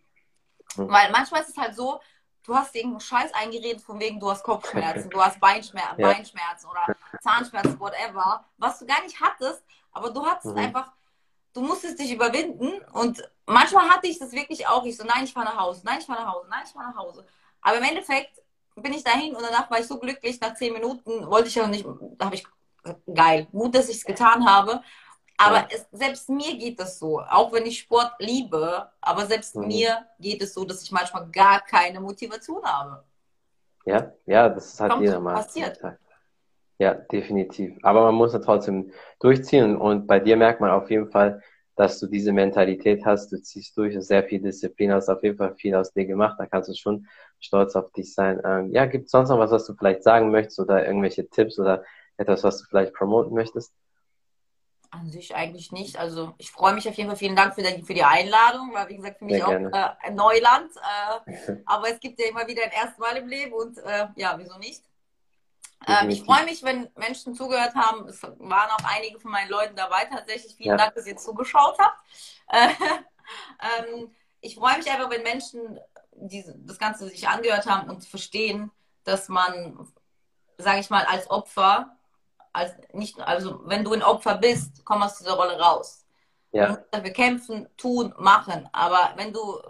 mhm. 0.77 0.88
weil 0.88 1.11
manchmal 1.11 1.42
ist 1.42 1.51
es 1.51 1.57
halt 1.57 1.75
so, 1.75 2.01
du 2.44 2.55
hast 2.55 2.75
irgendeinen 2.75 3.01
Scheiß 3.01 3.35
eingeredet, 3.35 3.83
von 3.83 3.99
wegen, 3.99 4.20
du 4.20 4.31
hast 4.31 4.44
Kopfschmerzen, 4.44 5.11
du 5.11 5.20
hast 5.20 5.40
Beinschmerzen, 5.40 6.01
ja. 6.01 6.12
Beinschmerzen 6.12 6.68
oder 6.68 6.87
Zahnschmerzen, 7.20 7.81
whatever, 7.81 8.44
was 8.59 8.79
du 8.79 8.87
gar 8.87 9.03
nicht 9.03 9.20
hattest, 9.20 9.64
aber 9.90 10.11
du 10.11 10.25
hattest 10.25 10.55
mhm. 10.55 10.62
einfach, 10.62 10.92
du 11.53 11.61
musstest 11.62 11.99
dich 11.99 12.12
überwinden 12.12 12.81
und 12.92 13.29
manchmal 13.47 13.88
hatte 13.88 14.07
ich 14.07 14.18
das 14.18 14.33
wirklich 14.33 14.68
auch. 14.68 14.85
Ich 14.85 14.97
so, 14.97 15.05
nein, 15.05 15.25
ich 15.25 15.33
fahre 15.33 15.47
nach 15.47 15.59
Hause, 15.59 15.83
nein, 15.85 15.99
ich 15.99 16.07
fahre 16.07 16.23
nach 16.23 16.33
Hause, 16.33 16.49
nein, 16.49 16.62
ich 16.64 16.73
fahre 16.73 16.90
nach 16.90 16.97
Hause. 16.97 17.27
Aber 17.61 17.79
im 17.79 17.85
Endeffekt 17.85 18.40
bin 18.76 18.92
ich 18.92 19.04
dahin 19.04 19.34
und 19.34 19.42
danach 19.42 19.70
war 19.70 19.78
ich 19.78 19.87
so 19.87 19.98
glücklich, 19.98 20.40
nach 20.40 20.54
zehn 20.54 20.72
Minuten 20.72 21.26
wollte 21.28 21.48
ich 21.48 21.54
ja 21.54 21.66
nicht, 21.66 21.87
da 22.18 22.26
habe 22.26 22.34
ich, 22.34 22.44
geil, 23.12 23.46
gut, 23.52 23.74
dass 23.74 23.88
ich 23.88 23.96
es 23.96 24.04
getan 24.04 24.46
habe. 24.46 24.82
Aber 25.37 25.56
ja. 25.56 25.68
es, 25.70 25.87
selbst 25.90 26.28
mir 26.28 26.56
geht 26.56 26.80
es 26.80 26.98
so, 26.98 27.20
auch 27.20 27.52
wenn 27.52 27.66
ich 27.66 27.80
Sport 27.80 28.12
liebe, 28.18 28.88
aber 29.00 29.26
selbst 29.26 29.56
mhm. 29.56 29.66
mir 29.66 30.06
geht 30.20 30.42
es 30.42 30.54
so, 30.54 30.64
dass 30.64 30.82
ich 30.82 30.92
manchmal 30.92 31.28
gar 31.30 31.60
keine 31.60 32.00
Motivation 32.00 32.62
habe. 32.64 33.02
Ja, 33.84 34.12
ja, 34.26 34.48
das 34.48 34.80
hat 34.80 35.00
jeder 35.00 35.20
mal. 35.20 35.34
Passiert. 35.34 35.80
Ja, 36.78 36.94
definitiv. 36.94 37.76
Aber 37.82 38.02
man 38.02 38.14
muss 38.14 38.32
ja 38.32 38.38
trotzdem 38.38 38.92
durchziehen 39.20 39.76
und 39.76 40.06
bei 40.06 40.18
dir 40.20 40.37
merkt 40.37 40.60
man 40.60 40.70
auf 40.70 40.90
jeden 40.90 41.10
Fall, 41.10 41.42
dass 41.76 41.98
du 41.98 42.06
diese 42.06 42.32
Mentalität 42.32 43.04
hast, 43.04 43.32
du 43.32 43.40
ziehst 43.42 43.76
durch, 43.76 43.96
sehr 44.00 44.24
viel 44.24 44.40
Disziplin, 44.40 44.92
hast 44.92 45.08
auf 45.08 45.22
jeden 45.22 45.37
Fall 45.37 45.54
viel 45.56 45.74
aus 45.74 45.92
dir 45.92 46.06
gemacht, 46.06 46.37
da 46.38 46.46
kannst 46.46 46.68
du 46.68 46.74
schon 46.74 47.06
stolz 47.40 47.74
auf 47.74 47.90
dich 47.92 48.14
sein. 48.14 48.40
Ähm, 48.44 48.70
ja, 48.70 48.87
gibt 48.87 49.06
es 49.06 49.10
sonst 49.10 49.28
noch 49.28 49.38
was, 49.38 49.50
was 49.50 49.66
du 49.66 49.74
vielleicht 49.74 50.02
sagen 50.02 50.30
möchtest 50.30 50.60
oder 50.60 50.87
irgendwelche 50.87 51.28
Tipps 51.28 51.58
oder 51.58 51.84
etwas, 52.16 52.44
was 52.44 52.58
du 52.58 52.66
vielleicht 52.66 52.94
promoten 52.94 53.34
möchtest? 53.34 53.72
An 54.90 55.10
sich 55.10 55.34
eigentlich 55.34 55.72
nicht. 55.72 55.98
Also 55.98 56.34
ich 56.38 56.52
freue 56.52 56.74
mich 56.74 56.88
auf 56.88 56.94
jeden 56.94 57.08
Fall. 57.08 57.18
Vielen 57.18 57.34
Dank 57.34 57.56
für 57.56 57.62
die, 57.62 57.82
für 57.82 57.94
die 57.94 58.04
Einladung, 58.04 58.72
weil 58.72 58.88
wie 58.88 58.96
gesagt 58.96 59.18
für 59.18 59.24
mich 59.24 59.42
Sehr 59.42 59.48
auch 59.48 59.52
äh, 59.52 60.10
Neuland. 60.12 60.70
Äh, 61.26 61.56
aber 61.66 61.90
es 61.90 61.98
gibt 61.98 62.20
ja 62.20 62.28
immer 62.28 62.46
wieder 62.46 62.62
ein 62.62 62.70
erstes 62.70 62.98
Mal 62.98 63.16
im 63.16 63.26
Leben 63.26 63.52
und 63.52 63.78
äh, 63.78 64.06
ja, 64.14 64.37
wieso 64.38 64.56
nicht? 64.58 64.84
Ähm, 65.87 66.11
ich 66.11 66.25
freue 66.25 66.44
mich, 66.44 66.62
wenn 66.62 66.88
Menschen 66.97 67.35
zugehört 67.35 67.75
haben. 67.75 68.09
Es 68.09 68.23
waren 68.23 68.70
auch 68.70 68.85
einige 68.85 69.18
von 69.20 69.31
meinen 69.31 69.51
Leuten 69.51 69.77
dabei 69.77 70.05
tatsächlich. 70.05 70.55
Vielen 70.55 70.70
ja. 70.70 70.77
Dank, 70.77 70.94
dass 70.94 71.07
ihr 71.07 71.16
zugeschaut 71.16 71.77
habt. 71.79 71.99
ähm, 72.53 74.11
ich 74.40 74.57
freue 74.57 74.77
mich 74.77 74.90
einfach, 74.90 75.11
wenn 75.11 75.23
Menschen 75.23 75.79
diese, 76.12 76.55
das 76.59 76.79
Ganze 76.79 77.09
sich 77.09 77.29
angehört 77.29 77.66
haben 77.66 77.88
und 77.88 78.05
verstehen, 78.05 78.70
dass 79.05 79.29
man, 79.29 79.88
sage 80.59 80.81
ich 80.81 80.90
mal, 80.90 81.05
als 81.05 81.29
Opfer, 81.31 81.97
als 82.53 82.73
nicht, 82.92 83.18
also 83.20 83.61
wenn 83.64 83.85
du 83.85 83.92
ein 83.92 84.03
Opfer 84.03 84.37
bist, 84.37 84.85
komm 84.85 85.03
aus 85.03 85.18
dieser 85.18 85.35
Rolle 85.35 85.59
raus. 85.59 86.05
Ja. 86.53 86.66
Du 86.66 86.73
musst 86.73 86.85
dafür 86.90 87.11
kämpfen, 87.11 87.68
tun, 87.77 88.14
machen. 88.18 88.68
Aber 88.73 89.12
wenn 89.16 89.33
du 89.33 89.61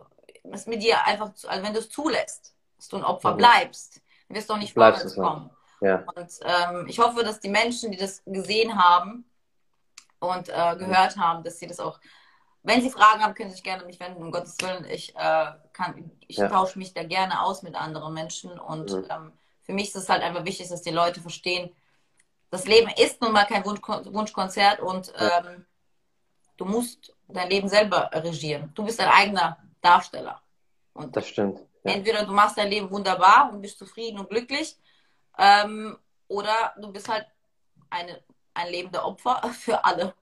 es 0.53 0.67
mit 0.67 0.83
dir 0.83 1.05
einfach, 1.07 1.31
also 1.47 1.63
wenn 1.63 1.73
du 1.73 1.81
es 1.81 1.89
zulässt, 1.89 2.55
dass 2.77 2.89
du 2.89 2.97
ein 2.97 3.05
Opfer 3.05 3.33
mhm. 3.33 3.39
bleibst, 3.39 4.03
wirst 4.29 4.51
du 4.51 4.55
auch 4.55 4.59
nicht 4.59 4.75
vorwärts 4.75 5.15
kommen. 5.15 5.51
Ja. 5.85 6.05
Und 6.15 6.31
ähm, 6.43 6.87
ich 6.89 6.99
hoffe, 6.99 7.23
dass 7.23 7.41
die 7.41 7.51
Menschen, 7.51 7.91
die 7.91 7.99
das 7.99 8.23
gesehen 8.25 8.83
haben 8.83 9.25
und 10.19 10.49
äh, 10.49 10.77
gehört 10.77 11.19
haben, 11.19 11.45
dass 11.45 11.59
sie 11.59 11.67
das 11.67 11.79
auch, 11.79 12.01
wenn 12.63 12.81
sie 12.81 12.91
Fragen 12.91 13.23
haben, 13.23 13.35
können 13.35 13.51
sie 13.51 13.57
sich 13.57 13.65
gerne 13.65 13.83
an 13.83 13.87
mich 13.87 14.01
wenden, 14.01 14.23
um 14.23 14.33
Gottes 14.33 14.57
Willen. 14.63 14.87
Ich, 14.87 15.15
äh, 15.15 15.47
kann, 15.75 16.11
ich 16.27 16.39
ja. 16.39 16.49
tausche 16.49 16.79
mich 16.79 16.95
da 16.95 17.05
gerne 17.05 17.43
aus 17.43 17.63
mit 17.63 17.75
anderen 17.75 18.15
Menschen 18.15 18.59
und 18.59 18.93
mhm. 18.93 19.07
ähm, 19.11 19.33
für 19.63 19.73
mich 19.75 19.89
ist 19.89 19.97
es 19.97 20.09
halt 20.09 20.23
einfach 20.23 20.47
wichtig, 20.47 20.69
dass 20.69 20.83
die 20.83 20.91
Leute 20.91 21.21
verstehen, 21.21 21.71
das 22.51 22.67
Leben 22.67 22.91
ist 22.97 23.21
nun 23.21 23.33
mal 23.33 23.45
kein 23.45 23.65
Wunsch, 23.67 23.81
Wunschkonzert 23.83 24.81
und 24.81 25.13
ähm, 25.19 25.67
du 26.57 26.65
musst 26.65 27.13
dein 27.29 27.51
Leben 27.51 27.69
selber 27.69 28.11
regieren. 28.13 28.71
Du 28.75 28.85
bist 28.85 29.01
dein 29.01 29.09
eigener 29.09 29.59
Darsteller. 29.81 30.41
Und 30.93 31.17
das 31.17 31.29
stimmt. 31.29 31.59
Ja. 31.83 31.93
Entweder 31.93 32.25
du 32.25 32.33
machst 32.33 32.57
dein 32.57 32.71
Leben 32.71 32.91
wunderbar 32.91 33.51
und 33.53 33.61
bist 33.61 33.79
zufrieden 33.79 34.19
und 34.19 34.31
glücklich 34.31 34.77
ähm, 35.39 35.97
oder 36.29 36.75
du 36.81 36.93
bist 36.93 37.09
halt 37.09 37.27
eine, 37.91 38.21
ein 38.55 38.71
lebender 38.71 39.05
Opfer 39.07 39.41
für 39.53 39.85
alle. 39.85 40.15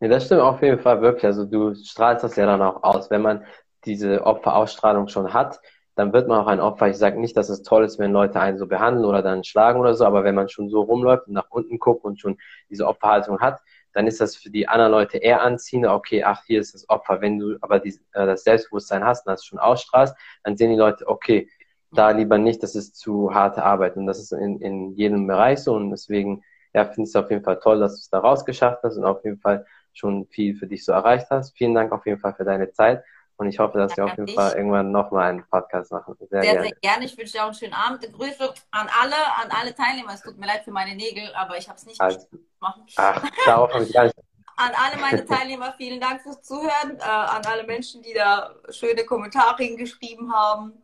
Ja, 0.00 0.08
das 0.08 0.26
stimmt 0.26 0.40
auf 0.40 0.62
jeden 0.62 0.78
Fall 0.78 1.02
wirklich. 1.02 1.24
Also 1.24 1.44
du 1.44 1.74
strahlst 1.74 2.24
das 2.24 2.36
ja 2.36 2.46
dann 2.46 2.62
auch 2.62 2.82
aus. 2.82 3.10
Wenn 3.10 3.22
man 3.22 3.44
diese 3.84 4.24
Opferausstrahlung 4.24 5.08
schon 5.08 5.34
hat, 5.34 5.60
dann 5.94 6.12
wird 6.14 6.28
man 6.28 6.40
auch 6.40 6.46
ein 6.46 6.60
Opfer. 6.60 6.88
Ich 6.88 6.96
sage 6.96 7.20
nicht, 7.20 7.36
dass 7.36 7.50
es 7.50 7.62
toll 7.62 7.84
ist, 7.84 7.98
wenn 7.98 8.12
Leute 8.12 8.40
einen 8.40 8.56
so 8.56 8.66
behandeln 8.66 9.04
oder 9.04 9.20
dann 9.22 9.44
schlagen 9.44 9.78
oder 9.80 9.94
so, 9.94 10.06
aber 10.06 10.24
wenn 10.24 10.34
man 10.34 10.48
schon 10.48 10.70
so 10.70 10.80
rumläuft 10.80 11.26
und 11.26 11.34
nach 11.34 11.50
unten 11.50 11.78
guckt 11.78 12.04
und 12.04 12.18
schon 12.18 12.38
diese 12.70 12.86
Opferhaltung 12.86 13.40
hat, 13.40 13.60
dann 13.92 14.06
ist 14.06 14.20
das 14.20 14.36
für 14.36 14.50
die 14.50 14.68
anderen 14.68 14.92
Leute 14.92 15.18
eher 15.18 15.42
anziehender, 15.42 15.94
okay, 15.94 16.22
ach, 16.22 16.42
hier 16.46 16.60
ist 16.60 16.74
das 16.74 16.88
Opfer. 16.88 17.20
Wenn 17.20 17.38
du 17.38 17.56
aber 17.60 17.80
die, 17.80 17.90
äh, 18.12 18.24
das 18.24 18.44
Selbstbewusstsein 18.44 19.04
hast 19.04 19.26
und 19.26 19.32
das 19.32 19.44
schon 19.44 19.58
ausstrahlst, 19.58 20.14
dann 20.44 20.56
sehen 20.56 20.70
die 20.70 20.76
Leute, 20.76 21.06
okay, 21.08 21.48
da 21.92 22.10
lieber 22.10 22.38
nicht, 22.38 22.62
das 22.62 22.74
ist 22.74 22.96
zu 22.96 23.34
harte 23.34 23.64
Arbeit. 23.64 23.96
Und 23.96 24.06
das 24.06 24.18
ist 24.18 24.32
in, 24.32 24.60
in 24.60 24.94
jedem 24.94 25.26
Bereich 25.26 25.60
so. 25.60 25.74
Und 25.74 25.90
deswegen, 25.90 26.42
ja, 26.72 26.84
finde 26.84 27.02
ich 27.02 27.08
es 27.08 27.16
auf 27.16 27.30
jeden 27.30 27.44
Fall 27.44 27.58
toll, 27.58 27.80
dass 27.80 27.94
du 27.94 27.98
es 27.98 28.10
da 28.10 28.18
rausgeschafft 28.20 28.82
hast 28.82 28.96
und 28.96 29.04
auf 29.04 29.24
jeden 29.24 29.38
Fall 29.38 29.66
schon 29.92 30.26
viel 30.26 30.54
für 30.54 30.66
dich 30.66 30.84
so 30.84 30.92
erreicht 30.92 31.26
hast. 31.30 31.56
Vielen 31.56 31.74
Dank 31.74 31.92
auf 31.92 32.06
jeden 32.06 32.20
Fall 32.20 32.34
für 32.34 32.44
deine 32.44 32.70
Zeit. 32.72 33.02
Und 33.36 33.48
ich 33.48 33.58
hoffe, 33.58 33.78
dass 33.78 33.94
Danke 33.94 34.02
wir 34.02 34.04
auf 34.04 34.18
jeden 34.18 34.26
dich. 34.26 34.36
Fall 34.36 34.52
irgendwann 34.52 34.92
nochmal 34.92 35.30
einen 35.30 35.44
Podcast 35.48 35.90
machen. 35.90 36.14
Sehr, 36.18 36.28
sehr, 36.28 36.40
gerne. 36.40 36.62
sehr 36.62 36.76
gerne. 36.82 37.04
Ich 37.06 37.16
wünsche 37.16 37.32
dir 37.32 37.40
auch 37.40 37.46
einen 37.46 37.54
schönen 37.54 37.72
Abend. 37.72 38.12
Grüße 38.12 38.52
an 38.70 38.88
alle, 39.00 39.16
an 39.42 39.50
alle 39.50 39.74
Teilnehmer. 39.74 40.12
Es 40.12 40.22
tut 40.22 40.38
mir 40.38 40.46
leid 40.46 40.62
für 40.62 40.72
meine 40.72 40.94
Nägel, 40.94 41.34
aber 41.34 41.56
ich 41.56 41.66
habe 41.68 41.78
es 41.78 41.86
nicht 41.86 42.00
also, 42.00 42.26
machen. 42.60 42.84
Ach, 42.96 43.22
darauf 43.46 43.72
habe 43.72 43.84
ich 43.84 43.92
gar 43.92 44.04
nicht. 44.04 44.16
An 44.56 44.72
alle 44.74 45.00
meine 45.00 45.24
Teilnehmer, 45.24 45.72
vielen 45.78 45.98
Dank 46.02 46.20
fürs 46.20 46.42
Zuhören. 46.42 46.98
Äh, 46.98 47.02
an 47.02 47.40
alle 47.46 47.64
Menschen, 47.64 48.02
die 48.02 48.12
da 48.12 48.54
schöne 48.68 49.06
Kommentare 49.06 49.74
geschrieben 49.74 50.30
haben 50.34 50.82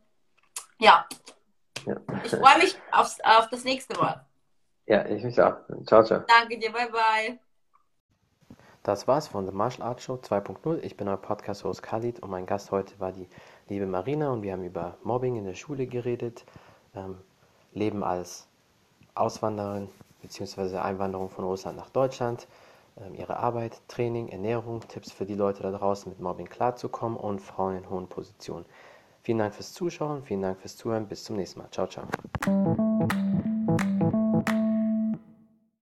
ja. 0.78 1.06
ja. 1.84 1.96
Ich 2.24 2.30
freue 2.30 2.58
mich 2.58 2.76
aufs, 2.92 3.18
auf 3.22 3.48
das 3.50 3.64
nächste 3.64 3.98
Mal. 3.98 4.24
Ja, 4.86 5.04
ich 5.06 5.22
mich 5.24 5.40
auch. 5.40 5.56
Ciao, 5.86 6.04
ciao. 6.04 6.22
Danke 6.28 6.58
dir, 6.58 6.72
bye 6.72 6.90
bye. 6.90 7.38
Das 8.86 9.08
war's 9.08 9.26
von 9.26 9.44
The 9.46 9.52
Martial 9.52 9.88
Art 9.88 10.00
Show 10.00 10.14
2.0. 10.14 10.78
Ich 10.82 10.96
bin 10.96 11.08
euer 11.08 11.16
Podcast-Host 11.16 11.82
Khalid 11.82 12.20
und 12.20 12.30
mein 12.30 12.46
Gast 12.46 12.70
heute 12.70 12.98
war 13.00 13.10
die 13.10 13.28
liebe 13.68 13.84
Marina 13.84 14.30
und 14.30 14.42
wir 14.42 14.52
haben 14.52 14.62
über 14.62 14.96
Mobbing 15.02 15.34
in 15.34 15.44
der 15.44 15.54
Schule 15.54 15.88
geredet, 15.88 16.44
ähm, 16.94 17.18
Leben 17.72 18.04
als 18.04 18.46
Auswanderin 19.16 19.88
bzw. 20.22 20.76
Einwanderung 20.76 21.30
von 21.30 21.44
Russland 21.44 21.76
nach 21.76 21.90
Deutschland, 21.90 22.46
ähm, 22.96 23.16
ihre 23.16 23.38
Arbeit, 23.38 23.82
Training, 23.88 24.28
Ernährung, 24.28 24.86
Tipps 24.86 25.10
für 25.10 25.26
die 25.26 25.34
Leute 25.34 25.64
da 25.64 25.72
draußen 25.72 26.08
mit 26.08 26.20
Mobbing 26.20 26.48
klarzukommen 26.48 27.18
und 27.18 27.40
Frauen 27.40 27.78
in 27.78 27.90
hohen 27.90 28.08
Positionen. 28.08 28.66
Vielen 29.26 29.38
Dank 29.38 29.54
fürs 29.56 29.72
Zuschauen, 29.72 30.22
vielen 30.22 30.42
Dank 30.42 30.60
fürs 30.60 30.76
Zuhören. 30.76 31.08
Bis 31.08 31.24
zum 31.24 31.34
nächsten 31.34 31.58
Mal. 31.58 31.68
Ciao, 31.72 31.88
ciao. 31.88 32.06